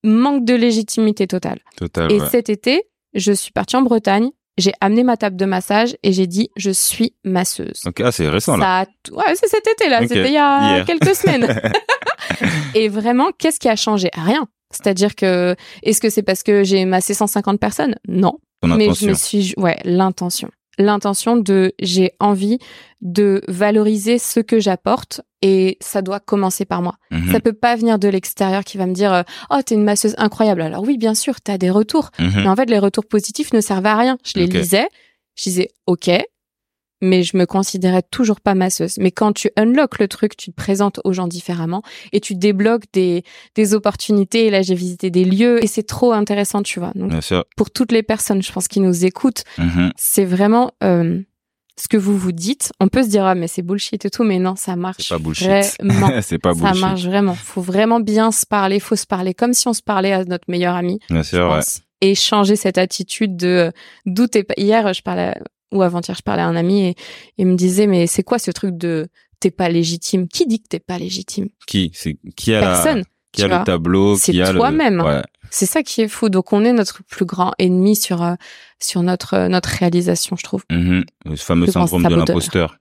Manque 0.04 0.46
de 0.46 0.54
légitimité 0.54 1.26
totale. 1.28 1.60
Total. 1.78 2.12
Et 2.12 2.20
ouais. 2.20 2.30
cet 2.30 2.50
été, 2.50 2.84
je 3.14 3.32
suis 3.32 3.52
partie 3.52 3.76
en 3.76 3.82
Bretagne. 3.82 4.30
J'ai 4.58 4.72
amené 4.80 5.04
ma 5.04 5.18
table 5.18 5.36
de 5.36 5.46
massage 5.46 5.98
et 6.04 6.14
j'ai 6.14 6.28
dit, 6.28 6.50
je 6.56 6.72
suis 6.72 7.14
masseuse. 7.26 7.82
Ok, 7.86 8.00
ah, 8.02 8.12
c'est 8.12 8.30
récent 8.30 8.56
là. 8.56 8.86
Ça 9.06 9.14
Ouais, 9.14 9.36
c'est 9.36 9.48
cet 9.50 9.68
été 9.68 9.90
là. 9.90 10.02
C'était 10.04 10.28
il 10.28 10.34
y 10.34 10.38
a 10.38 10.76
Hier. 10.78 10.86
quelques 10.86 11.14
semaines. 11.16 11.62
et 12.76 12.88
vraiment, 12.88 13.32
qu'est-ce 13.38 13.60
qui 13.60 13.68
a 13.68 13.76
changé? 13.76 14.10
Rien. 14.14 14.48
C'est-à-dire 14.72 15.16
que, 15.16 15.56
est-ce 15.84 16.02
que 16.02 16.10
c'est 16.10 16.24
parce 16.24 16.44
que 16.44 16.64
j'ai 16.64 16.86
massé 16.86 17.14
150 17.14 17.60
personnes? 17.60 17.96
Non. 18.08 18.38
Ton 18.62 18.76
Mais 18.76 18.94
je 18.94 19.08
me 19.08 19.14
suis, 19.14 19.54
ouais, 19.58 19.78
l'intention. 19.84 20.50
L'intention 20.78 21.38
de, 21.38 21.74
j'ai 21.80 22.12
envie 22.20 22.60
de 23.02 23.42
valoriser 23.48 24.18
ce 24.20 24.42
que 24.42 24.60
j'apporte 24.60 25.22
et 25.42 25.78
ça 25.80 26.02
doit 26.02 26.20
commencer 26.20 26.66
par 26.66 26.82
moi. 26.82 26.96
Mhm, 27.12 27.32
Ça 27.32 27.40
peut 27.40 27.54
pas 27.54 27.76
venir 27.78 27.98
de 28.00 28.10
l'extérieur 28.10 28.64
qui 28.66 28.78
va 28.78 28.86
me 28.86 28.94
dire, 28.94 29.14
euh, 29.14 29.24
oh, 29.52 29.60
t'es 29.66 29.76
une 29.76 29.84
masseuse 29.84 30.16
incroyable. 30.18 30.62
Alors 30.62 30.82
oui, 30.84 30.98
bien 30.98 31.16
sûr, 31.16 31.40
t'as 31.40 31.58
des 31.58 31.70
retours. 31.70 32.10
mhm. 32.20 32.32
Mais 32.36 32.48
en 32.48 32.56
fait, 32.58 32.70
les 32.70 32.80
retours 32.80 33.06
positifs 33.06 33.54
ne 33.54 33.62
servent 33.62 33.86
à 33.86 33.96
rien. 33.96 34.18
Je 34.26 34.34
les 34.40 34.48
lisais, 34.48 34.88
je 35.36 35.44
disais, 35.44 35.70
ok, 35.86 36.10
mais 37.06 37.24
je 37.24 37.38
me 37.38 37.46
considérais 37.46 38.02
toujours 38.02 38.42
pas 38.42 38.56
masseuse. 38.56 38.98
Mais 39.00 39.12
quand 39.12 39.32
tu 39.34 39.50
unlock 39.58 40.00
le 40.00 40.08
truc, 40.08 40.36
tu 40.36 40.52
te 40.52 40.56
présentes 40.56 41.00
aux 41.04 41.14
gens 41.14 41.28
différemment 41.28 41.82
et 42.12 42.20
tu 42.20 42.36
débloques 42.36 42.86
des, 42.94 43.24
des 43.56 43.74
opportunités. 43.74 44.48
Et 44.48 44.50
là, 44.50 44.62
j'ai 44.62 44.76
visité 44.76 45.10
des 45.10 45.24
lieux 45.24 45.64
et 45.64 45.68
c'est 45.68 45.84
trop 45.84 46.12
intéressant, 46.14 46.64
tu 46.64 46.80
vois. 46.80 46.92
Donc, 46.96 47.12
Bien 47.12 47.22
sûr. 47.22 47.46
pour 47.56 47.72
toutes 47.72 47.92
les 47.92 48.04
personnes, 48.04 48.42
je 48.42 48.52
pense, 48.52 48.68
qui 48.68 48.80
nous 48.80 49.06
écoutent, 49.06 49.44
Mhm. 49.58 49.92
c'est 49.96 50.26
vraiment 50.26 50.72
euh, 50.84 51.22
ce 51.78 51.88
que 51.88 51.98
vous 51.98 52.18
vous 52.18 52.32
dites. 52.32 52.72
On 52.80 52.88
peut 52.88 53.04
se 53.04 53.10
dire 53.10 53.26
ah 53.26 53.36
mais 53.36 53.48
c'est 53.48 53.62
bullshit 53.62 54.06
et 54.06 54.10
tout, 54.10 54.24
mais 54.24 54.40
non, 54.40 54.56
ça 54.56 54.76
marche 54.76 55.04
C'est 55.08 55.16
pas 55.16 55.20
bullshit. 55.20 55.48
vraiment. 55.82 56.10
c'est 56.22 56.38
pas 56.40 56.54
ça 56.54 56.60
bullshit. 56.62 56.82
marche 56.82 57.04
vraiment. 57.06 57.34
Faut 57.36 57.62
vraiment 57.62 58.00
bien 58.00 58.32
se 58.32 58.46
parler. 58.46 58.80
Faut 58.80 58.96
se 58.96 59.06
parler 59.06 59.34
comme 59.34 59.54
si 59.54 59.68
on 59.68 59.74
se 59.74 59.82
parlait 59.82 60.14
à 60.14 60.24
notre 60.26 60.46
meilleur 60.50 60.76
ami. 60.76 61.00
Bien 61.10 61.24
sûr, 61.24 61.50
ouais. 61.50 61.60
Et 62.02 62.14
changer 62.16 62.56
cette 62.56 62.78
attitude 62.78 63.36
de 63.38 63.72
euh, 64.16 64.28
t'es 64.28 64.44
pas. 64.44 64.54
Hier, 64.58 64.94
je 64.94 65.02
parlais 65.02 65.34
ou 65.76 65.82
avant-hier, 65.82 66.16
je 66.18 66.24
parlais 66.24 66.42
à 66.42 66.48
un 66.48 66.56
ami 66.56 66.86
et 66.88 66.96
il 67.38 67.48
me 67.48 67.56
disait 67.56 67.88
mais 67.88 68.08
c'est 68.08 68.24
quoi 68.24 68.40
ce 68.40 68.52
truc 68.52 68.78
de 68.78 69.08
t'es 69.40 69.52
pas 69.52 69.70
légitime? 69.70 70.28
Qui 70.28 70.48
dit 70.48 70.62
que 70.62 70.68
t'es 70.68 70.80
pas 70.80 70.98
légitime? 70.98 71.50
Qui? 71.68 71.92
C'est 71.94 72.18
qui 72.36 72.54
a 72.54 72.62
la 72.62 72.68
Personne. 72.68 73.04
qui 73.32 73.44
a 73.44 73.48
vois. 73.48 73.60
le 73.60 73.64
tableau, 73.66 74.16
C'est 74.16 74.34
le 74.34 74.54
toi-même. 74.54 75.02
Ouais. 75.02 75.22
C'est 75.52 75.66
ça 75.66 75.84
qui 75.84 76.02
est 76.02 76.08
fou. 76.08 76.30
Donc 76.30 76.54
on 76.54 76.64
est 76.66 76.74
notre 76.74 77.04
plus 77.04 77.26
grand 77.26 77.54
ennemi 77.60 77.96
sur 77.96 78.24
euh, 78.24 78.36
sur 78.82 79.04
notre 79.04 79.36
euh, 79.36 79.48
notre 79.48 79.70
réalisation, 79.70 80.36
je 80.36 80.44
trouve. 80.44 80.64
Mhm. 80.72 81.04
Le 81.26 81.36
fameux 81.36 81.68
syndrome 81.68 82.04
de 82.04 82.16
l'imposteur. 82.16 82.78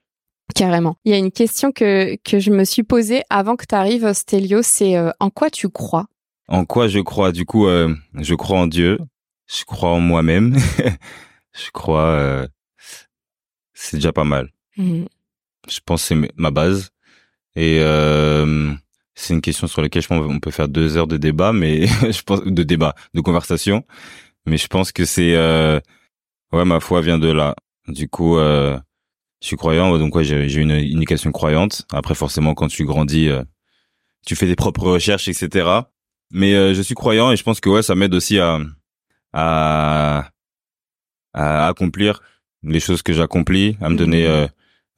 Carrément. 0.54 0.96
Il 1.04 1.12
y 1.12 1.14
a 1.14 1.18
une 1.18 1.33
question 1.33 1.72
que, 1.72 2.16
que 2.16 2.38
je 2.38 2.50
me 2.50 2.64
suis 2.64 2.83
posée 2.83 3.22
avant 3.30 3.57
que 3.57 3.64
tu 3.66 3.74
arrives, 3.74 4.12
Stélio, 4.12 4.61
c'est 4.62 4.96
euh, 4.96 5.11
en 5.18 5.30
quoi 5.30 5.50
tu 5.50 5.70
crois? 5.70 6.07
En 6.48 6.66
quoi 6.66 6.87
je 6.87 6.98
crois? 7.00 7.33
Du 7.33 7.46
coup, 7.46 7.66
je 7.66 8.35
crois 8.35 8.59
en 8.59 8.66
Dieu. 8.66 8.98
Je 9.46 9.64
crois 9.64 9.90
en 9.90 10.00
moi-même. 10.00 10.57
je 11.54 11.70
crois. 11.72 12.46
C'est 13.74 13.96
déjà 13.98 14.12
pas 14.12 14.24
mal. 14.24 14.50
Mhm. 14.76 15.06
Je 15.68 15.80
pense 15.84 16.02
que 16.02 16.08
c'est 16.08 16.32
ma 16.37 16.50
base. 16.50 16.90
Et 17.56 17.78
euh, 17.80 18.72
c'est 19.14 19.34
une 19.34 19.40
question 19.40 19.66
sur 19.66 19.80
laquelle 19.80 20.02
je 20.02 20.08
pense 20.08 20.24
on 20.28 20.40
peut 20.40 20.50
faire 20.50 20.68
deux 20.68 20.96
heures 20.96 21.06
de 21.06 21.16
débat, 21.16 21.52
mais 21.52 21.87
je 22.10 22.22
pense 22.22 22.42
de 22.44 22.62
débat, 22.62 22.94
de 23.14 23.20
conversation. 23.20 23.84
Mais 24.46 24.56
je 24.56 24.66
pense 24.66 24.92
que 24.92 25.04
c'est 25.04 25.34
euh, 25.34 25.80
ouais, 26.52 26.64
ma 26.64 26.80
foi 26.80 27.00
vient 27.00 27.18
de 27.18 27.28
là. 27.28 27.54
Du 27.88 28.08
coup, 28.08 28.38
euh, 28.38 28.78
je 29.40 29.46
suis 29.48 29.56
croyant, 29.56 29.96
donc 29.98 30.14
ouais, 30.14 30.24
j'ai 30.24 30.48
j'ai 30.48 30.60
une 30.60 30.70
éducation 30.72 31.32
croyante. 31.32 31.87
Après, 31.92 32.14
forcément, 32.14 32.54
quand 32.54 32.68
tu 32.68 32.84
grandis, 32.84 33.28
euh, 33.28 33.42
tu 34.26 34.37
fais 34.37 34.46
tes 34.46 34.56
propres 34.56 34.90
recherches, 34.90 35.28
etc. 35.28 35.68
Mais 36.32 36.54
euh, 36.54 36.74
je 36.74 36.82
suis 36.82 36.94
croyant 36.94 37.30
et 37.30 37.37
je 37.37 37.42
pense 37.42 37.60
que 37.60 37.68
ouais, 37.68 37.82
ça 37.82 37.94
m'aide 37.94 38.14
aussi 38.14 38.38
à, 38.38 38.58
à 39.32 40.30
à 41.34 41.66
accomplir 41.66 42.20
les 42.64 42.81
choses 42.81 43.03
que 43.03 43.12
j'accomplis, 43.12 43.77
à 43.81 43.88
me 43.88 43.96
donner 43.96 44.24
Mhm. 44.24 44.31
euh, 44.31 44.46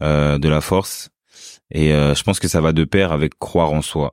euh, 0.03 0.39
de 0.39 0.49
la 0.49 0.61
force. 0.61 1.11
Et 1.71 1.93
euh, 1.93 2.15
je 2.15 2.23
pense 2.23 2.39
que 2.39 2.49
ça 2.49 2.61
va 2.61 2.73
de 2.73 2.85
pair 2.85 3.13
avec 3.13 3.39
croire 3.39 3.73
en 3.73 3.83
soi, 3.83 4.13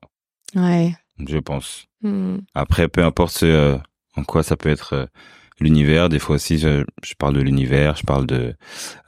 Ouais. 0.55 0.93
je 1.19 1.37
pense. 1.37 1.85
Mhm. 2.01 2.41
Après, 2.55 2.87
peu 2.87 3.03
importe 3.03 3.33
ce, 3.37 3.45
euh, 3.45 3.77
en 4.15 4.23
quoi 4.23 4.43
ça 4.43 4.55
peut 4.57 4.69
être 4.69 4.93
euh, 4.93 5.05
l'univers. 5.59 6.09
Des 6.09 6.19
fois 6.19 6.35
aussi, 6.35 6.57
je, 6.57 6.83
je 7.03 7.13
parle 7.15 7.35
de 7.35 7.41
l'univers, 7.41 7.95
je 7.95 8.03
parle 8.03 8.25
de, 8.25 8.55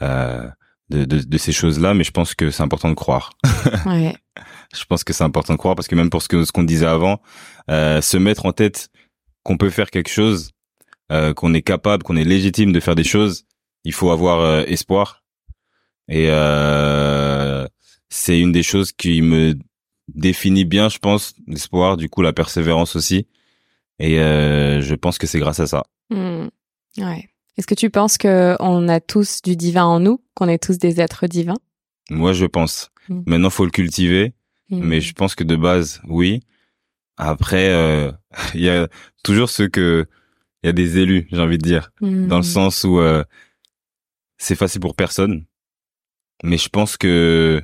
euh, 0.02 0.48
de, 0.90 1.06
de, 1.06 1.20
de 1.20 1.38
ces 1.38 1.52
choses-là, 1.52 1.94
mais 1.94 2.04
je 2.04 2.12
pense 2.12 2.36
que 2.36 2.52
c'est 2.52 2.64
important 2.64 2.90
de 2.90 2.94
croire. 2.96 3.32
Ouais. 3.86 4.16
Je 4.76 4.84
pense 4.86 5.04
que 5.06 5.14
c'est 5.14 5.24
important 5.24 5.54
de 5.54 5.58
croire 5.58 5.76
parce 5.76 5.88
que 5.88 5.96
même 5.96 6.10
pour 6.10 6.22
ce 6.22 6.28
que 6.28 6.44
ce 6.44 6.52
qu'on 6.52 6.64
disait 6.64 6.86
avant, 6.86 7.22
euh, 7.72 8.02
se 8.02 8.18
mettre 8.18 8.46
en 8.46 8.52
tête 8.52 8.90
qu'on 9.44 9.58
peut 9.58 9.70
faire 9.70 9.90
quelque 9.90 10.10
chose, 10.10 10.52
euh, 11.12 11.34
qu'on 11.34 11.54
est 11.54 11.62
capable, 11.62 12.04
qu'on 12.04 12.18
est 12.18 12.24
légitime 12.26 12.74
de 12.74 12.80
faire 12.82 12.96
des 12.96 13.04
choses, 13.06 13.46
il 13.86 13.94
faut 13.94 14.12
avoir 14.12 14.40
euh, 14.42 14.64
espoir. 14.68 15.24
Et 16.10 16.28
euh, 16.30 17.66
c'est 18.10 18.40
une 18.40 18.52
des 18.52 18.64
choses 18.64 18.92
qui 18.92 19.22
me 19.22 19.56
définit 20.14 20.66
bien, 20.66 20.90
je 20.90 21.00
pense, 21.00 21.34
l'espoir, 21.48 21.98
du 21.98 22.10
coup 22.10 22.22
la 22.22 22.34
persévérance 22.34 22.96
aussi. 22.96 23.28
Et 24.00 24.20
euh, 24.20 24.82
je 24.82 24.94
pense 24.96 25.18
que 25.18 25.26
c'est 25.28 25.40
grâce 25.40 25.60
à 25.60 25.68
ça. 25.68 25.84
Ouais. 26.12 27.30
Est-ce 27.58 27.68
que 27.68 27.76
tu 27.76 27.90
penses 27.90 28.18
que 28.18 28.56
on 28.60 28.88
a 28.90 29.00
tous 29.00 29.42
du 29.42 29.56
divin 29.56 29.86
en 29.86 30.00
nous, 30.02 30.22
qu'on 30.34 30.50
est 30.50 30.62
tous 30.62 30.78
des 30.78 31.00
êtres 31.00 31.28
divins? 31.28 31.58
Moi, 32.10 32.34
je 32.34 32.46
pense. 32.46 32.92
Mm. 33.10 33.22
Maintenant, 33.26 33.50
faut 33.50 33.66
le 33.66 33.72
cultiver. 33.72 34.34
Mhm. 34.72 34.84
mais 34.84 35.00
je 35.00 35.14
pense 35.14 35.36
que 35.36 35.44
de 35.44 35.56
base, 35.56 36.02
oui. 36.08 36.40
Après, 37.18 37.70
euh, 37.70 38.12
il 38.56 38.62
y 38.62 38.70
a 38.70 38.88
toujours 39.24 39.50
ceux 39.50 39.68
que, 39.68 40.08
il 40.64 40.68
y 40.68 40.70
a 40.70 40.74
des 40.74 40.98
élus, 40.98 41.28
j'ai 41.32 41.40
envie 41.40 41.60
de 41.60 41.64
dire, 41.64 41.92
Mhm. 42.02 42.28
dans 42.28 42.38
le 42.38 42.44
sens 42.44 42.84
où 42.84 43.00
euh, 43.00 43.24
c'est 44.38 44.56
facile 44.56 44.82
pour 44.82 44.96
personne. 44.96 45.46
Mais 46.44 46.58
je 46.58 46.70
pense 46.70 46.98
que 46.98 47.64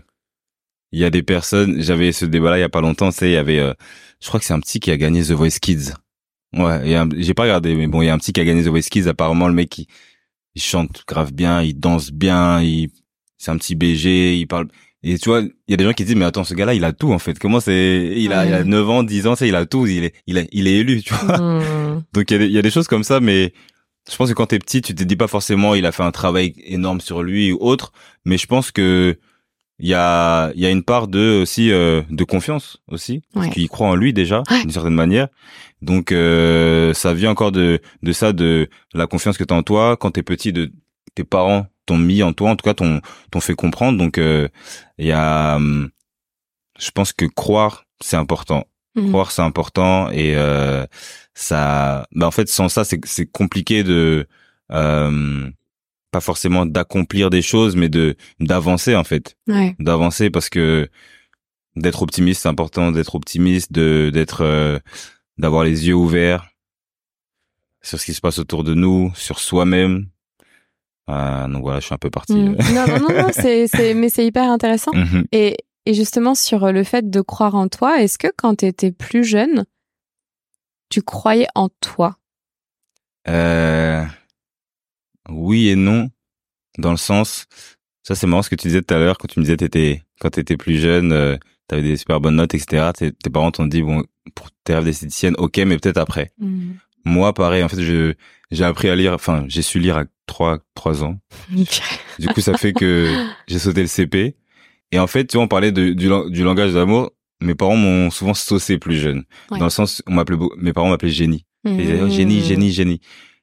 il 0.91 0.99
y 0.99 1.05
a 1.05 1.09
des 1.09 1.23
personnes. 1.23 1.81
J'avais 1.81 2.11
ce 2.11 2.25
débat-là 2.25 2.57
il 2.57 2.61
y 2.61 2.63
a 2.63 2.69
pas 2.69 2.81
longtemps. 2.81 3.11
Sais, 3.11 3.29
il 3.29 3.33
y 3.33 3.37
avait, 3.37 3.59
euh, 3.59 3.73
je 4.21 4.27
crois 4.27 4.39
que 4.39 4.45
c'est 4.45 4.53
un 4.53 4.59
petit 4.59 4.79
qui 4.79 4.91
a 4.91 4.97
gagné 4.97 5.23
The 5.23 5.31
Voice 5.31 5.59
Kids. 5.61 5.93
Ouais, 6.53 6.95
a 6.95 7.07
j'ai 7.17 7.33
pas 7.33 7.43
regardé, 7.43 7.75
mais 7.75 7.87
bon, 7.87 8.01
il 8.01 8.07
y 8.07 8.09
a 8.09 8.13
un 8.13 8.17
petit 8.17 8.33
qui 8.33 8.41
a 8.41 8.45
gagné 8.45 8.63
The 8.63 8.67
Voice 8.67 8.89
Kids. 8.89 9.07
Apparemment, 9.07 9.47
le 9.47 9.53
mec, 9.53 9.77
il, 9.77 9.87
il 10.55 10.61
chante 10.61 11.03
grave 11.07 11.31
bien, 11.31 11.61
il 11.61 11.79
danse 11.79 12.11
bien, 12.11 12.61
il, 12.61 12.89
c'est 13.37 13.51
un 13.51 13.57
petit 13.57 13.75
BG, 13.75 14.37
il 14.37 14.47
parle. 14.47 14.67
Et 15.03 15.17
tu 15.17 15.29
vois, 15.29 15.41
il 15.41 15.51
y 15.69 15.73
a 15.73 15.77
des 15.77 15.83
gens 15.83 15.93
qui 15.93 16.05
disent, 16.05 16.15
mais 16.15 16.25
attends, 16.25 16.43
ce 16.43 16.53
gars-là, 16.53 16.75
il 16.75 16.83
a 16.83 16.93
tout, 16.93 17.11
en 17.11 17.17
fait. 17.19 17.39
Comment 17.39 17.59
c'est, 17.59 18.13
il 18.15 18.33
a, 18.33 18.45
il 18.45 18.53
a 18.53 18.59
Ouais. 18.59 18.65
9 18.65 18.89
ans, 18.89 19.03
10 19.03 19.27
ans, 19.27 19.35
sais, 19.35 19.47
il 19.47 19.55
a 19.55 19.65
tout, 19.65 19.87
il 19.87 20.03
est, 20.03 20.13
il 20.27 20.37
est, 20.37 20.47
il 20.51 20.67
est 20.67 20.73
élu, 20.73 21.01
tu 21.01 21.13
vois. 21.13 21.39
Mhm. 21.39 22.03
Donc, 22.13 22.29
il 22.29 22.33
y, 22.33 22.35
a 22.35 22.39
des, 22.39 22.45
il 22.45 22.51
y 22.51 22.59
a 22.59 22.61
des 22.61 22.69
choses 22.69 22.87
comme 22.87 23.03
ça, 23.03 23.19
mais 23.19 23.53
je 24.09 24.15
pense 24.15 24.29
que 24.29 24.33
quand 24.33 24.47
t'es 24.47 24.59
petit, 24.59 24.81
tu 24.81 24.95
te 24.95 25.03
dis 25.03 25.15
pas 25.15 25.27
forcément, 25.27 25.75
il 25.75 25.85
a 25.85 25.91
fait 25.91 26.03
un 26.03 26.11
travail 26.11 26.53
énorme 26.65 27.01
sur 27.01 27.23
lui 27.23 27.51
ou 27.51 27.57
autre, 27.61 27.91
mais 28.25 28.37
je 28.37 28.47
pense 28.47 28.71
que 28.71 29.17
il 29.79 29.87
y 29.89 29.95
a, 29.95 30.51
il 30.53 30.61
y 30.61 30.65
a 30.67 30.69
une 30.69 30.83
part 30.83 31.07
de, 31.07 31.39
aussi, 31.41 31.71
euh, 31.71 32.03
de 32.11 32.23
confiance, 32.23 32.77
aussi. 32.87 33.23
Parce 33.33 33.47
qu'il 33.49 33.67
croit 33.67 33.87
en 33.87 33.95
lui, 33.95 34.13
déjà, 34.13 34.43
Ouais. 34.51 34.61
d'une 34.61 34.69
certaine 34.69 34.93
manière. 34.93 35.27
Donc, 35.81 36.11
euh, 36.11 36.93
ça 36.93 37.15
vient 37.15 37.31
encore 37.31 37.51
de, 37.51 37.79
de 38.03 38.11
ça, 38.11 38.31
de 38.31 38.69
la 38.93 39.07
confiance 39.07 39.39
que 39.39 39.43
t'as 39.43 39.55
en 39.55 39.63
toi. 39.63 39.97
Quand 39.97 40.11
t'es 40.11 40.21
petit, 40.21 40.53
de 40.53 40.71
tes 41.15 41.23
parents 41.23 41.65
t'ont 41.87 41.97
mis 41.97 42.21
en 42.21 42.31
toi, 42.31 42.51
en 42.51 42.55
tout 42.55 42.63
cas, 42.63 42.75
t'ont, 42.75 43.01
t'ont 43.31 43.39
fait 43.39 43.55
comprendre. 43.55 43.97
Donc, 43.97 44.19
euh, 44.19 44.47
il 44.99 45.07
y 45.07 45.11
a, 45.11 45.55
hum, 45.55 45.89
je 46.79 46.91
pense 46.91 47.11
que 47.11 47.25
croire, 47.25 47.85
c'est 48.01 48.17
important. 48.17 48.67
Mhm. 48.95 49.09
Croire 49.09 49.31
c'est 49.31 49.41
important 49.41 50.09
et 50.11 50.35
euh, 50.35 50.85
ça. 51.33 52.05
Bah 52.13 52.27
en 52.27 52.31
fait 52.31 52.49
sans 52.49 52.67
ça 52.69 52.83
c'est 52.83 52.99
c'est 53.05 53.25
compliqué 53.25 53.83
de 53.83 54.27
euh, 54.71 55.49
pas 56.11 56.19
forcément 56.21 56.65
d'accomplir 56.65 57.29
des 57.29 57.41
choses 57.41 57.75
mais 57.77 57.87
de 57.89 58.15
d'avancer 58.41 58.95
en 58.95 59.03
fait 59.05 59.37
Ouais. 59.47 59.75
d'avancer 59.79 60.29
parce 60.29 60.49
que 60.49 60.89
d'être 61.77 62.01
optimiste 62.01 62.41
c'est 62.41 62.49
important 62.49 62.91
d'être 62.91 63.15
optimiste 63.15 63.71
de 63.71 64.09
d'être 64.13 64.41
euh, 64.41 64.77
d'avoir 65.37 65.63
les 65.63 65.87
yeux 65.87 65.93
ouverts 65.95 66.47
sur 67.81 67.97
ce 67.99 68.05
qui 68.05 68.13
se 68.13 68.19
passe 68.21 68.39
autour 68.39 68.63
de 68.65 68.73
nous 68.73 69.11
sur 69.15 69.39
soi-même 69.39 70.07
euh, 71.09 71.47
donc 71.47 71.63
voilà 71.63 71.79
je 71.79 71.85
suis 71.85 71.95
un 71.95 71.97
peu 71.97 72.09
parti 72.09 72.33
Mm. 72.33 72.57
Non, 72.73 72.87
non, 72.87 72.99
non, 72.99 73.21
non, 73.23 73.29
c'est, 73.33 73.67
c'est, 73.67 73.93
mais 73.93 74.09
c'est 74.09 74.25
hyper 74.25 74.49
intéressant. 74.51 74.91
Mhm. 74.95 75.25
Et, 75.31 75.57
et 75.85 75.93
justement, 75.93 76.35
sur 76.35 76.71
le 76.71 76.83
fait 76.83 77.09
de 77.09 77.21
croire 77.21 77.55
en 77.55 77.67
toi, 77.67 78.01
est-ce 78.01 78.17
que 78.17 78.27
quand 78.35 78.55
tu 78.55 78.65
étais 78.65 78.91
plus 78.91 79.23
jeune, 79.23 79.65
tu 80.89 81.01
croyais 81.01 81.47
en 81.55 81.69
toi? 81.79 82.17
Euh, 83.27 84.03
oui 85.29 85.69
et 85.69 85.75
non, 85.75 86.09
dans 86.77 86.91
le 86.91 86.97
sens, 86.97 87.45
ça 88.03 88.15
c'est 88.15 88.27
marrant 88.27 88.41
ce 88.41 88.49
que 88.49 88.55
tu 88.55 88.67
disais 88.67 88.81
tout 88.81 88.93
à 88.93 88.97
l'heure 88.97 89.17
quand 89.17 89.27
tu 89.27 89.39
me 89.39 89.45
disais 89.45 89.57
t'étais 89.57 90.03
quand 90.19 90.31
t'étais 90.31 90.57
plus 90.57 90.77
jeune, 90.79 91.11
euh, 91.11 91.37
t'avais 91.67 91.83
des 91.83 91.97
super 91.97 92.19
bonnes 92.19 92.35
notes, 92.35 92.53
etc. 92.53 92.91
Tes, 92.95 93.11
tes 93.11 93.29
parents 93.29 93.51
t'ont 93.51 93.67
dit 93.67 93.81
bon 93.81 94.03
pour 94.35 94.49
tes 94.63 94.73
rêves 94.75 94.85
d'esthéticienne, 94.85 95.35
ok, 95.37 95.57
mais 95.59 95.77
peut-être 95.77 95.97
après. 95.97 96.31
Moi, 97.03 97.33
pareil, 97.33 97.63
en 97.63 97.69
fait, 97.69 97.81
je 97.81 98.13
j'ai 98.51 98.63
appris 98.63 98.89
à 98.89 98.95
lire, 98.95 99.13
enfin 99.13 99.45
j'ai 99.47 99.61
su 99.61 99.79
lire 99.79 99.97
à 99.97 100.05
trois 100.27 100.59
trois 100.75 101.03
ans. 101.03 101.19
Du 102.19 102.27
coup, 102.27 102.41
ça 102.41 102.57
fait 102.57 102.73
que 102.73 103.11
j'ai 103.47 103.57
sauté 103.57 103.81
le 103.81 103.87
CP. 103.87 104.35
Et 104.91 104.99
en 104.99 105.07
fait, 105.07 105.25
tu 105.25 105.37
vois, 105.37 105.45
on 105.45 105.47
parlait 105.47 105.71
de, 105.71 105.93
du, 105.93 106.07
lang- 106.09 106.29
du 106.29 106.43
langage 106.43 106.73
d'amour. 106.73 107.11
Mes 107.41 107.55
parents 107.55 107.75
m'ont 107.75 108.11
souvent 108.11 108.33
saucé 108.33 108.77
plus 108.77 108.97
jeune, 108.97 109.23
Ouais. 109.49 109.57
dans 109.57 109.65
le 109.65 109.71
sens, 109.71 110.03
on 110.07 110.13
m'appelait, 110.13 110.37
beau- 110.37 110.53
mes 110.57 110.73
parents 110.73 110.89
m'appelaient 110.89 111.09
génie. 111.09 111.45
Disaient, 111.65 111.99
oh, 112.01 112.05
Mm. 112.07 112.11
génie, 112.11 112.41
génie, 112.41 112.71
génie. 112.71 113.01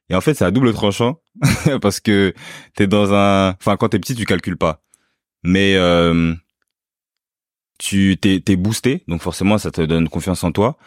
Et 0.09 0.15
en 0.15 0.21
fait, 0.21 0.33
c'est 0.33 0.45
à 0.45 0.51
double 0.51 0.73
tranchant 0.73 1.19
parce 1.81 1.99
que 1.99 2.33
t'es 2.75 2.87
dans 2.87 3.13
un, 3.13 3.49
enfin, 3.59 3.75
quand 3.77 3.89
t'es 3.89 3.99
petit, 3.99 4.15
tu 4.15 4.25
calcules 4.25 4.57
pas. 4.57 4.81
Mais, 5.43 5.75
euh, 5.75 6.33
tu 7.77 8.17
t'es, 8.19 8.39
t'es 8.39 8.55
boosté. 8.55 9.03
Donc 9.07 9.21
forcément, 9.21 9.57
ça 9.57 9.71
te 9.71 9.81
donne 9.81 10.09
confiance 10.09 10.43
en 10.43 10.51
toi. 10.51 10.77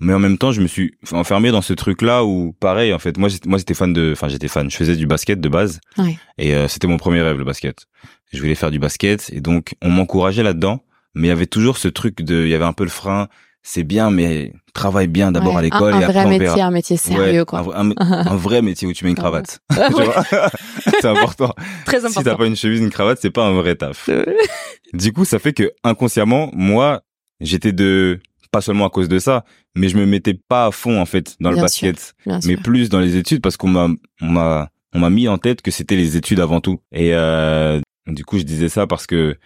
Mais 0.00 0.14
en 0.14 0.20
même 0.20 0.38
temps, 0.38 0.52
je 0.52 0.60
me 0.60 0.68
suis 0.68 0.94
enfermé 1.10 1.50
dans 1.50 1.60
ce 1.62 1.72
truc-là 1.72 2.24
où, 2.24 2.52
pareil, 2.60 2.92
en 2.94 3.00
fait, 3.00 3.16
moi, 3.18 3.28
j'étais, 3.28 3.48
moi, 3.48 3.58
j'étais 3.58 3.74
fan 3.74 3.92
de, 3.92 4.12
enfin, 4.12 4.28
j'étais 4.28 4.46
fan. 4.46 4.70
Je 4.70 4.76
faisais 4.76 4.94
du 4.94 5.06
basket 5.08 5.40
de 5.40 5.48
base. 5.48 5.80
Ouais. 5.98 6.16
Et 6.38 6.54
euh, 6.54 6.68
c'était 6.68 6.86
mon 6.86 6.98
premier 6.98 7.20
rêve, 7.20 7.36
le 7.36 7.44
basket. 7.44 7.86
Je 8.32 8.40
voulais 8.40 8.54
faire 8.54 8.70
du 8.70 8.78
basket. 8.78 9.30
Et 9.32 9.40
donc, 9.40 9.74
on 9.82 9.88
m'encourageait 9.90 10.42
là-dedans. 10.42 10.82
Mais 11.14 11.28
il 11.28 11.30
y 11.30 11.32
avait 11.32 11.46
toujours 11.46 11.78
ce 11.78 11.88
truc 11.88 12.22
de, 12.22 12.42
il 12.44 12.48
y 12.50 12.54
avait 12.54 12.64
un 12.64 12.72
peu 12.72 12.84
le 12.84 12.90
frein. 12.90 13.28
C'est 13.62 13.82
bien, 13.82 14.10
mais 14.10 14.52
travaille 14.72 15.08
bien 15.08 15.32
d'abord 15.32 15.54
Ouais. 15.54 15.58
à 15.58 15.62
l'école 15.62 15.92
Un, 15.94 16.00
et 16.00 16.04
un 16.04 16.08
après 16.08 16.12
vrai 16.24 16.24
on 16.26 16.38
verra. 16.38 16.50
métier, 16.52 16.62
un 16.62 16.70
métier 16.70 16.96
sérieux, 16.96 17.40
Ouais, 17.40 17.44
quoi. 17.44 17.58
Un, 17.58 17.62
vrai- 17.62 17.76
un- 17.76 18.26
un 18.26 18.36
vrai 18.36 18.62
métier 18.62 18.86
où 18.88 18.92
tu 18.92 19.04
mets 19.04 19.10
une 19.10 19.16
cravate. 19.16 19.58
Ouais, 19.76 19.88
vois 19.90 20.24
c'est 21.00 21.04
important. 21.06 21.52
Très 21.84 21.96
Si 21.98 22.02
t'as 22.04 22.08
important. 22.20 22.36
pas 22.36 22.46
une 22.46 22.56
chemise, 22.56 22.80
une 22.80 22.90
cravate, 22.90 23.18
c'est 23.20 23.30
pas 23.30 23.44
un 23.44 23.52
vrai 23.52 23.74
taf. 23.74 24.08
Du 24.94 25.12
coup, 25.12 25.24
ça 25.26 25.38
fait 25.38 25.52
que 25.52 25.72
inconsciemment, 25.84 26.50
moi, 26.54 27.02
j'étais 27.40 27.72
de 27.72 28.20
pas 28.50 28.62
seulement 28.62 28.86
à 28.86 28.90
cause 28.90 29.08
de 29.08 29.18
ça, 29.18 29.44
mais 29.74 29.90
je 29.90 29.98
me 29.98 30.06
mettais 30.06 30.32
pas 30.34 30.66
à 30.66 30.70
fond 30.70 30.98
en 30.98 31.04
fait 31.04 31.36
dans 31.40 31.50
le 31.50 31.56
basket, 31.60 32.14
mais 32.46 32.56
plus 32.56 32.88
dans 32.88 33.00
les 33.00 33.16
études 33.16 33.42
parce 33.42 33.58
qu'on 33.58 33.68
m'a 33.68 33.88
on 34.22 34.26
m'a 34.26 34.70
on 34.94 35.00
m'a 35.00 35.10
mis 35.10 35.28
en 35.28 35.36
tête 35.36 35.60
que 35.60 35.70
c'était 35.70 35.96
les 35.96 36.16
études 36.16 36.40
avant 36.40 36.62
tout. 36.62 36.80
Et 36.92 37.10
euh, 37.12 37.80
du 38.08 38.24
coup, 38.24 38.38
je 38.38 38.44
disais 38.44 38.68
ça 38.68 38.86
parce 38.86 39.06
que 39.06 39.36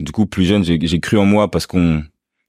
du 0.00 0.12
coup, 0.12 0.26
plus 0.26 0.44
jeune, 0.44 0.64
j'ai 0.64 1.00
cru 1.00 1.18
en 1.18 1.24
moi 1.24 1.50
parce 1.50 1.66
qu'on 1.66 2.02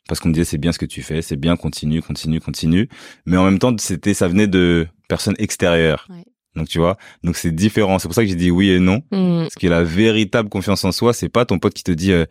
parce 0.07 0.19
qu'on 0.19 0.29
me 0.29 0.33
disait 0.33 0.45
c'est 0.45 0.57
bien 0.57 0.71
ce 0.71 0.79
que 0.79 0.85
tu 0.85 1.01
fais, 1.03 1.21
c'est 1.21 1.35
bien, 1.35 1.55
continue, 1.55 2.01
continue, 2.01 2.39
continue. 2.39 2.89
Mais 3.25 3.37
en 3.37 3.45
même 3.45 3.59
temps, 3.59 3.75
c'était 3.77 4.13
ça 4.13 4.27
venait 4.27 4.47
de 4.47 4.87
personnes 5.07 5.35
extérieures. 5.39 6.07
Ouais. 6.09 6.23
Donc 6.55 6.67
tu 6.67 6.79
vois, 6.79 6.97
donc 7.23 7.37
c'est 7.37 7.51
différent. 7.51 7.99
C'est 7.99 8.07
pour 8.07 8.15
ça 8.15 8.23
que 8.23 8.27
j'ai 8.29 8.35
dit 8.35 8.49
oui 8.51 8.69
et 8.71 8.79
non. 8.79 9.03
Mm. 9.11 9.41
Parce 9.43 9.55
que 9.55 9.67
la 9.67 9.83
véritable 9.83 10.49
confiance 10.49 10.83
en 10.83 10.91
soi, 10.91 11.13
c'est 11.13 11.29
pas 11.29 11.45
ton 11.45 11.59
pote 11.59 11.73
qui 11.73 11.83
te 11.83 11.91
dit, 11.91 12.11
euh, 12.11 12.25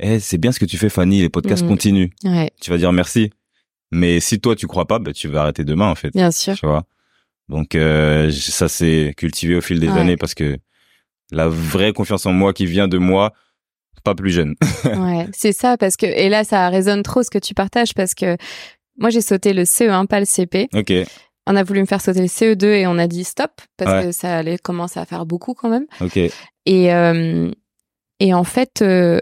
Eh, 0.00 0.18
c'est 0.20 0.38
bien 0.38 0.50
ce 0.52 0.58
que 0.58 0.64
tu 0.64 0.76
fais, 0.76 0.88
Fanny. 0.88 1.20
Les 1.22 1.28
podcasts 1.28 1.62
Mhm. 1.62 1.68
continuent. 1.68 2.08
Ouais, 2.24 2.50
Tu 2.60 2.70
vas 2.70 2.78
dire 2.78 2.92
merci. 2.92 3.30
Mais 3.92 4.18
si 4.20 4.40
toi 4.40 4.56
tu 4.56 4.66
crois 4.66 4.86
pas, 4.86 4.98
bah, 4.98 5.12
tu 5.12 5.28
vas 5.28 5.42
arrêter 5.42 5.64
demain 5.64 5.88
en 5.88 5.94
fait. 5.94 6.10
bien 6.12 6.30
sûr. 6.32 6.54
Tu 6.56 6.66
vois? 6.66 6.84
Donc 7.48 7.74
euh, 7.74 8.30
ça 8.32 8.68
s'est 8.68 9.12
cultivé 9.16 9.54
au 9.56 9.60
fil 9.60 9.78
des 9.80 9.88
Ouais. 9.88 9.98
années 10.00 10.16
parce 10.16 10.34
que 10.34 10.56
la 11.34 11.48
vraie 11.48 11.92
confiance 11.92 12.26
en 12.26 12.32
moi 12.32 12.52
qui 12.52 12.66
vient 12.66 12.88
de 12.88 12.98
moi, 12.98 13.32
pas 14.04 14.14
plus 14.14 14.30
jeune. 14.30 14.54
Ouais, 14.84 15.26
c'est 15.32 15.52
ça 15.52 15.76
parce 15.76 15.96
que 15.96 16.06
et 16.06 16.28
là 16.28 16.44
ça 16.44 16.68
résonne 16.68 17.02
trop 17.02 17.22
ce 17.22 17.30
que 17.30 17.38
tu 17.38 17.54
partages 17.54 17.94
parce 17.94 18.14
que 18.14 18.36
moi 18.98 19.10
j'ai 19.10 19.20
sauté 19.22 19.52
le 19.52 19.62
CE1 19.64 20.06
pas 20.06 20.20
le 20.20 20.26
CP. 20.26 20.68
ok. 20.74 20.92
On 21.46 21.56
a 21.56 21.62
voulu 21.62 21.80
me 21.80 21.86
faire 21.86 22.00
sauter 22.00 22.20
le 22.20 22.26
CE2 22.26 22.64
et 22.66 22.86
on 22.86 22.96
a 22.98 23.06
dit 23.06 23.22
stop 23.24 23.50
parce 23.76 23.90
Ouais. 23.92 24.02
que 24.06 24.12
ça 24.12 24.36
allait 24.38 24.56
commencer 24.58 24.98
à 25.00 25.04
faire 25.04 25.26
beaucoup 25.26 25.52
quand 25.54 25.68
même. 25.68 25.86
Ok. 26.00 26.16
Et 26.18 26.94
euh, 26.94 27.50
et 28.20 28.32
en 28.34 28.44
fait 28.44 28.80
euh, 28.82 29.20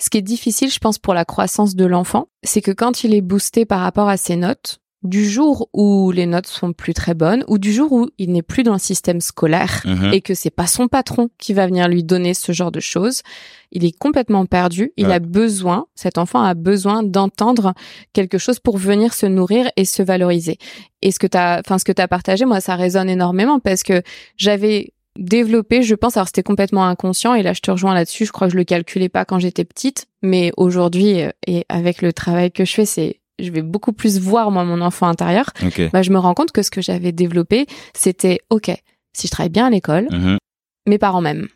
ce 0.00 0.10
qui 0.10 0.18
est 0.18 0.22
difficile 0.22 0.70
je 0.70 0.78
pense 0.78 0.98
pour 0.98 1.14
la 1.14 1.24
croissance 1.24 1.74
de 1.76 1.84
l'enfant, 1.84 2.28
c'est 2.44 2.60
que 2.62 2.70
quand 2.70 3.02
il 3.04 3.14
est 3.14 3.20
boosté 3.20 3.64
par 3.66 3.80
rapport 3.80 4.08
à 4.08 4.16
ses 4.16 4.36
notes, 4.36 4.80
du 5.04 5.28
jour 5.28 5.68
où 5.72 6.10
les 6.10 6.26
notes 6.26 6.48
sont 6.48 6.72
plus 6.72 6.92
très 6.92 7.14
bonnes 7.14 7.44
ou 7.46 7.58
du 7.58 7.72
jour 7.72 7.92
où 7.92 8.08
il 8.18 8.32
n'est 8.32 8.42
plus 8.42 8.64
dans 8.64 8.72
le 8.72 8.78
système 8.80 9.20
scolaire 9.20 9.82
Mhm. 9.84 10.12
et 10.12 10.20
que 10.20 10.34
c'est 10.34 10.50
pas 10.50 10.66
son 10.66 10.88
patron 10.88 11.30
qui 11.38 11.54
va 11.54 11.66
venir 11.68 11.86
lui 11.86 12.02
donner 12.02 12.34
ce 12.34 12.50
genre 12.50 12.72
de 12.72 12.80
choses, 12.80 13.22
il 13.70 13.84
est 13.84 13.96
complètement 13.96 14.44
perdu. 14.44 14.92
Il 14.96 15.06
Ouais. 15.06 15.12
a 15.14 15.18
besoin, 15.20 15.86
cet 15.94 16.18
enfant 16.18 16.42
a 16.42 16.54
besoin 16.54 17.04
d'entendre 17.04 17.74
quelque 18.12 18.38
chose 18.38 18.58
pour 18.58 18.76
venir 18.76 19.14
se 19.14 19.26
nourrir 19.26 19.70
et 19.76 19.84
se 19.84 20.02
valoriser. 20.02 20.58
Et 21.00 21.12
ce 21.12 21.20
que 21.20 21.28
t'as, 21.28 21.60
enfin 21.60 21.78
ce 21.78 21.84
que 21.84 21.92
t'as 21.92 22.08
partagé, 22.08 22.44
moi 22.44 22.60
ça 22.60 22.74
résonne 22.74 23.08
énormément 23.08 23.60
parce 23.60 23.84
que 23.84 24.02
j'avais 24.36 24.92
développé, 25.16 25.82
je 25.82 25.94
pense, 25.94 26.16
alors 26.16 26.26
c'était 26.28 26.42
complètement 26.42 26.84
inconscient 26.86 27.34
et 27.34 27.42
là 27.42 27.52
je 27.52 27.60
te 27.60 27.70
rejoins 27.70 27.94
là-dessus. 27.94 28.24
Je 28.26 28.32
crois 28.32 28.48
que 28.48 28.52
je 28.52 28.58
le 28.58 28.64
calculais 28.64 29.08
pas 29.08 29.24
quand 29.24 29.38
j'étais 29.38 29.64
petite, 29.64 30.06
mais 30.22 30.50
aujourd'hui 30.56 31.22
euh, 31.22 31.30
et 31.46 31.64
avec 31.68 32.02
le 32.02 32.12
travail 32.12 32.50
que 32.50 32.64
je 32.64 32.72
fais, 32.74 32.84
c'est 32.86 33.20
je 33.38 33.50
vais 33.50 33.62
beaucoup 33.62 33.92
plus 33.92 34.18
voir 34.18 34.50
moi 34.50 34.64
mon 34.64 34.80
enfant 34.80 35.06
intérieur. 35.08 35.46
Ok. 35.64 35.90
Bah, 35.92 36.02
je 36.02 36.10
me 36.10 36.18
rends 36.18 36.34
compte 36.34 36.52
que 36.52 36.62
ce 36.62 36.70
que 36.70 36.80
j'avais 36.82 37.12
développé, 37.12 37.66
c'était 37.94 38.40
ok. 38.50 38.70
Si 39.12 39.26
je 39.26 39.30
travaille 39.32 39.50
bien 39.50 39.66
à 39.66 39.70
l'école, 39.70 40.08
Mhm. 40.10 40.38
mes 40.86 40.98
parents 40.98 41.20
m'aiment. 41.20 41.48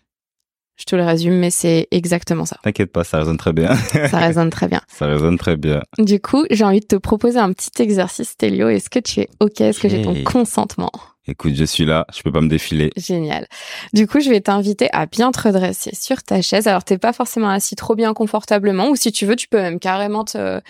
Je 0.78 0.84
te 0.84 0.96
le 0.96 1.04
résume, 1.04 1.34
mais 1.38 1.50
c'est 1.50 1.86
exactement 1.90 2.44
ça. 2.46 2.56
T'inquiète 2.64 2.90
pas, 2.90 3.04
ça 3.04 3.18
résonne 3.18 3.36
très 3.36 3.52
bien. 3.52 3.74
Ça 4.10 4.18
résonne 4.18 4.50
très 4.50 4.68
bien. 4.68 4.80
ça 4.88 5.06
résonne 5.06 5.36
très 5.38 5.56
bien. 5.56 5.82
Du 5.98 6.18
coup, 6.18 6.44
j'ai 6.50 6.64
envie 6.64 6.80
de 6.80 6.86
te 6.86 6.96
proposer 6.96 7.38
un 7.38 7.52
petit 7.52 7.82
exercice, 7.82 8.36
Télio. 8.36 8.68
Est-ce 8.68 8.88
que 8.90 8.98
tu 8.98 9.20
es 9.20 9.28
OK? 9.40 9.60
Est-ce 9.60 9.78
que 9.78 9.88
j'ai 9.88 10.02
ton 10.02 10.14
consentement? 10.24 10.90
Écoute, 11.28 11.54
je 11.54 11.64
suis 11.64 11.84
là. 11.84 12.06
Je 12.12 12.20
peux 12.22 12.32
pas 12.32 12.40
me 12.40 12.48
défiler. 12.48 12.90
Génial. 12.96 13.46
Du 13.92 14.08
coup, 14.08 14.18
je 14.18 14.28
vais 14.28 14.40
t'inviter 14.40 14.88
à 14.92 15.06
bien 15.06 15.30
te 15.30 15.40
redresser 15.40 15.94
sur 15.94 16.22
ta 16.22 16.42
chaise. 16.42 16.66
Alors, 16.66 16.82
t'es 16.82 16.98
pas 16.98 17.12
forcément 17.12 17.48
assis 17.48 17.76
trop 17.76 17.94
bien 17.94 18.12
confortablement, 18.12 18.88
ou 18.88 18.96
si 18.96 19.12
tu 19.12 19.24
veux, 19.24 19.36
tu 19.36 19.46
peux 19.46 19.60
même 19.60 19.78
carrément 19.78 20.24
te, 20.24 20.60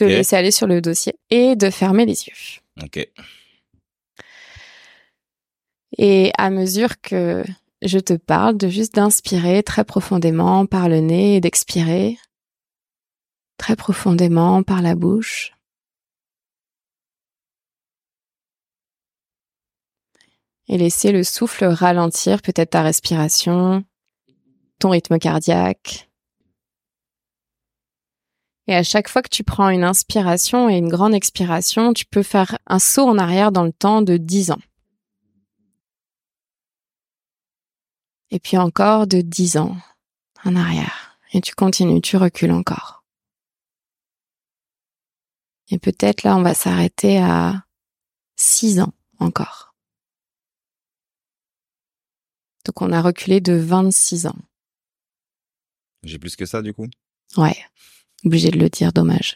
laisser 0.00 0.34
aller 0.34 0.50
sur 0.50 0.66
le 0.66 0.80
dossier 0.80 1.14
et 1.30 1.54
de 1.54 1.70
fermer 1.70 2.06
les 2.06 2.24
yeux. 2.26 2.34
Ok. 2.82 3.06
Et 5.98 6.32
à 6.38 6.50
mesure 6.50 7.00
que 7.00 7.44
je 7.82 7.98
te 7.98 8.14
parle, 8.14 8.56
de 8.56 8.68
juste 8.68 8.94
d'inspirer 8.94 9.62
très 9.62 9.84
profondément 9.84 10.66
par 10.66 10.88
le 10.88 11.00
nez 11.00 11.36
et 11.36 11.40
d'expirer 11.40 12.18
très 13.58 13.76
profondément 13.76 14.62
par 14.62 14.82
la 14.82 14.94
bouche. 14.94 15.52
Et 20.72 20.78
laisser 20.78 21.10
le 21.10 21.24
souffle 21.24 21.64
ralentir 21.64 22.42
peut-être 22.42 22.70
ta 22.70 22.82
respiration, 22.82 23.84
ton 24.78 24.90
rythme 24.90 25.18
cardiaque. 25.18 26.08
Et 28.68 28.76
à 28.76 28.84
chaque 28.84 29.08
fois 29.08 29.20
que 29.20 29.28
tu 29.28 29.42
prends 29.42 29.70
une 29.70 29.82
inspiration 29.82 30.70
et 30.70 30.76
une 30.76 30.88
grande 30.88 31.12
expiration, 31.12 31.92
tu 31.92 32.06
peux 32.06 32.22
faire 32.22 32.56
un 32.68 32.78
saut 32.78 33.08
en 33.08 33.18
arrière 33.18 33.50
dans 33.50 33.64
le 33.64 33.72
temps 33.72 34.00
de 34.00 34.16
10 34.16 34.52
ans. 34.52 34.60
Et 38.30 38.38
puis 38.38 38.56
encore 38.56 39.08
de 39.08 39.22
10 39.22 39.56
ans 39.56 39.76
en 40.44 40.54
arrière. 40.54 41.18
Et 41.32 41.40
tu 41.40 41.52
continues, 41.52 42.00
tu 42.00 42.16
recules 42.16 42.52
encore. 42.52 43.02
Et 45.68 45.80
peut-être 45.80 46.22
là, 46.22 46.36
on 46.36 46.42
va 46.42 46.54
s'arrêter 46.54 47.18
à 47.18 47.64
6 48.36 48.78
ans 48.78 48.92
encore. 49.18 49.69
Donc 52.70 52.82
on 52.82 52.92
a 52.92 53.02
reculé 53.02 53.40
de 53.40 53.54
26 53.54 54.26
ans. 54.28 54.38
J'ai 56.04 56.20
plus 56.20 56.36
que 56.36 56.46
ça, 56.46 56.62
du 56.62 56.72
coup? 56.72 56.86
Ouais, 57.36 57.56
obligé 58.24 58.52
de 58.52 58.60
le 58.60 58.68
dire, 58.68 58.92
dommage. 58.92 59.34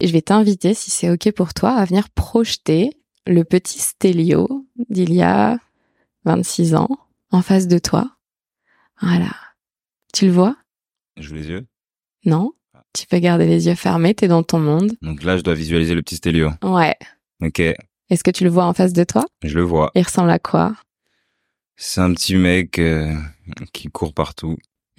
Et 0.00 0.06
je 0.08 0.12
vais 0.12 0.20
t'inviter, 0.20 0.74
si 0.74 0.90
c'est 0.90 1.10
OK 1.10 1.30
pour 1.30 1.54
toi, 1.54 1.74
à 1.74 1.84
venir 1.84 2.10
projeter 2.10 2.90
le 3.24 3.44
petit 3.44 3.78
Stélio 3.78 4.66
d'il 4.90 5.14
y 5.14 5.22
a 5.22 5.60
26 6.24 6.74
ans 6.74 6.88
en 7.30 7.40
face 7.40 7.68
de 7.68 7.78
toi. 7.78 8.16
Voilà. 9.00 9.30
Tu 10.12 10.26
le 10.26 10.32
vois? 10.32 10.56
J'ouvre 11.18 11.36
les 11.36 11.48
yeux. 11.50 11.66
Non? 12.24 12.50
Ah. 12.74 12.82
Tu 12.92 13.06
peux 13.06 13.20
garder 13.20 13.46
les 13.46 13.68
yeux 13.68 13.76
fermés, 13.76 14.12
t'es 14.12 14.26
dans 14.26 14.42
ton 14.42 14.58
monde. 14.58 14.90
Donc 15.02 15.22
là, 15.22 15.36
je 15.36 15.42
dois 15.42 15.54
visualiser 15.54 15.94
le 15.94 16.02
petit 16.02 16.16
Stélio. 16.16 16.50
Ouais. 16.64 16.96
Ok, 17.40 17.62
Est-ce 18.10 18.24
que 18.24 18.30
tu 18.30 18.44
le 18.44 18.50
vois 18.50 18.64
en 18.64 18.72
face 18.74 18.92
de 18.92 19.04
toi? 19.04 19.24
Je 19.42 19.54
le 19.54 19.62
vois. 19.62 19.90
Il 19.94 20.02
ressemble 20.02 20.30
à 20.30 20.38
quoi? 20.38 20.74
C'est 21.76 22.00
un 22.00 22.12
petit 22.14 22.34
mec 22.36 22.78
euh, 22.78 23.14
qui 23.72 23.88
court 23.88 24.12
partout, 24.14 24.56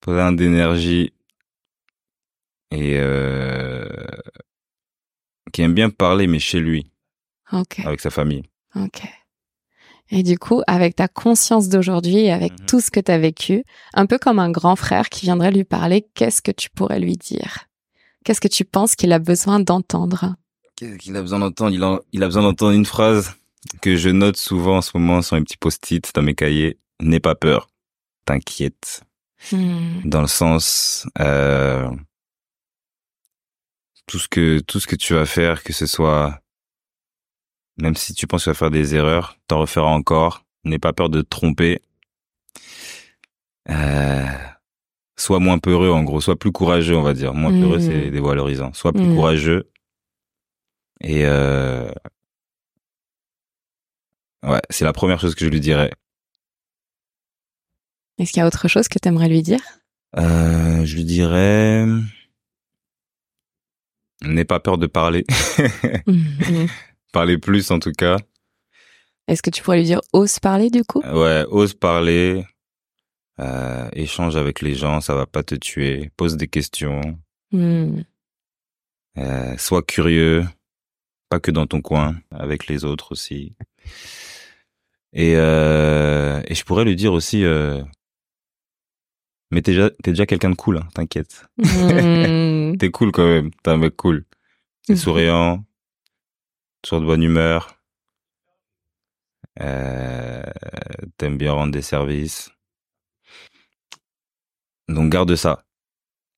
plein 0.00 0.32
d'énergie 0.32 1.12
et 2.70 2.94
euh, 2.98 3.86
qui 5.52 5.62
aime 5.62 5.74
bien 5.74 5.90
parler, 5.90 6.26
mais 6.26 6.38
chez 6.38 6.60
lui, 6.60 6.90
avec 7.84 8.00
sa 8.00 8.10
famille. 8.10 8.44
ok. 8.76 9.02
Et 10.10 10.22
du 10.22 10.38
coup, 10.38 10.62
avec 10.66 10.96
ta 10.96 11.06
conscience 11.06 11.68
d'aujourd'hui 11.68 12.16
et 12.20 12.32
avec 12.32 12.52
Mhm. 12.52 12.66
tout 12.66 12.80
ce 12.80 12.90
que 12.90 12.98
tu 13.00 13.12
as 13.12 13.18
vécu, 13.18 13.62
un 13.92 14.06
peu 14.06 14.16
comme 14.16 14.38
un 14.38 14.50
grand 14.50 14.74
frère 14.74 15.10
qui 15.10 15.26
viendrait 15.26 15.50
lui 15.50 15.64
parler, 15.64 16.06
qu'est-ce 16.14 16.40
que 16.40 16.50
tu 16.50 16.70
pourrais 16.70 16.98
lui 16.98 17.16
dire? 17.18 17.67
Qu'est-ce 18.24 18.40
que 18.40 18.48
tu 18.48 18.64
penses 18.64 18.94
qu'il 18.94 19.12
a 19.12 19.18
besoin 19.18 19.60
d'entendre? 19.60 20.34
Qu'est-ce 20.76 20.96
qu'il 20.96 21.16
a 21.16 21.22
besoin 21.22 21.38
d'entendre? 21.38 21.72
Il 21.72 21.82
a, 21.82 22.00
il 22.12 22.22
a 22.22 22.26
besoin 22.26 22.42
d'entendre 22.42 22.72
une 22.72 22.86
phrase 22.86 23.34
que 23.80 23.96
je 23.96 24.10
note 24.10 24.36
souvent 24.36 24.78
en 24.78 24.82
ce 24.82 24.96
moment 24.96 25.22
sur 25.22 25.36
mes 25.36 25.42
petits 25.42 25.56
post-it 25.56 26.14
dans 26.14 26.22
mes 26.22 26.34
cahiers. 26.34 26.78
N'aie 27.00 27.20
pas 27.20 27.34
peur, 27.34 27.68
t'inquiète. 28.24 29.02
Hmm. 29.52 30.00
Dans 30.04 30.20
le 30.20 30.26
sens, 30.26 31.06
euh, 31.20 31.88
tout 34.06 34.18
ce 34.18 34.26
que 34.28 34.58
tout 34.60 34.80
ce 34.80 34.86
que 34.86 34.96
tu 34.96 35.14
vas 35.14 35.26
faire, 35.26 35.62
que 35.62 35.72
ce 35.72 35.86
soit, 35.86 36.40
même 37.76 37.94
si 37.94 38.14
tu 38.14 38.26
penses 38.26 38.42
que 38.42 38.44
tu 38.44 38.50
vas 38.50 38.54
faire 38.54 38.70
des 38.70 38.94
erreurs, 38.94 39.38
t'en 39.46 39.60
referas 39.60 39.90
encore. 39.90 40.44
N'aie 40.64 40.78
pas 40.80 40.92
peur 40.92 41.08
de 41.08 41.22
te 41.22 41.28
tromper. 41.28 41.80
Euh, 43.70 44.26
sois 45.18 45.38
moins 45.40 45.58
peureux, 45.58 45.90
en 45.90 46.02
gros. 46.04 46.20
Sois 46.22 46.38
plus 46.38 46.52
courageux, 46.52 46.96
on 46.96 47.02
va 47.02 47.12
dire. 47.12 47.34
Moins 47.34 47.50
peureux, 47.52 47.80
c'est 47.80 48.10
dévalorisant. 48.10 48.72
Sois 48.72 48.92
plus 48.92 49.04
Mhm. 49.06 49.14
courageux. 49.14 49.70
Et 51.00 51.26
euh, 51.26 51.90
ouais, 54.44 54.60
c'est 54.70 54.84
la 54.84 54.92
première 54.92 55.20
chose 55.20 55.34
que 55.34 55.44
je 55.44 55.50
lui 55.50 55.60
dirais. 55.60 55.90
Est-ce 58.18 58.32
qu'il 58.32 58.40
y 58.40 58.42
a 58.42 58.46
autre 58.46 58.66
chose 58.68 58.88
que 58.88 58.98
tu 58.98 59.08
aimerais 59.08 59.28
lui 59.28 59.42
dire? 59.42 59.60
Euh, 60.16 60.84
je 60.84 60.96
lui 60.96 61.04
dirais, 61.04 61.84
n'aie 64.22 64.44
pas 64.44 64.60
peur 64.60 64.78
de 64.78 64.86
parler. 64.86 65.24
Mhm. 66.06 66.68
parler 67.12 67.38
plus, 67.38 67.70
en 67.70 67.78
tout 67.78 67.92
cas. 67.92 68.16
Est-ce 69.28 69.42
que 69.42 69.50
tu 69.50 69.62
pourrais 69.62 69.78
lui 69.78 69.84
dire 69.84 70.00
ose 70.12 70.38
parler 70.38 70.70
du 70.70 70.84
coup? 70.84 71.02
Ouais, 71.02 71.44
ose 71.50 71.74
parler. 71.74 72.44
Euh, 73.40 73.88
échange 73.92 74.36
avec 74.36 74.62
les 74.62 74.74
gens, 74.74 75.00
ça 75.00 75.14
va 75.14 75.26
pas 75.26 75.42
te 75.42 75.54
tuer. 75.54 76.10
Pose 76.16 76.36
des 76.36 76.48
questions. 76.48 77.18
Hmm. 77.52 78.00
Euh, 79.16 79.56
sois 79.56 79.82
curieux, 79.82 80.44
pas 81.28 81.40
que 81.40 81.50
dans 81.50 81.66
ton 81.66 81.80
coin, 81.80 82.16
avec 82.30 82.66
les 82.66 82.84
autres 82.84 83.12
aussi. 83.12 83.54
Et, 85.12 85.34
euh, 85.36 86.42
et 86.46 86.54
je 86.54 86.64
pourrais 86.64 86.84
lui 86.84 86.96
dire 86.96 87.12
aussi, 87.12 87.44
euh, 87.44 87.82
mais 89.50 89.62
t'es 89.62 89.72
déjà, 89.72 89.90
t'es 89.90 90.10
déjà 90.10 90.26
quelqu'un 90.26 90.50
de 90.50 90.54
cool, 90.56 90.78
hein, 90.78 90.88
t'inquiète. 90.94 91.46
Hmm. 91.58 92.76
T'es 92.78 92.90
cool 92.90 93.12
quand 93.12 93.26
même, 93.26 93.50
t'es 93.62 93.70
un 93.70 93.76
mec 93.78 93.96
cool. 93.96 94.24
T'es 94.86 94.94
souriant, 94.94 95.64
toujours 96.82 97.00
de 97.00 97.06
bonne 97.06 97.22
humeur. 97.22 97.74
Euh, 99.60 100.42
T'aimes 101.16 101.38
bien 101.38 101.52
rendre 101.52 101.72
des 101.72 101.82
services. 101.82 102.50
Donc 104.88 105.10
garde 105.10 105.34
ça. 105.36 105.64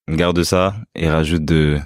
Garde 0.09 0.43
ça 0.43 0.75
et 0.95 1.09
rajoute 1.09 1.45
de, 1.45 1.79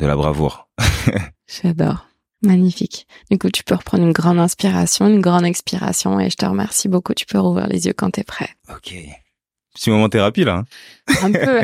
de 0.00 0.06
la 0.06 0.16
bravoure. 0.16 0.68
J'adore. 1.62 2.06
Magnifique. 2.42 3.06
Du 3.30 3.38
coup, 3.38 3.50
tu 3.50 3.62
peux 3.64 3.74
reprendre 3.74 4.02
une 4.02 4.12
grande 4.12 4.38
inspiration, 4.38 5.06
une 5.06 5.20
grande 5.20 5.44
expiration 5.44 6.18
et 6.18 6.30
je 6.30 6.36
te 6.36 6.46
remercie 6.46 6.88
beaucoup. 6.88 7.12
Tu 7.12 7.26
peux 7.26 7.38
rouvrir 7.38 7.66
les 7.66 7.86
yeux 7.86 7.92
quand 7.92 8.10
t'es 8.10 8.24
prêt. 8.24 8.48
Ok. 8.70 8.94
Petit 9.74 9.90
moment 9.90 10.08
thérapie 10.08 10.44
là. 10.44 10.64
hein. 10.64 10.64
Un 11.22 11.32
peu. 11.32 11.60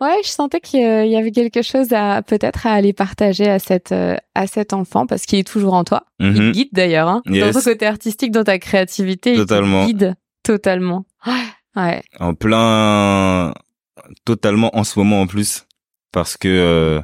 Ouais, 0.00 0.16
je 0.24 0.28
sentais 0.28 0.60
qu'il 0.60 0.80
y 0.80 1.16
avait 1.16 1.30
quelque 1.30 1.62
chose 1.62 1.92
à 1.92 2.20
peut-être 2.22 2.66
à 2.66 2.72
aller 2.72 2.92
partager 2.92 3.48
à 3.48 3.58
cette 3.60 3.92
euh, 3.92 4.16
à 4.34 4.46
cet 4.48 4.72
enfant 4.72 5.06
parce 5.06 5.24
qu'il 5.24 5.38
est 5.38 5.46
toujours 5.46 5.74
en 5.74 5.84
toi. 5.84 6.04
Il 6.18 6.34
te 6.34 6.40
Mhm. 6.40 6.52
guide 6.52 6.68
d'ailleurs, 6.72 7.08
hein. 7.08 7.22
Yes. 7.26 7.54
dans 7.54 7.60
ton 7.60 7.70
côté 7.70 7.86
artistique, 7.86 8.32
dans 8.32 8.44
ta 8.44 8.58
créativité, 8.58 9.36
Totalement. 9.36 9.84
il 9.86 9.92
te 9.92 9.98
guide 10.04 10.14
totalement. 10.42 11.06
Ouais. 11.26 11.32
Ouais. 11.78 12.02
En 12.18 12.34
plein, 12.34 13.54
totalement 14.24 14.76
en 14.76 14.84
ce 14.84 14.98
moment 14.98 15.20
en 15.22 15.26
plus, 15.26 15.66
parce 16.12 16.36
que 16.36 16.48
euh, 16.48 17.00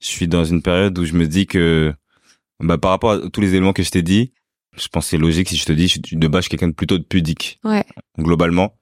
je 0.00 0.06
suis 0.06 0.28
dans 0.28 0.44
une 0.44 0.62
période 0.62 0.98
où 0.98 1.04
je 1.04 1.14
me 1.14 1.26
dis 1.26 1.46
que, 1.46 1.94
bah, 2.60 2.78
par 2.78 2.90
rapport 2.90 3.12
à 3.12 3.18
tous 3.30 3.40
les 3.40 3.50
éléments 3.50 3.72
que 3.72 3.82
je 3.82 3.90
t'ai 3.90 4.02
dit, 4.02 4.32
je 4.76 4.88
pense 4.88 5.04
que 5.04 5.10
c'est 5.10 5.18
logique 5.18 5.48
si 5.48 5.56
je 5.56 5.64
te 5.64 5.72
dis, 5.72 5.86
je 5.88 6.00
suis 6.04 6.16
de 6.16 6.28
base 6.28 6.44
je 6.44 6.48
suis 6.48 6.50
quelqu'un 6.50 6.68
de 6.68 6.74
plutôt 6.74 6.98
de 6.98 7.04
pudique, 7.04 7.60
Ouais. 7.64 7.84
globalement. 8.18 8.76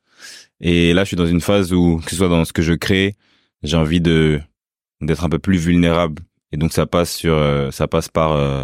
Et 0.60 0.92
là, 0.94 1.02
je 1.04 1.08
suis 1.08 1.16
dans 1.16 1.26
une 1.26 1.40
phase 1.40 1.72
où, 1.72 2.00
que 2.04 2.10
ce 2.10 2.16
soit 2.16 2.28
dans 2.28 2.44
ce 2.44 2.52
que 2.52 2.62
je 2.62 2.72
crée, 2.72 3.16
j'ai 3.62 3.76
envie 3.76 4.00
de 4.00 4.40
d'être 5.00 5.24
un 5.24 5.28
peu 5.28 5.40
plus 5.40 5.58
vulnérable. 5.58 6.22
Et 6.52 6.56
donc 6.56 6.72
ça 6.72 6.86
passe 6.86 7.12
sur, 7.12 7.34
euh, 7.34 7.70
ça 7.72 7.88
passe 7.88 8.08
par 8.08 8.32
euh, 8.32 8.62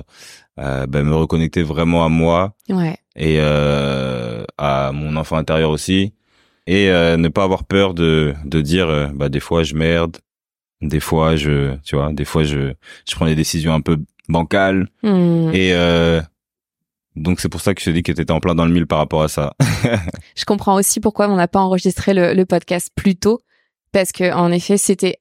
euh, 0.61 0.87
bah, 0.87 1.03
me 1.03 1.15
reconnecter 1.17 1.63
vraiment 1.65 2.05
à 2.05 2.09
moi 2.09 2.55
Ouais. 2.69 2.97
et 3.17 3.39
euh, 3.41 4.45
à 4.57 4.93
mon 4.93 5.17
enfant 5.17 5.37
intérieur 5.37 5.71
aussi 5.71 6.13
et 6.69 6.91
euh, 6.91 7.16
ne 7.16 7.29
pas 7.29 7.45
avoir 7.45 7.64
peur 7.64 7.95
de 7.95 8.35
de 8.45 8.61
dire 8.61 8.89
euh, 8.89 9.09
bah 9.12 9.31
des 9.31 9.41
fois 9.41 9.64
je 9.64 9.75
merde. 9.75 10.19
Des 10.83 11.01
fois 11.01 11.35
je 11.35 11.75
tu 11.83 11.97
vois 11.97 12.12
des 12.12 12.27
fois 12.27 12.45
je 12.45 12.75
je 13.09 13.14
prends 13.16 13.25
des 13.25 13.35
décisions 13.35 13.73
un 13.73 13.81
peu 13.81 13.97
bancales. 14.29 14.87
Hmm. 15.03 15.51
et 15.55 15.73
euh, 15.73 16.21
donc 17.16 17.41
c'est 17.41 17.49
pour 17.49 17.62
ça 17.62 17.75
que 17.75 17.81
je 17.81 17.87
te 17.87 17.91
dis 17.91 18.03
que 18.03 18.12
t'étais 18.12 18.33
en 18.33 18.41
plein 18.41 18.55
dans 18.55 18.66
le 18.66 18.73
mille 18.73 18.87
par 18.87 18.99
rapport 18.99 19.23
à 19.23 19.29
ça. 19.29 19.55
Je 20.37 20.45
comprends 20.45 20.77
aussi 20.77 21.01
pourquoi 21.01 21.29
on 21.29 21.35
n'a 21.35 21.49
pas 21.49 21.59
enregistré 21.59 22.14
le, 22.14 22.33
le 22.33 22.45
podcast 22.45 22.93
plus 22.95 23.16
tôt, 23.16 23.41
parce 23.91 24.12
que 24.12 24.33
en 24.33 24.53
effet, 24.53 24.77
c'était 24.77 25.16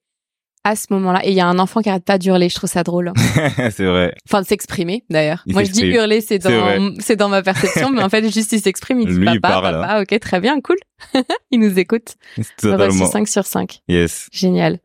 à 0.68 0.76
ce 0.76 0.88
moment-là. 0.92 1.26
Et 1.26 1.30
il 1.30 1.36
y 1.36 1.40
a 1.42 1.48
un 1.48 1.60
enfant 1.60 1.82
qui 1.82 1.90
arrête 1.90 2.04
pas 2.04 2.18
d'hurler. 2.18 2.50
Je 2.50 2.56
trouve 2.56 2.70
ça 2.70 2.84
drôle. 2.84 3.12
c'est 3.72 3.86
vrai 3.86 4.14
Enfin, 4.28 4.42
de 4.42 4.48
s'exprimer 4.48 5.04
d'ailleurs. 5.10 5.44
Il 5.46 5.54
Moi, 5.54 5.64
je 5.64 5.72
dis 5.72 5.86
hurler, 5.86 6.22
c'est 6.22 6.40
dans 6.40 6.96
c'est 7.00 7.16
dans 7.16 7.30
ma 7.30 7.42
perception, 7.42 7.90
mais 7.92 8.04
en 8.04 8.10
fait, 8.10 8.30
juste 8.32 8.52
il 8.52 8.62
s'exprime. 8.62 9.02
Il 9.02 9.08
dit 9.08 9.14
Lui, 9.14 9.28
il 9.34 9.42
papa, 9.42 9.62
parle, 9.62 9.82
papa. 9.82 10.02
Ok, 10.02 10.20
très 10.20 10.40
bien, 10.40 10.60
cool. 10.62 10.78
il 11.52 11.60
nous 11.60 11.78
écoute. 11.78 12.16
totalement 12.58 13.06
sur 13.06 13.08
5 13.08 13.28
sur 13.28 13.46
5. 13.46 13.82
yes 13.88 14.30
Génial. 14.32 14.80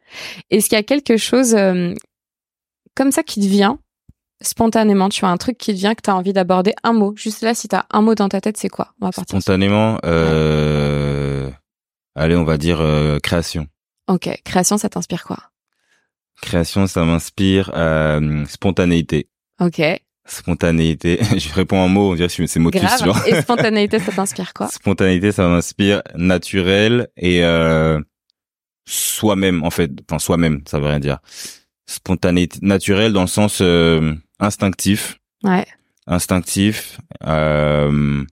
Est-ce 0.50 0.68
qu'il 0.68 0.76
y 0.76 0.80
a 0.80 0.82
quelque 0.82 1.16
chose 1.16 1.54
euh, 1.54 1.94
comme 2.94 3.12
ça 3.12 3.22
qui 3.22 3.40
te 3.40 3.46
vient 3.46 3.78
spontanément 4.42 5.08
Tu 5.08 5.24
as 5.24 5.28
un 5.28 5.36
truc 5.36 5.56
qui 5.56 5.72
te 5.72 5.78
vient 5.78 5.94
que 5.94 6.02
tu 6.02 6.10
as 6.10 6.16
envie 6.16 6.32
d'aborder? 6.32 6.74
Un 6.82 6.92
mot. 6.92 7.14
Juste 7.16 7.42
là, 7.42 7.54
si 7.54 7.68
tu 7.68 7.76
as 7.76 7.86
un 7.90 8.02
mot 8.02 8.14
dans 8.14 8.28
ta 8.28 8.40
tête, 8.40 8.56
c'est 8.56 8.68
quoi? 8.68 8.92
On 9.00 9.06
va 9.06 9.12
partir. 9.12 9.40
spontanément 9.40 9.98
euh, 10.04 11.50
allez 12.14 12.36
on 12.36 12.44
va 12.44 12.58
dire 12.58 12.80
euh, 12.80 13.18
création 13.18 13.66
Ok, 14.08 14.28
création, 14.44 14.78
ça 14.78 14.88
t'inspire 14.88 15.24
quoi? 15.24 15.38
Création 16.42 16.86
ça 16.86 17.04
m'inspire 17.04 17.70
euh, 17.74 18.44
spontanéité 18.46 19.28
Ok, 19.60 19.80
Spontanéité. 20.24 21.18
je 21.36 21.52
réponds 21.52 21.78
en 21.78 21.88
mots, 21.88 22.12
on 22.12 22.14
dirait 22.14 22.28
que 22.28 22.46
c'est 22.46 22.60
motus, 22.60 22.80
grave. 22.80 23.22
Et 23.26 23.34
spontanéité, 23.42 23.98
ça 23.98 24.12
t'inspire 24.12 24.52
quoi? 24.54 24.68
Spontanéité, 24.68 25.32
ça 25.32 25.48
m'inspire 25.48 26.02
naturel 26.14 27.08
et 27.16 27.44
euh, 27.44 28.00
soi-même, 28.86 29.64
en 29.64 29.70
fait. 29.70 29.90
Enfin, 30.08 30.18
soi-même, 30.18 30.62
ça 30.66 30.78
veut 30.78 30.86
rien 30.86 31.00
dire. 31.00 31.18
Spontanéité 31.86 32.58
naturelle 32.62 33.12
dans 33.12 33.22
le 33.22 33.26
sens 33.26 33.58
euh, 33.60 34.14
instinctif. 34.38 35.18
Ouais. 35.42 35.66
Instinctif. 36.06 37.00
Euh, 37.26 38.24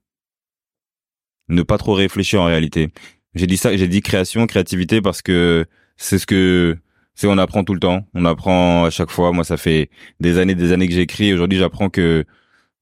ne 1.49 1.63
pas 1.63 1.79
trop 1.79 1.95
réfléchir 1.95 2.41
en 2.41 2.47
réalité. 2.47 2.91
J'ai 3.35 3.49
dit 3.49 3.57
ça, 3.57 3.77
j'ai 3.77 3.89
dit 3.89 4.01
création, 4.01 4.47
créativité 4.47 5.01
parce 5.01 5.23
que 5.23 5.67
c'est 5.97 6.19
ce 6.19 6.27
que 6.27 6.79
c'est 7.15 7.27
on 7.27 7.39
apprend 7.39 7.65
tout 7.65 7.75
le 7.75 7.81
temps, 7.81 8.07
on 8.15 8.25
apprend 8.25 8.85
à 8.85 8.91
chaque 8.91 9.11
fois. 9.11 9.33
Moi, 9.33 9.45
ça 9.45 9.57
fait 9.57 9.91
des 10.21 10.39
années, 10.39 10.55
des 10.55 10.73
années 10.73 10.89
que 10.89 10.95
j'écris. 10.95 11.33
Aujourd'hui, 11.35 11.59
j'apprends 11.59 11.91
que 11.91 12.25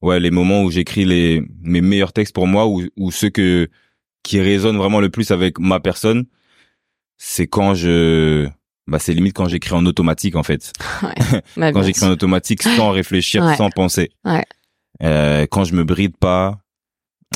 ouais, 0.01 0.19
les 0.19 0.31
moments 0.31 0.63
où 0.63 0.71
j'écris 0.71 1.05
les 1.05 1.43
mes 1.61 1.81
meilleurs 1.81 2.13
textes 2.13 2.33
pour 2.33 2.47
moi 2.47 2.67
ou 2.67 2.83
ou 2.97 3.11
ceux 3.11 3.29
que 3.29 3.67
qui 4.23 4.39
résonnent 4.41 4.77
vraiment 4.77 4.99
le 5.01 5.09
plus 5.09 5.31
avec 5.31 5.59
ma 5.59 5.79
personne, 5.79 6.25
c'est 7.17 7.47
quand 7.47 7.73
je 7.73 8.47
bah 8.87 8.97
c'est 8.99 9.13
limite 9.13 9.35
quand 9.35 9.47
j'écris 9.47 9.73
en 9.75 9.85
automatique 9.85 10.35
en 10.35 10.43
fait. 10.43 10.71
Bah, 11.57 11.71
Quand 11.71 11.83
j'écris 11.83 12.05
en 12.05 12.11
automatique 12.11 12.63
sans 12.63 12.91
réfléchir, 12.91 13.43
Ouais. 13.43 13.55
sans 13.55 13.69
penser. 13.69 14.09
Ouais. 14.25 14.43
Euh, 15.03 15.45
quand 15.49 15.63
je 15.63 15.73
me 15.73 15.83
bride 15.83 16.17
pas. 16.17 16.59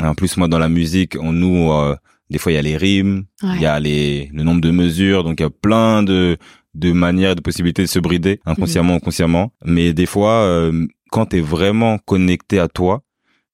En 0.01 0.15
plus, 0.15 0.37
moi, 0.37 0.47
dans 0.47 0.57
la 0.57 0.69
musique, 0.69 1.15
on 1.21 1.31
nous, 1.31 1.71
euh, 1.71 1.95
des 2.31 2.39
fois, 2.39 2.51
il 2.51 2.55
y 2.55 2.57
a 2.57 2.63
les 2.63 2.77
rimes, 2.77 3.25
il 3.43 3.49
Ouais. 3.49 3.59
y 3.59 3.65
a 3.67 3.79
les, 3.79 4.31
le 4.33 4.41
nombre 4.41 4.59
de 4.59 4.71
mesures, 4.71 5.23
donc 5.23 5.39
il 5.39 5.43
y 5.43 5.45
a 5.45 5.51
plein 5.51 6.01
de, 6.01 6.37
de 6.73 6.91
manières, 6.91 7.35
de 7.35 7.41
possibilités 7.41 7.81
de 7.83 7.87
se 7.87 7.99
brider, 7.99 8.39
inconsciemment 8.45 8.95
ou 8.95 8.99
consciemment. 8.99 9.53
Mais 9.65 9.93
des 9.93 10.05
fois, 10.05 10.41
euh, 10.43 10.87
quand 11.11 11.27
t'es 11.27 11.39
vraiment 11.41 11.97
connecté 11.99 12.59
à 12.59 12.67
toi, 12.67 13.03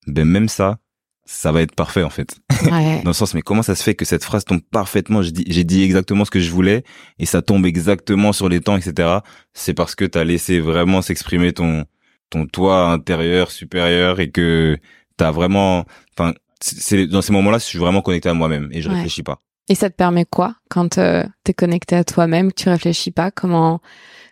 ben 0.07 0.25
même 0.25 0.47
ça, 0.47 0.77
ça 1.25 1.51
va 1.51 1.61
être 1.61 1.75
parfait 1.75 2.03
en 2.03 2.09
fait. 2.09 2.37
Ouais. 2.71 3.01
Dans 3.03 3.09
le 3.09 3.13
sens, 3.13 3.33
mais 3.33 3.41
comment 3.41 3.61
ça 3.61 3.75
se 3.75 3.83
fait 3.83 3.93
que 3.93 4.05
cette 4.05 4.23
phrase 4.23 4.45
tombe 4.45 4.61
parfaitement? 4.71 5.21
J'ai 5.21 5.31
dit, 5.31 5.45
j'ai 5.47 5.63
dit 5.63 5.83
exactement 5.83 6.25
ce 6.25 6.31
que 6.31 6.39
je 6.39 6.49
voulais 6.49 6.83
et 7.19 7.25
ça 7.25 7.41
tombe 7.41 7.65
exactement 7.65 8.33
sur 8.33 8.49
les 8.49 8.61
temps, 8.61 8.77
etc. 8.77 9.19
C'est 9.53 9.73
parce 9.73 9.95
que 9.95 10.05
t'as 10.05 10.23
laissé 10.23 10.59
vraiment 10.59 11.01
s'exprimer 11.01 11.53
ton 11.53 11.85
ton 12.31 12.45
toi 12.45 12.91
intérieur 12.91 13.49
supérieur 13.51 14.19
et 14.19 14.29
que 14.31 14.77
t'as 15.17 15.31
vraiment, 15.31 15.85
enfin, 16.17 16.33
c'est 16.61 17.07
dans 17.07 17.21
ces 17.23 17.33
moments-là, 17.33 17.57
je 17.57 17.63
suis 17.65 17.79
vraiment 17.79 18.01
connecté 18.01 18.29
à 18.29 18.33
moi-même 18.35 18.69
et 18.71 18.81
je 18.81 18.87
Ouais. 18.89 18.95
réfléchis 18.95 19.23
pas. 19.23 19.41
Et 19.69 19.75
ça 19.75 19.89
te 19.89 19.95
permet 19.95 20.25
quoi 20.25 20.55
quand 20.69 20.97
euh, 20.97 21.23
t'es 21.43 21.53
connecté 21.53 21.95
à 21.95 22.03
toi-même, 22.03 22.51
que 22.51 22.63
tu 22.63 22.69
réfléchis 22.69 23.11
pas? 23.11 23.29
Comment 23.31 23.81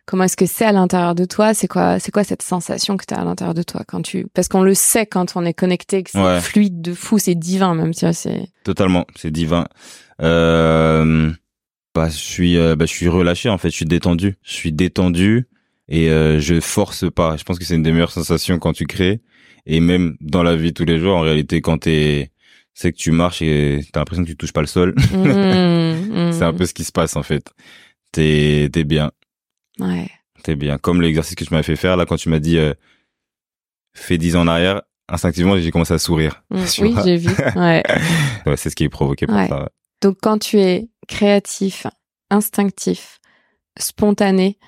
comment 0.07 0.23
est-ce 0.23 0.38
que 0.38 0.45
c'est 0.47 0.65
à 0.65 0.71
l'intérieur 0.71 1.13
de 1.15 1.25
toi? 1.25 1.53
C'est 1.53 1.67
quoi 1.67 1.99
c'est 1.99 2.11
quoi 2.11 2.23
cette 2.23 2.41
sensation 2.41 2.97
que 2.97 3.05
t'as 3.05 3.17
à 3.17 3.23
l'intérieur 3.23 3.53
de 3.53 3.61
toi 3.63 3.83
quand 3.88 4.01
tu 4.01 4.25
parce 4.33 4.47
qu'on 4.47 4.63
le 4.63 4.73
sait 4.73 5.05
quand 5.05 5.35
on 5.35 5.45
est 5.45 5.53
connecté 5.53 6.01
que 6.03 6.09
c'est 6.11 6.19
Ouais. 6.19 6.41
fluide 6.41 6.81
de 6.81 6.93
fou, 6.93 7.19
c'est 7.19 7.35
divin 7.35 7.75
même, 7.75 7.93
tu 7.93 8.01
vois, 8.05 8.13
c'est 8.13 8.47
Totalement, 8.63 9.05
c'est 9.15 9.31
divin. 9.31 9.67
Euh, 10.21 11.31
bah, 11.93 12.09
je 12.09 12.15
suis, 12.17 12.57
euh, 12.57 12.75
bah, 12.75 12.85
je 12.85 12.91
suis 12.91 13.07
relâché 13.07 13.49
en 13.49 13.57
fait, 13.57 13.69
je 13.69 13.75
suis 13.75 13.85
détendu. 13.85 14.35
Je 14.43 14.53
suis 14.53 14.71
détendu 14.71 15.47
et 15.89 16.09
euh, 16.09 16.39
je 16.39 16.59
force 16.59 17.05
pas. 17.11 17.38
Je 17.38 17.43
pense 17.43 17.59
que 17.59 17.65
c'est 17.65 17.75
une 17.75 17.83
des 17.83 17.91
meilleures 17.91 18.11
sensations 18.11 18.57
quand 18.59 18.73
tu 18.73 18.85
crées 18.85 19.21
et 19.65 19.79
même 19.79 20.15
dans 20.21 20.43
la 20.43 20.55
vie 20.55 20.69
de 20.69 20.73
tous 20.75 20.85
les 20.85 20.99
jours. 20.99 21.15
En 21.17 21.21
réalité, 21.21 21.61
quand 21.61 21.79
t'es, 21.79 22.31
c'est 22.80 22.91
que 22.91 22.97
tu 22.97 23.09
marches 23.11 23.41
et 23.41 23.80
t'as 23.91 24.01
l'impression 24.01 24.23
que 24.23 24.30
tu 24.30 24.38
touches 24.38 24.53
pas 24.53 24.61
le 24.61 24.67
sol. 24.67 24.93
Mmh, 24.95 26.32
c'est 26.32 26.43
un 26.43 26.51
mmh. 26.51 26.55
peu 26.57 26.65
ce 26.67 26.75
qui 26.75 26.84
se 26.84 26.91
passe 26.91 27.15
en 27.15 27.23
fait. 27.23 27.51
T'es, 28.11 28.69
t'es 28.71 28.84
bien, 28.84 29.11
ouais. 29.80 30.07
t'es 30.43 30.55
bien. 30.55 30.78
Comme 30.78 31.01
l'exercice 31.01 31.34
que 31.34 31.43
tu 31.43 31.51
m'as 31.55 31.63
fait 31.63 31.75
faire 31.75 31.97
là 31.97 32.05
quand 32.05 32.17
tu 32.17 32.30
m'as 32.30 32.38
dit 32.38 32.59
euh, 32.59 32.75
fais 33.95 34.19
10 34.19 34.36
ans 34.36 34.41
en 34.41 34.47
arrière. 34.47 34.84
Instinctivement, 35.09 35.57
j'ai 35.57 35.71
commencé 35.71 35.93
à 35.95 35.97
sourire. 35.97 36.43
Mmh, 36.51 36.63
oui, 36.82 36.95
j'ai 37.03 37.17
vu. 37.17 37.32
Ouais. 37.55 37.82
Ouais, 38.45 38.57
c'est 38.57 38.69
ce 38.69 38.75
qui 38.75 38.84
est 38.84 38.89
provoqué 38.89 39.25
par 39.25 39.38
Ouais. 39.38 39.47
ça. 39.47 39.63
ouais. 39.63 39.69
Donc 40.03 40.17
quand 40.21 40.38
tu 40.38 40.59
es 40.59 40.88
créatif, 41.07 41.88
instinctif, 42.30 43.19
spontané, 43.80 44.59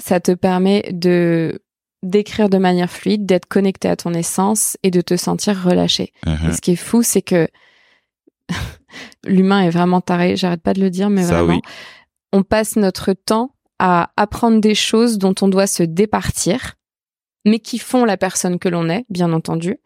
ça 0.00 0.20
te 0.20 0.32
permet 0.32 0.88
de 0.90 1.60
d'écrire 2.04 2.48
de 2.48 2.58
manière 2.58 2.90
fluide, 2.90 3.26
d'être 3.26 3.46
connecté 3.46 3.88
à 3.88 3.96
ton 3.96 4.14
essence 4.14 4.76
et 4.82 4.90
de 4.90 5.00
te 5.00 5.16
sentir 5.16 5.62
relâché. 5.62 6.12
Et 6.26 6.52
ce 6.52 6.60
qui 6.60 6.72
est 6.72 6.76
fou, 6.76 7.02
c'est 7.02 7.22
que 7.22 7.48
l'humain 9.26 9.62
est 9.62 9.70
vraiment 9.70 10.00
taré, 10.00 10.36
j'arrête 10.36 10.62
pas 10.62 10.74
de 10.74 10.80
le 10.80 10.90
dire, 10.90 11.10
mais 11.10 11.24
Ça, 11.24 11.42
vraiment, 11.42 11.54
oui. 11.54 11.60
on 12.32 12.42
passe 12.42 12.76
notre 12.76 13.12
temps 13.12 13.54
à 13.78 14.10
apprendre 14.16 14.60
des 14.60 14.74
choses 14.74 15.18
dont 15.18 15.34
on 15.40 15.48
doit 15.48 15.66
se 15.66 15.82
départir, 15.82 16.74
mais 17.44 17.58
qui 17.58 17.78
font 17.78 18.04
la 18.04 18.16
personne 18.16 18.58
que 18.58 18.68
l'on 18.68 18.88
est, 18.88 19.04
bien 19.08 19.32
entendu. 19.32 19.78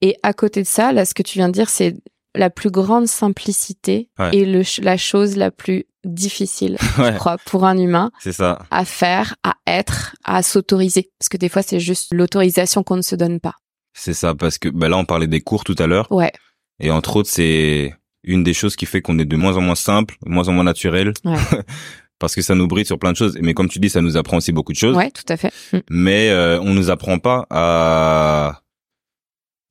Et 0.00 0.16
à 0.22 0.32
côté 0.32 0.62
de 0.62 0.66
ça, 0.66 0.92
là, 0.92 1.04
ce 1.04 1.14
que 1.14 1.22
tu 1.22 1.38
viens 1.38 1.48
de 1.48 1.52
dire, 1.52 1.68
c'est 1.68 1.94
la 2.34 2.50
plus 2.50 2.70
grande 2.70 3.06
simplicité 3.08 4.10
Ouais. 4.18 4.30
et 4.36 4.44
le, 4.44 4.62
la 4.82 4.96
chose 4.96 5.36
la 5.36 5.50
plus 5.50 5.84
difficile, 6.04 6.76
Ouais, 6.98 7.12
je 7.12 7.16
crois, 7.18 7.36
pour 7.46 7.64
un 7.64 7.76
humain 7.78 8.10
c'est 8.20 8.32
ça. 8.32 8.60
à 8.70 8.84
faire, 8.84 9.34
à 9.42 9.54
être, 9.66 10.14
à 10.24 10.42
s'autoriser. 10.42 11.10
Parce 11.18 11.28
que 11.28 11.36
des 11.36 11.48
fois, 11.48 11.62
c'est 11.62 11.80
juste 11.80 12.12
l'autorisation 12.14 12.82
qu'on 12.82 12.96
ne 12.96 13.02
se 13.02 13.16
donne 13.16 13.40
pas. 13.40 13.54
C'est 13.94 14.14
ça, 14.14 14.34
parce 14.34 14.58
que 14.58 14.68
bah 14.68 14.88
là, 14.88 14.96
on 14.96 15.04
parlait 15.04 15.26
des 15.26 15.40
cours 15.40 15.64
tout 15.64 15.74
à 15.78 15.86
l'heure, 15.86 16.10
Ouais, 16.12 16.32
et 16.80 16.90
entre 16.92 17.16
autres, 17.16 17.28
c'est 17.30 17.94
une 18.22 18.44
des 18.44 18.54
choses 18.54 18.76
qui 18.76 18.86
fait 18.86 19.00
qu'on 19.00 19.18
est 19.18 19.24
de 19.24 19.36
moins 19.36 19.56
en 19.56 19.60
moins 19.60 19.74
simple, 19.74 20.16
de 20.24 20.30
moins 20.30 20.46
en 20.48 20.52
moins 20.52 20.64
naturel, 20.64 21.12
Ouais. 21.24 21.36
parce 22.20 22.34
que 22.34 22.42
ça 22.42 22.54
nous 22.54 22.68
bride 22.68 22.86
sur 22.86 22.98
plein 22.98 23.10
de 23.12 23.16
choses. 23.16 23.36
Mais 23.40 23.54
comme 23.54 23.68
tu 23.68 23.78
dis, 23.80 23.90
ça 23.90 24.00
nous 24.00 24.16
apprend 24.16 24.36
aussi 24.36 24.52
beaucoup 24.52 24.72
de 24.72 24.78
choses. 24.78 24.96
ouais, 24.96 25.10
tout 25.10 25.24
à 25.28 25.36
fait. 25.36 25.52
Mm. 25.72 25.78
Mais 25.90 26.30
euh, 26.30 26.60
on 26.60 26.74
nous 26.74 26.90
apprend 26.90 27.18
pas 27.18 27.46
à, 27.50 28.60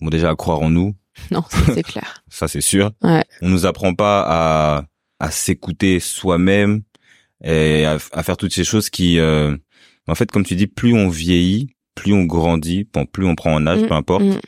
bon 0.01 0.09
déjà 0.09 0.29
à 0.31 0.35
croire 0.35 0.59
en 0.61 0.69
nous, 0.69 0.93
Non, 1.31 1.43
c'est 1.73 1.83
clair. 1.83 2.23
ça 2.29 2.47
c'est 2.47 2.61
sûr. 2.61 2.91
Ouais. 3.03 3.23
On 3.41 3.49
nous 3.49 3.65
apprend 3.65 3.93
pas 3.93 4.23
à 4.27 4.85
à 5.19 5.31
s'écouter 5.31 5.99
soi-même 5.99 6.83
et 7.43 7.85
à, 7.85 7.97
à 8.13 8.23
faire 8.23 8.37
toutes 8.37 8.53
ces 8.53 8.63
choses 8.63 8.89
qui, 8.91 9.17
euh, 9.19 9.55
en 10.07 10.13
fait, 10.15 10.31
comme 10.31 10.45
tu 10.45 10.55
dis, 10.55 10.67
plus 10.67 10.93
on 10.93 11.09
vieillit, 11.09 11.75
plus 11.95 12.13
on 12.13 12.23
grandit, 12.25 12.87
bon, 12.93 13.05
plus 13.07 13.25
on 13.25 13.33
prend 13.35 13.53
en 13.53 13.65
âge, 13.65 13.81
Mm, 13.81 13.87
peu 13.87 13.93
importe, 13.95 14.23
mm, 14.25 14.39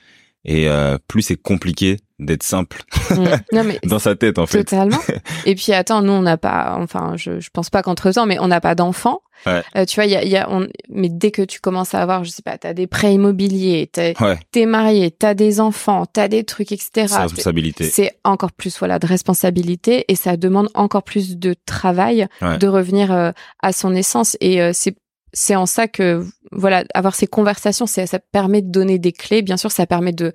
et 0.50 0.68
euh, 0.68 0.98
plus 1.08 1.22
c'est 1.22 1.36
compliqué 1.36 1.98
d'être 2.18 2.42
simple 2.42 2.82
mm. 3.12 3.16
Non, 3.54 3.64
mais 3.64 3.80
dans 3.84 4.00
sa 4.00 4.16
tête 4.16 4.40
en 4.40 4.48
fait. 4.48 4.64
Totalement. 4.64 4.98
Et 5.46 5.54
puis 5.54 5.74
attends, 5.74 6.02
nous 6.02 6.12
on 6.12 6.24
n'a 6.24 6.38
pas, 6.38 6.76
enfin, 6.80 7.14
je, 7.16 7.40
je 7.40 7.50
pense 7.54 7.70
pas 7.70 7.84
qu'entre 7.84 8.12
temps, 8.12 8.26
mais 8.26 8.40
on 8.40 8.48
n'a 8.48 8.60
pas 8.60 8.74
d'enfants. 8.74 9.22
Ouais. 9.46 9.62
Euh, 9.78 9.86
tu 9.86 9.96
vois, 9.96 10.06
il 10.06 10.12
y 10.12 10.16
a, 10.16 10.26
y 10.26 10.36
a 10.36 10.50
on, 10.52 10.68
mais 10.90 11.08
dès 11.08 11.30
que 11.32 11.44
tu 11.44 11.62
commences 11.62 11.94
à 11.94 12.02
avoir, 12.02 12.26
je 12.26 12.32
sais 12.32 12.42
pas, 12.42 12.58
t'as 12.58 12.74
des 12.74 12.88
prêts 12.88 13.14
immobiliers, 13.14 13.90
t'es, 13.94 14.16
Ouais, 14.20 14.66
marié, 14.66 15.12
t'as 15.12 15.36
des 15.36 15.60
enfants, 15.62 16.06
t'as 16.08 16.28
des 16.28 16.44
trucs, 16.44 16.72
etc. 16.72 16.90
c'est 16.94 17.08
C'est- 17.08 17.18
responsabilité. 17.20 17.84
C'est 17.86 18.12
encore 18.24 18.52
plus 18.52 18.78
voilà 18.80 18.98
de 18.98 19.06
responsabilité 19.06 20.06
et 20.08 20.16
ça 20.16 20.36
demande 20.36 20.70
encore 20.74 21.04
plus 21.04 21.38
de 21.38 21.56
travail 21.66 22.28
Ouais. 22.42 22.58
de 22.58 22.68
revenir 22.68 23.12
euh, 23.12 23.32
à 23.62 23.72
son 23.72 23.96
essence 23.96 24.36
et 24.42 24.62
euh, 24.62 24.72
c'est 24.74 24.96
c'est 25.34 25.56
en 25.56 25.66
ça 25.66 25.88
que 25.88 26.26
voilà 26.52 26.84
avoir 26.94 27.16
ces 27.16 27.28
conversations 27.28 27.86
c'est 27.86 28.06
ça 28.08 28.20
permet 28.20 28.62
de 28.62 28.72
donner 28.72 28.98
des 29.00 29.12
clés 29.12 29.42
bien 29.42 29.58
sûr 29.58 29.72
ça 29.72 29.86
permet 29.86 30.12
de 30.14 30.34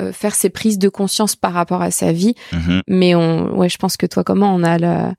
euh, 0.00 0.12
faire 0.12 0.34
ses 0.34 0.48
prises 0.50 0.78
de 0.78 0.88
conscience 0.88 1.36
par 1.36 1.52
rapport 1.52 1.82
à 1.82 1.90
sa 1.90 2.12
vie 2.12 2.34
Mhm. 2.52 2.82
mais 2.88 3.14
on 3.14 3.54
ouais 3.56 3.68
je 3.68 3.76
pense 3.76 3.96
que 3.96 4.06
toi 4.06 4.24
comment 4.24 4.54
on 4.54 4.62
a 4.62 4.78
la 4.78 5.14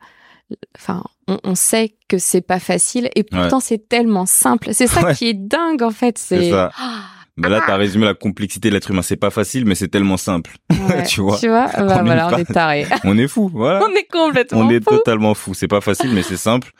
enfin 0.77 1.03
on, 1.27 1.37
on 1.43 1.55
sait 1.55 1.95
que 2.09 2.17
c'est 2.17 2.41
pas 2.41 2.59
facile 2.59 3.09
et 3.15 3.23
pourtant 3.23 3.59
c'est 3.59 3.87
tellement 3.87 4.25
simple 4.25 4.69
c'est 4.73 4.87
ça 4.87 5.03
Ouais. 5.05 5.13
qui 5.15 5.27
est 5.29 5.33
dingue 5.33 5.81
en 5.83 5.91
fait 5.91 6.17
C'est 6.17 6.49
ça. 6.49 6.71
Ah, 6.77 7.03
Bah 7.37 7.47
là, 7.47 7.61
t'as 7.65 7.77
résumé 7.77 8.05
la 8.05 8.13
complexité 8.13 8.67
de 8.69 8.73
l'être 8.73 8.91
humain. 8.91 9.01
C'est 9.01 9.15
pas 9.15 9.29
facile, 9.29 9.65
mais 9.65 9.73
c'est 9.73 9.87
tellement 9.87 10.17
simple. 10.17 10.51
ouais. 10.69 11.03
Tu 11.07 11.21
vois. 11.21 11.37
tu 11.39 11.47
vois 11.47 11.67
bah, 11.67 11.73
On 11.79 11.99
est 11.99 12.03
voilà 12.03 12.27
on 12.33 12.37
est 12.37 12.45
taré 12.53 12.85
On 13.05 13.17
est 13.17 13.27
fou, 13.29 13.49
voilà. 13.53 13.79
on 13.89 13.95
est 13.95 14.03
complètement 14.11 14.59
On 14.59 14.69
est 14.69 14.83
fou. 14.83 14.97
totalement 14.97 15.33
fou. 15.33 15.53
C'est 15.53 15.69
pas 15.69 15.79
facile, 15.79 16.11
mais 16.13 16.23
c'est 16.23 16.37
simple. 16.37 16.71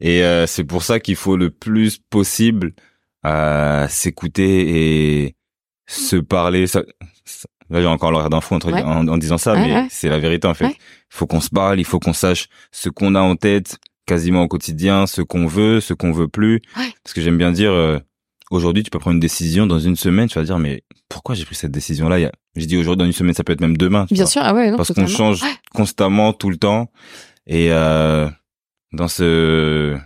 Et 0.00 0.22
euh, 0.24 0.46
c'est 0.46 0.64
pour 0.64 0.82
ça 0.82 1.00
qu'il 1.00 1.16
faut 1.16 1.36
le 1.36 1.50
plus 1.50 1.98
possible 2.10 2.72
euh, 3.26 3.86
s'écouter 3.88 5.24
et 5.26 5.36
se 5.86 6.16
parler. 6.16 6.66
Ça, 6.66 6.82
ça- 7.24 7.48
là, 7.70 7.80
j'ai 7.80 7.86
encore 7.86 8.12
l'air 8.12 8.28
d'un 8.30 8.40
fou 8.40 8.56
Ouais. 8.64 8.82
en, 8.82 9.06
en 9.08 9.16
disant 9.18 9.38
ça, 9.38 9.54
Ouais, 9.54 9.66
mais 9.66 9.74
ouais. 9.74 9.86
c'est 9.90 10.08
la 10.08 10.18
vérité 10.18 10.46
en 10.46 10.54
fait. 10.54 10.66
Il 10.66 10.76
faut 11.16 11.26
qu'on 11.26 11.40
se 11.40 11.50
parle, 11.50 11.78
il 11.80 11.84
faut 11.84 11.98
qu'on 12.00 12.12
sache 12.12 12.48
ce 12.72 12.88
qu'on 12.88 13.14
a 13.14 13.20
en 13.20 13.36
tête 13.36 13.78
quasiment 14.06 14.42
au 14.42 14.48
quotidien, 14.48 15.06
ce 15.06 15.22
qu'on 15.22 15.46
veut, 15.46 15.80
ce 15.80 15.94
qu'on 15.94 16.12
veut 16.12 16.28
plus. 16.28 16.60
Parce 17.02 17.14
que 17.14 17.20
j'aime 17.22 17.38
bien 17.38 17.52
dire, 17.52 17.70
euh, 17.72 17.98
aujourd'hui, 18.50 18.82
tu 18.82 18.90
peux 18.90 18.98
prendre 18.98 19.14
une 19.14 19.20
décision 19.20 19.66
dans 19.66 19.78
une 19.78 19.96
semaine, 19.96 20.28
tu 20.28 20.38
vas 20.38 20.44
dire, 20.44 20.58
mais 20.58 20.82
pourquoi 21.08 21.34
j'ai 21.34 21.46
pris 21.46 21.54
cette 21.54 21.70
décision-là? 21.72 22.26
A- 22.28 22.32
Je 22.56 22.66
dis 22.66 22.76
aujourd'hui, 22.76 22.98
dans 23.00 23.06
une 23.06 23.12
semaine, 23.12 23.32
ça 23.34 23.44
peut 23.44 23.52
être 23.54 23.62
même 23.62 23.76
demain. 23.78 24.06
Bien 24.10 24.24
vois. 24.24 24.30
sûr, 24.30 24.42
ah 24.44 24.52
ouais, 24.54 24.70
non, 24.70 24.76
parce 24.76 24.92
qu'on 24.92 25.06
change 25.06 25.40
constamment 25.74 26.32
tout 26.34 26.50
le 26.50 26.56
temps 26.58 26.90
et 27.46 27.68
euh, 27.72 28.28
dans 28.94 29.08
ce 29.08 29.96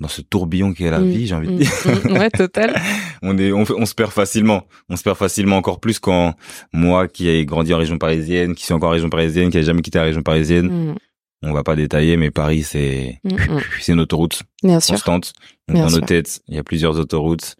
dans 0.00 0.08
ce 0.08 0.20
tourbillon 0.22 0.72
qui 0.74 0.84
est 0.84 0.90
la 0.90 1.00
Mm, 1.00 1.10
vie 1.10 1.26
j'ai 1.26 1.34
envie 1.34 1.48
de 1.48 1.52
mm, 1.54 1.56
dire. 1.58 1.70
Mm, 2.04 2.12
ouais, 2.18 2.30
total. 2.30 2.80
on 3.22 3.36
est 3.36 3.50
on, 3.52 3.64
on 3.76 3.86
se 3.86 3.94
perd 3.94 4.12
facilement. 4.12 4.64
On 4.88 4.96
se 4.96 5.02
perd 5.02 5.16
facilement 5.16 5.56
encore 5.56 5.80
plus 5.80 5.98
quand 5.98 6.34
moi 6.72 7.08
qui 7.08 7.28
ai 7.28 7.44
grandi 7.44 7.74
en 7.74 7.78
région 7.78 7.98
parisienne 7.98 8.54
qui 8.54 8.64
suis 8.64 8.74
encore 8.74 8.90
en 8.90 8.92
région 8.92 9.10
parisienne 9.10 9.50
qui 9.50 9.58
a 9.58 9.62
jamais 9.62 9.82
quitté 9.82 9.98
la 9.98 10.04
région 10.04 10.22
parisienne 10.22 10.94
on 11.42 11.52
va 11.52 11.62
pas 11.62 11.76
détailler 11.76 12.16
mais 12.16 12.30
Paris 12.32 12.62
c'est 12.64 13.20
c'est 13.80 13.92
une 13.92 14.00
autoroute 14.00 14.42
Bien 14.62 14.78
sûr. 14.80 14.94
constante. 14.94 15.32
Bien 15.68 15.82
dans 15.84 15.90
nos 15.90 15.96
sûr. 15.98 16.06
têtes 16.06 16.40
il 16.48 16.54
y 16.54 16.58
a 16.58 16.62
plusieurs 16.64 16.96
autoroutes. 16.98 17.56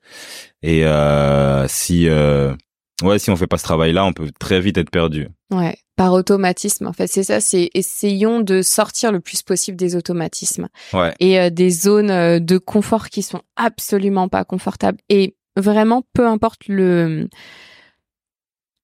Et 0.63 0.85
euh, 0.87 1.67
si 1.69 2.09
euh, 2.09 2.55
ouais 3.03 3.19
si 3.19 3.31
on 3.31 3.37
fait 3.37 3.47
pas 3.49 3.59
ce 3.59 3.65
travail 3.65 3.93
là 3.93 4.05
on 4.05 4.13
peut 4.13 4.31
très 4.39 4.61
vite 4.61 4.79
être 4.79 4.91
perdu. 4.91 5.29
Ouais. 5.53 5.77
Par 5.99 6.13
automatisme, 6.15 6.87
en 6.87 6.93
fait, 6.93 7.09
c'est 7.09 7.25
ça. 7.25 7.41
C'est 7.41 7.71
essayons 7.75 8.41
de 8.41 8.63
sortir 8.63 9.13
le 9.13 9.21
plus 9.21 9.43
possible 9.43 9.77
des 9.77 9.97
automatismes 9.97 10.69
ouais 10.95 11.13
et 11.21 11.39
euh, 11.39 11.51
des 11.51 11.71
zones 11.71 12.11
euh, 12.11 12.39
de 12.39 12.57
confort 12.57 13.09
qui 13.09 13.23
sont 13.23 13.43
absolument 13.57 14.29
pas 14.29 14.45
confortables. 14.45 14.99
Et 15.09 15.35
vraiment, 15.57 16.05
peu 16.15 16.27
importe 16.27 16.69
le 16.69 17.29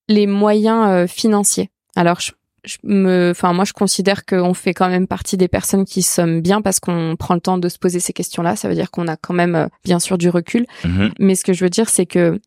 les 0.09 0.27
moyens 0.27 0.87
euh, 0.89 1.07
financiers. 1.07 1.71
Alors, 1.97 2.21
je, 2.21 2.33
je 2.65 2.79
me, 2.83 3.31
enfin, 3.31 3.53
moi, 3.53 3.65
je 3.65 3.73
considère 3.73 4.25
qu'on 4.25 4.55
fait 4.55 4.75
quand 4.75 4.89
même 4.89 5.07
partie 5.07 5.37
des 5.37 5.49
personnes 5.49 5.85
qui 5.85 6.03
sommes 6.03 6.41
bien 6.41 6.63
parce 6.63 6.81
qu'on 6.81 7.17
prend 7.19 7.35
le 7.35 7.41
temps 7.41 7.59
de 7.59 7.69
se 7.69 7.79
poser 7.79 8.01
ces 8.01 8.13
questions-là. 8.13 8.57
Ça 8.57 8.69
veut 8.69 8.75
dire 8.75 8.91
qu'on 8.91 9.09
a 9.09 9.17
quand 9.17 9.35
même, 9.35 9.55
euh, 9.55 9.69
bien 9.85 9.99
sûr, 9.99 10.19
du 10.19 10.29
recul. 10.29 10.67
Mhm. 10.85 11.13
Mais 11.19 11.35
ce 11.35 11.45
que 11.45 11.53
je 11.53 11.65
veux 11.65 11.71
dire, 11.71 11.89
c'est 11.89 12.07
que 12.07 12.41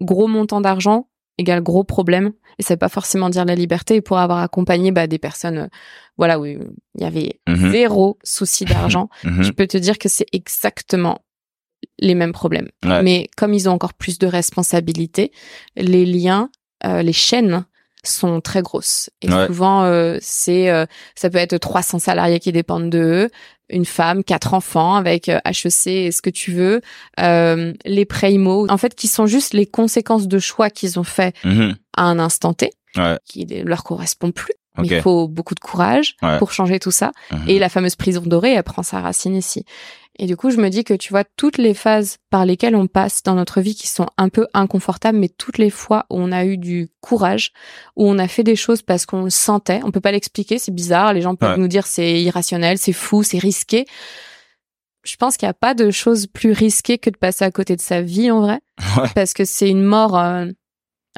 gros 0.00 0.26
montant 0.26 0.60
d'argent 0.60 1.08
égale 1.38 1.62
gros 1.62 1.84
problème. 1.84 2.32
Et 2.58 2.62
ça 2.62 2.74
veut 2.74 2.78
pas 2.78 2.88
forcément 2.88 3.30
dire 3.30 3.44
la 3.44 3.54
liberté. 3.54 3.96
Et 3.96 4.00
pour 4.00 4.18
avoir 4.18 4.38
accompagné 4.38 4.92
bah, 4.92 5.06
des 5.06 5.18
personnes, 5.18 5.58
euh, 5.58 5.66
voilà, 6.16 6.38
où 6.38 6.46
il 6.46 6.60
y 6.98 7.04
avait 7.04 7.40
Mhm. 7.48 7.70
zéro 7.72 8.18
souci 8.22 8.64
d'argent, 8.98 9.08
Mhm. 9.24 9.42
je 9.42 9.50
peux 9.52 9.66
te 9.66 9.76
dire 9.76 9.98
que 9.98 10.08
c'est 10.08 10.26
exactement 10.32 11.20
les 11.98 12.14
mêmes 12.14 12.32
problèmes. 12.32 12.68
Ouais. 12.84 13.02
Mais 13.02 13.28
comme 13.36 13.52
ils 13.54 13.68
ont 13.68 13.72
encore 13.72 13.94
plus 13.94 14.18
de 14.18 14.26
responsabilités, 14.26 15.32
les 15.76 16.06
liens, 16.06 16.50
euh, 16.86 17.02
les 17.02 17.12
chaînes 17.12 17.66
sont 18.06 18.40
très 18.42 18.62
grosses. 18.62 19.10
Et 19.22 19.30
Ouais. 19.32 19.46
souvent, 19.46 19.84
euh, 19.84 20.18
c'est, 20.20 20.70
euh, 20.70 20.84
ça 21.14 21.30
peut 21.30 21.38
être 21.38 21.56
300 21.56 21.98
salariés 21.98 22.38
qui 22.38 22.52
dépendent 22.52 22.90
de 22.90 22.98
eux. 22.98 23.30
Une 23.70 23.84
femme, 23.86 24.24
quatre 24.24 24.52
enfants 24.54 24.94
avec 24.94 25.28
HEC 25.28 25.86
et 25.86 26.12
ce 26.12 26.20
que 26.22 26.30
tu 26.30 26.52
veux, 26.52 26.80
euh, 27.20 27.72
les 27.84 28.04
pré-IMO, 28.04 28.66
en 28.70 28.76
fait, 28.76 28.94
qui 28.94 29.08
sont 29.08 29.26
juste 29.26 29.54
les 29.54 29.66
conséquences 29.66 30.28
de 30.28 30.38
choix 30.38 30.70
qu'ils 30.70 30.98
ont 30.98 31.04
fait 31.04 31.34
Mhm. 31.44 31.76
à 31.96 32.02
un 32.04 32.18
instant 32.18 32.52
T, 32.54 32.70
Ouais. 32.96 33.18
qui 33.24 33.46
ne 33.46 33.62
leur 33.62 33.82
correspond 33.84 34.30
plus. 34.32 34.52
Mais 34.76 34.88
il 34.88 35.00
faut 35.02 35.28
beaucoup 35.28 35.54
de 35.54 35.60
courage 35.60 36.16
Ouais. 36.20 36.36
pour 36.38 36.50
changer 36.52 36.80
tout 36.80 36.90
ça. 36.90 37.12
Mhm. 37.30 37.44
Et 37.48 37.58
la 37.60 37.68
fameuse 37.68 37.94
prison 37.94 38.22
dorée, 38.26 38.54
elle 38.54 38.62
prend 38.64 38.82
sa 38.82 39.00
racine 39.00 39.36
ici. 39.36 39.64
Et 40.18 40.26
du 40.26 40.36
coup, 40.36 40.50
je 40.50 40.58
me 40.58 40.68
dis 40.68 40.84
que 40.84 40.94
tu 40.94 41.10
vois, 41.12 41.24
toutes 41.36 41.58
les 41.58 41.74
phases 41.74 42.18
par 42.30 42.44
lesquelles 42.46 42.76
on 42.76 42.86
passe 42.86 43.24
dans 43.24 43.34
notre 43.34 43.60
vie 43.60 43.74
qui 43.74 43.88
sont 43.88 44.06
un 44.16 44.28
peu 44.28 44.46
inconfortables, 44.54 45.18
mais 45.18 45.28
toutes 45.28 45.58
les 45.58 45.70
fois 45.70 46.06
où 46.08 46.20
on 46.20 46.30
a 46.30 46.44
eu 46.44 46.56
du 46.56 46.88
courage, 47.00 47.50
où 47.96 48.08
on 48.08 48.18
a 48.20 48.28
fait 48.28 48.44
des 48.44 48.54
choses 48.54 48.80
parce 48.82 49.06
qu'on 49.06 49.24
le 49.24 49.30
sentait, 49.30 49.80
on 49.82 49.90
peut 49.90 50.00
pas 50.00 50.12
l'expliquer, 50.12 50.58
c'est 50.58 50.72
bizarre, 50.74 51.12
les 51.14 51.20
gens 51.20 51.34
peuvent 51.34 51.54
Ouais. 51.54 51.58
nous 51.58 51.66
dire 51.68 51.86
c'est 51.86 52.22
irrationnel, 52.22 52.78
c'est 52.78 52.92
fou, 52.92 53.24
c'est 53.24 53.38
risqué. 53.38 53.86
Je 55.04 55.16
pense 55.16 55.36
qu'il 55.36 55.46
n'y 55.46 55.50
a 55.50 55.54
pas 55.54 55.74
de 55.74 55.90
chose 55.90 56.26
plus 56.28 56.52
risquée 56.52 56.98
que 56.98 57.10
de 57.10 57.16
passer 57.16 57.44
à 57.44 57.50
côté 57.50 57.74
de 57.76 57.80
sa 57.80 58.00
vie 58.00 58.30
en 58.30 58.40
vrai, 58.40 58.60
Ouais. 58.96 59.08
parce 59.14 59.34
que 59.34 59.44
c'est 59.44 59.68
une 59.68 59.82
mort 59.82 60.16
euh, 60.18 60.46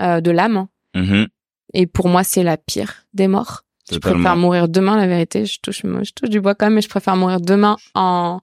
euh, 0.01 0.21
de 0.23 0.31
l'âme. 0.31 0.67
Mhm. 0.95 1.29
Et 1.75 1.87
pour 1.87 2.09
moi, 2.09 2.25
c'est 2.25 2.43
la 2.43 2.57
pire 2.57 3.05
des 3.13 3.29
morts. 3.29 3.63
Je 3.91 3.97
Totalement. 3.97 4.15
préfère 4.21 4.37
mourir 4.37 4.69
demain, 4.69 4.97
la 4.97 5.07
vérité. 5.07 5.45
Je 5.45 5.61
touche, 5.61 5.83
je 5.85 6.13
touche 6.13 6.31
du 6.31 6.41
bois 6.41 6.55
quand 6.55 6.67
même, 6.67 6.75
mais 6.75 6.81
je 6.81 6.89
préfère 6.89 7.15
mourir 7.15 7.41
demain 7.41 7.77
en, 7.95 8.41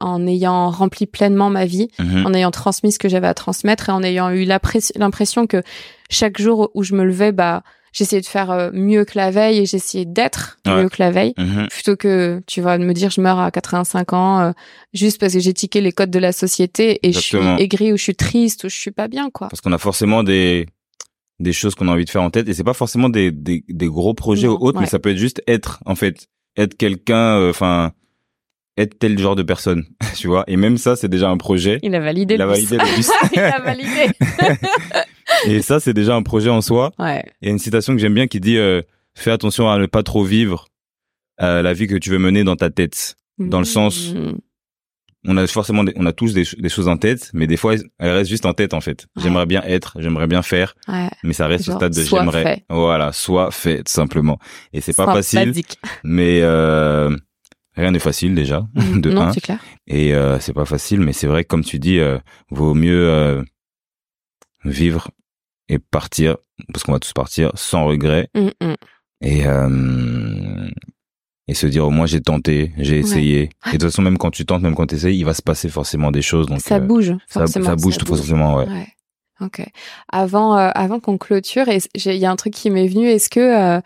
en 0.00 0.26
ayant 0.26 0.70
rempli 0.70 1.06
pleinement 1.06 1.50
ma 1.50 1.64
vie, 1.66 1.88
Mhm. 1.98 2.26
en 2.26 2.34
ayant 2.34 2.50
transmis 2.50 2.92
ce 2.92 2.98
que 2.98 3.08
j'avais 3.08 3.26
à 3.26 3.34
transmettre 3.34 3.88
et 3.88 3.92
en 3.92 4.02
ayant 4.02 4.30
eu 4.30 4.44
l'impress- 4.44 4.92
l'impression 4.96 5.46
que 5.46 5.62
chaque 6.10 6.40
jour 6.40 6.70
où 6.74 6.82
je 6.84 6.94
me 6.94 7.04
levais, 7.04 7.32
bah, 7.32 7.62
j'essayais 7.92 8.20
de 8.22 8.26
faire 8.26 8.50
euh, 8.50 8.70
mieux 8.72 9.04
que 9.04 9.12
la 9.16 9.30
veille 9.30 9.58
et 9.58 9.66
j'essayais 9.66 10.04
d'être 10.04 10.58
Ouais. 10.66 10.82
mieux 10.82 10.88
que 10.88 10.96
la 11.00 11.10
veille. 11.10 11.32
Mhm. 11.36 11.66
Plutôt 11.70 11.96
que, 11.96 12.40
tu 12.46 12.60
vas 12.60 12.78
me 12.78 12.92
dire, 12.92 13.10
je 13.10 13.20
meurs 13.20 13.38
à 13.40 13.50
85 13.50 14.12
ans, 14.12 14.40
euh, 14.40 14.52
juste 14.92 15.18
parce 15.18 15.32
que 15.32 15.40
j'ai 15.40 15.52
tiqué 15.54 15.80
les 15.80 15.90
codes 15.92 16.10
de 16.10 16.18
la 16.18 16.32
société 16.32 17.00
et 17.02 17.08
Exactement. 17.08 17.42
je 17.52 17.56
suis 17.56 17.64
aigrie 17.64 17.92
ou 17.92 17.96
je 17.96 18.02
suis 18.02 18.14
triste 18.14 18.64
ou 18.64 18.68
je 18.68 18.76
suis 18.76 18.90
pas 18.92 19.08
bien, 19.08 19.30
quoi. 19.30 19.48
Parce 19.48 19.60
qu'on 19.60 19.72
a 19.72 19.78
forcément 19.78 20.22
des 20.22 20.66
des 21.40 21.52
choses 21.52 21.76
qu'on 21.76 21.86
a 21.86 21.92
envie 21.92 22.04
de 22.04 22.10
faire 22.10 22.22
en 22.22 22.30
tête 22.30 22.48
et 22.48 22.54
c'est 22.54 22.64
pas 22.64 22.74
forcément 22.74 23.08
des 23.08 23.30
des, 23.30 23.64
des 23.68 23.86
gros 23.86 24.12
projets 24.12 24.48
Non, 24.48 24.54
ou 24.54 24.66
autres, 24.66 24.78
ouais. 24.78 24.84
mais 24.84 24.88
ça 24.90 24.98
peut 24.98 25.10
être 25.10 25.16
juste 25.18 25.40
être 25.46 25.80
en 25.86 25.94
fait 25.94 26.26
être 26.56 26.76
quelqu'un, 26.76 27.38
euh, 27.38 27.50
enfin 27.50 27.92
être 28.78 28.98
tel 28.98 29.18
genre 29.18 29.36
de 29.36 29.42
personne, 29.42 29.84
tu 30.16 30.26
vois. 30.28 30.44
Et 30.46 30.56
même 30.56 30.78
ça, 30.78 30.96
c'est 30.96 31.08
déjà 31.08 31.28
un 31.28 31.36
projet. 31.36 31.78
Il 31.82 31.94
a 31.94 32.00
validé 32.00 32.34
Il 32.34 32.42
a 32.42 32.46
le 32.46 32.50
validé 32.52 32.76
le 32.78 32.96
bus. 32.96 33.10
Il 33.34 33.40
a 33.40 33.60
validé. 33.60 34.06
et 35.46 35.62
ça, 35.62 35.80
c'est 35.80 35.94
déjà 35.94 36.14
un 36.14 36.22
projet 36.22 36.50
en 36.50 36.60
soi. 36.60 36.92
ouais. 36.98 37.24
Il 37.42 37.46
y 37.46 37.48
a 37.50 37.52
une 37.52 37.58
citation 37.58 37.94
que 37.94 38.00
j'aime 38.00 38.14
bien 38.14 38.26
qui 38.26 38.40
dit 38.40 38.56
euh, 38.56 38.82
fais 39.14 39.30
attention 39.30 39.68
à 39.70 39.78
ne 39.78 39.86
pas 39.86 40.02
trop 40.02 40.24
vivre 40.24 40.66
euh, 41.42 41.62
la 41.62 41.72
vie 41.72 41.86
que 41.86 41.96
tu 41.96 42.10
veux 42.10 42.18
mener 42.18 42.44
dans 42.44 42.56
ta 42.56 42.70
tête. 42.70 43.16
Dans 43.38 43.58
le 43.60 43.64
sens- 43.64 44.12
Mm. 44.14 44.38
On 45.26 45.36
a 45.36 45.46
forcément, 45.48 45.82
des- 45.82 45.92
on 45.96 46.06
a 46.06 46.12
tous 46.12 46.32
des, 46.32 46.44
ch- 46.44 46.56
des 46.62 46.68
choses 46.68 46.86
en 46.86 46.96
tête, 46.96 47.30
mais 47.34 47.48
des 47.48 47.56
fois, 47.56 47.74
elles 47.98 48.12
restent 48.12 48.30
juste 48.30 48.46
en 48.46 48.52
tête 48.54 48.72
en 48.72 48.80
fait. 48.80 49.08
Ouais. 49.16 49.24
J'aimerais 49.24 49.46
bien 49.46 49.62
être, 49.64 49.96
j'aimerais 50.00 50.28
bien 50.28 50.42
faire, 50.42 50.76
Ouais. 50.86 51.08
mais 51.24 51.32
ça 51.32 51.48
reste 51.48 51.64
Genre, 51.64 51.74
au 51.74 51.78
stade 51.80 51.92
de 51.92 52.02
j'aimerais. 52.02 52.64
Voilà, 52.70 53.12
soit 53.12 53.50
fait 53.50 53.78
tout 53.78 53.92
simplement. 53.92 54.38
Et 54.72 54.80
c'est 54.80 54.94
pas 54.96 55.12
facile, 55.12 55.52
mais 56.04 56.38
euh, 56.42 57.14
rien 57.78 57.90
n'est 57.92 57.98
facile 57.98 58.34
déjà 58.34 58.66
de 58.74 59.10
non, 59.10 59.22
un. 59.22 59.32
c'est 59.32 59.40
clair. 59.40 59.60
Et 59.86 60.14
euh, 60.14 60.38
c'est 60.40 60.52
pas 60.52 60.64
facile, 60.64 61.00
mais 61.00 61.12
c'est 61.12 61.26
vrai 61.26 61.44
que 61.44 61.48
comme 61.48 61.64
tu 61.64 61.78
dis, 61.78 61.98
euh, 61.98 62.18
vaut 62.50 62.74
mieux 62.74 63.08
euh, 63.08 63.42
vivre 64.64 65.10
et 65.68 65.78
partir, 65.78 66.36
parce 66.72 66.82
qu'on 66.84 66.92
va 66.92 66.98
tous 66.98 67.12
partir 67.12 67.52
sans 67.54 67.86
regret 67.86 68.28
Mm, 68.34 68.48
mm. 68.62 68.74
et 69.22 69.44
et 71.50 71.54
se 71.54 71.66
dire 71.66 71.86
au 71.86 71.90
moins 71.90 72.04
j'ai 72.04 72.20
tenté, 72.20 72.72
j'ai 72.76 72.98
essayé. 72.98 73.48
Et 73.68 73.68
de 73.68 73.72
toute 73.72 73.84
façon 73.84 74.02
même 74.02 74.18
quand 74.18 74.30
tu 74.30 74.44
tentes, 74.44 74.62
même 74.62 74.74
quand 74.74 74.86
tu 74.86 74.96
essayes, 74.96 75.18
il 75.18 75.24
va 75.24 75.32
se 75.32 75.40
passer 75.40 75.70
forcément 75.70 76.10
des 76.10 76.20
choses. 76.20 76.46
Donc 76.46 76.60
ça 76.60 76.78
bouge, 76.78 77.14
ça, 77.26 77.40
forcément. 77.40 77.64
ça 77.64 77.76
bouge 77.76 77.96
tout 77.96 78.04
forcément. 78.04 78.56
Ouais. 78.56 78.68
Ouais. 78.68 78.88
Ok. 79.40 79.64
Avant, 80.12 80.52
avant 80.52 81.00
qu'on 81.00 81.16
clôture, 81.16 81.64
il 81.68 82.12
y 82.16 82.26
a 82.26 82.30
un 82.30 82.36
truc 82.36 82.52
qui 82.52 82.70
m'est 82.70 82.88
venu. 82.88 83.08
Est-ce 83.08 83.30
que, 83.30 83.80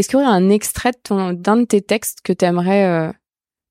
est-ce 0.00 0.08
qu'il 0.08 0.18
y 0.18 0.22
aurait 0.22 0.32
un 0.32 0.50
extrait 0.50 0.92
d'un 1.08 1.56
de 1.56 1.64
tes 1.64 1.80
textes 1.80 2.18
que 2.22 2.32
tu 2.32 2.44
aimerais 2.44 3.12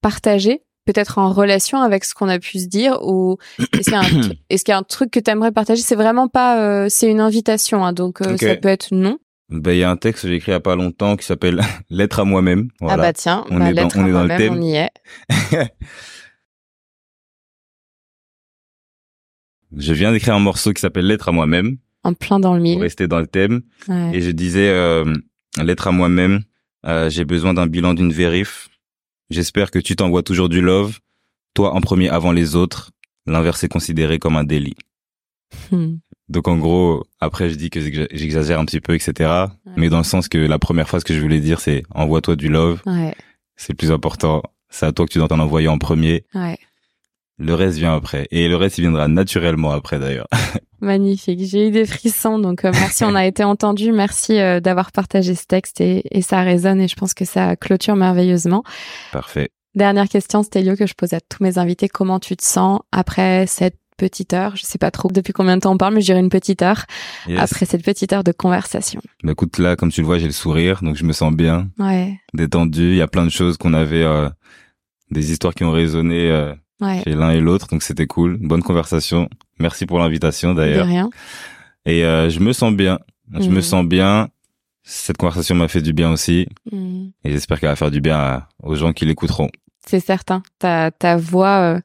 partager, 0.02 0.62
peut-être 0.86 1.18
en 1.18 1.32
relation 1.34 1.82
avec 1.82 2.04
ce 2.06 2.14
qu'on 2.14 2.30
a 2.30 2.40
pu 2.40 2.60
se 2.60 2.68
dire, 2.68 2.98
ou 3.04 3.38
est-ce 3.74 3.90
qu'il 3.90 3.94
y 3.94 3.96
a 3.96 4.00
un, 4.00 4.30
y 4.68 4.72
a 4.72 4.84
truc 4.84 5.12
que 5.12 5.20
tu 5.20 5.30
aimerais 5.30 5.52
partager? 5.52 5.82
C'est 5.82 5.96
vraiment 5.96 6.28
pas, 6.28 6.62
euh, 6.64 6.88
c'est 6.90 7.10
une 7.12 7.20
invitation, 7.20 7.86
hein, 7.86 7.94
donc 7.94 8.22
euh, 8.22 8.38
ça 8.38 8.56
peut 8.56 8.70
être 8.70 8.90
non. 8.94 9.18
Ben 9.52 9.72
il 9.72 9.80
y 9.80 9.84
a 9.84 9.90
un 9.90 9.98
texte 9.98 10.22
que 10.24 10.28
j'ai 10.30 10.36
écrit 10.36 10.52
il 10.52 10.54
y 10.54 10.58
a 10.58 10.60
pas 10.60 10.76
longtemps 10.76 11.16
qui 11.16 11.26
s'appelle 11.26 11.60
Lettre 11.90 12.20
à 12.20 12.24
moi-même. 12.24 12.70
Voilà. 12.80 12.94
Ah 12.94 12.98
bah 13.08 13.14
tiens, 13.14 13.46
On 13.50 13.58
bah, 13.58 13.72
est 13.72 13.74
dans- 13.74 13.90
on 13.96 14.04
à 14.06 14.08
est 14.08 14.12
dans 14.12 14.24
le 14.24 14.38
thème. 14.38 14.54
on 14.54 14.62
y 14.62 14.76
est. 14.76 14.92
Je 19.78 19.94
viens 19.94 20.12
d'écrire 20.12 20.36
un 20.36 20.40
morceau 20.40 20.74
qui 20.74 20.82
s'appelle 20.82 21.06
Lettre 21.06 21.30
à 21.30 21.32
moi-même 21.32 21.78
En 22.04 22.14
plein 22.14 22.40
dans 22.40 22.54
le 22.54 22.60
pour 22.60 22.64
mille. 22.64 22.80
rester 22.82 23.08
dans 23.08 23.20
le 23.20 23.28
thème. 23.28 23.62
Ouais. 23.88 24.12
Et 24.16 24.22
je 24.22 24.32
disais, 24.32 24.70
euh, 24.70 25.14
lettre 25.64 25.88
à 25.88 25.92
moi-même, 25.92 26.44
euh, 26.86 27.10
j'ai 27.10 27.26
besoin 27.26 27.54
d'un 27.54 27.68
bilan 27.68 27.94
d'une 27.94 28.12
vérif. 28.14 28.70
J'espère 29.30 29.72
que 29.72 29.80
tu 29.80 29.96
t'envoies 29.96 30.24
toujours 30.24 30.50
du 30.50 30.62
love. 30.62 31.00
Toi 31.54 31.74
en 31.74 31.82
premier 31.82 32.10
avant 32.10 32.32
les 32.32 32.56
autres. 32.56 32.92
L'inverse 33.26 33.64
est 33.64 33.68
considéré 33.70 34.18
comme 34.20 34.38
un 34.38 34.44
délit. 34.44 34.76
Hmm. 35.72 35.98
Donc 36.30 36.48
en 36.48 36.58
gros, 36.58 37.04
après 37.20 37.50
je 37.50 37.56
dis 37.56 37.70
que 37.70 37.80
j'exa- 37.82 38.08
j'exagère 38.12 38.60
un 38.60 38.66
petit 38.66 38.80
peu, 38.82 38.94
etc. 38.96 39.46
Mais 39.76 39.90
dans 39.90 39.98
le 39.98 40.04
sens 40.04 40.28
que 40.28 40.38
la 40.38 40.60
première 40.60 40.88
phrase 40.88 41.04
que 41.04 41.14
je 41.14 41.20
voulais 41.20 41.40
dire, 41.40 41.60
c'est 41.60 41.84
envoie-toi 41.94 42.36
du 42.36 42.50
love. 42.50 42.82
Ouais, 42.86 43.16
C'est 43.56 43.74
le 43.74 43.78
plus 43.78 43.92
important. 43.92 44.44
C'est 44.70 44.86
à 44.86 44.92
toi 44.92 45.06
que 45.08 45.12
tu 45.12 45.18
dois 45.18 45.28
t'en 45.28 45.40
envoyer 45.40 45.68
en 45.68 45.78
premier. 45.80 46.26
ouais. 46.36 46.58
Le 47.40 47.54
reste 47.54 47.78
vient 47.78 47.96
après. 47.96 48.28
Et 48.32 48.48
le 48.50 48.56
reste, 48.58 48.78
il 48.78 48.82
viendra 48.82 49.08
naturellement 49.08 49.72
après 49.72 49.98
d'ailleurs. 49.98 50.28
Magnifique, 50.82 51.40
j'ai 51.44 51.68
eu 51.68 51.72
des 51.72 51.86
frissons, 51.86 52.40
donc 52.40 52.64
euh, 52.64 52.72
merci, 52.74 53.04
on 53.04 53.14
a 53.16 53.26
été 53.26 53.44
entendu, 53.44 53.92
merci 53.92 54.40
euh, 54.40 54.60
d'avoir 54.62 54.92
partagé 54.94 55.36
ce 55.36 55.46
texte 55.46 55.82
et, 55.82 56.04
et 56.18 56.22
ça 56.22 56.42
résonne 56.42 56.80
et 56.80 56.88
je 56.88 56.96
pense 56.96 57.14
que 57.14 57.26
ça 57.26 57.56
clôture 57.58 57.98
merveilleusement. 57.98 58.64
Parfait. 59.12 59.50
Dernière 59.76 60.08
question, 60.08 60.42
Stélio, 60.42 60.76
que 60.78 60.86
je 60.88 60.94
pose 60.94 61.14
à 61.14 61.20
tous 61.20 61.44
mes 61.44 61.58
invités, 61.58 61.90
comment 61.90 62.20
tu 62.20 62.36
te 62.38 62.44
sens 62.44 62.80
après 62.94 63.46
cette 63.46 63.76
petite 63.98 64.34
heure? 64.34 64.56
Je 64.56 64.64
sais 64.64 64.78
pas 64.78 64.90
trop 64.90 65.10
depuis 65.12 65.34
combien 65.34 65.58
de 65.58 65.62
temps 65.62 65.74
on 65.74 65.78
parle, 65.78 65.96
mais 65.96 66.02
je 66.02 66.06
dirais 66.08 66.20
une 66.22 66.30
petite 66.30 66.62
heure, 66.62 66.86
Yes. 67.28 67.40
après 67.42 67.66
cette 67.66 67.84
petite 67.84 68.14
heure 68.14 68.24
de 68.24 68.32
conversation. 68.32 69.02
Bah, 69.24 69.34
écoute, 69.34 69.58
là, 69.58 69.76
comme 69.76 69.92
tu 69.92 70.00
le 70.00 70.08
vois, 70.08 70.18
j'ai 70.18 70.26
le 70.28 70.32
sourire, 70.32 70.80
donc 70.82 70.96
je 70.96 71.04
me 71.04 71.12
sens 71.12 71.34
bien. 71.34 71.68
Ouais, 71.78 72.18
détendu. 72.34 72.92
Il 72.92 72.96
y 72.96 73.02
a 73.02 73.08
plein 73.08 73.26
de 73.26 73.32
choses 73.32 73.58
qu'on 73.58 73.74
avait, 73.74 74.04
euh, 74.04 74.30
des 75.12 75.32
histoires 75.34 75.54
qui 75.54 75.66
ont 75.66 75.72
résonné 75.72 76.32
euh, 76.32 76.54
ouais, 76.82 77.02
chez 77.04 77.14
l'un 77.16 77.32
et 77.32 77.40
l'autre, 77.40 77.68
donc 77.68 77.84
c'était 77.84 78.08
cool. 78.08 78.38
Bonne 78.42 78.64
conversation. 78.64 79.30
Merci 79.60 79.86
pour 79.86 80.00
l'invitation 80.00 80.54
de 80.54 80.58
d'ailleurs. 80.62 80.86
rien. 80.88 81.10
Et 81.86 82.04
euh, 82.06 82.30
je 82.30 82.40
me 82.40 82.54
sens 82.54 82.74
bien. 82.74 83.00
Je 83.34 83.48
Mhm. 83.48 83.54
me 83.56 83.62
sens 83.62 83.86
bien. 83.86 84.28
Cette 84.84 85.18
conversation 85.18 85.56
m'a 85.56 85.68
fait 85.68 85.82
du 85.82 85.94
bien 85.94 86.12
aussi, 86.12 86.48
Hmm. 86.72 87.10
et 87.24 87.32
j'espère 87.32 87.60
qu'elle 87.60 87.70
va 87.70 87.76
faire 87.76 87.92
du 87.92 88.02
bien 88.02 88.18
à- 88.18 88.48
aux 88.64 88.76
gens 88.76 88.92
qui 88.94 89.06
l'écouteront. 89.06 89.50
C'est 89.86 90.00
certain, 90.00 90.42
ta, 90.58 90.90
ta 90.90 91.16
voix 91.18 91.76
euh, 91.76 91.80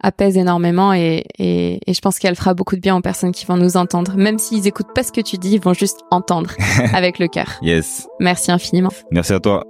apaise 0.00 0.36
énormément 0.36 0.92
et, 0.92 1.24
et, 1.38 1.80
et 1.90 1.94
je 1.94 2.00
pense 2.00 2.18
qu'elle 2.18 2.36
fera 2.36 2.54
beaucoup 2.54 2.76
de 2.76 2.80
bien 2.80 2.94
aux 2.94 3.00
personnes 3.00 3.32
qui 3.32 3.44
vont 3.46 3.56
nous 3.56 3.76
entendre. 3.76 4.14
Même 4.16 4.38
s'ils 4.38 4.66
écoutent 4.68 4.94
pas 4.94 5.02
ce 5.02 5.10
que 5.12 5.20
tu 5.20 5.36
dis, 5.38 5.54
ils 5.54 5.60
vont 5.60 5.74
juste 5.74 6.00
entendre 6.12 6.50
avec 6.94 7.18
le 7.18 7.26
cœur. 7.26 7.58
Yes. 7.62 8.06
Merci 8.20 8.52
infiniment. 8.52 8.90
Merci 9.10 9.32
à 9.32 9.40
toi. 9.40 9.64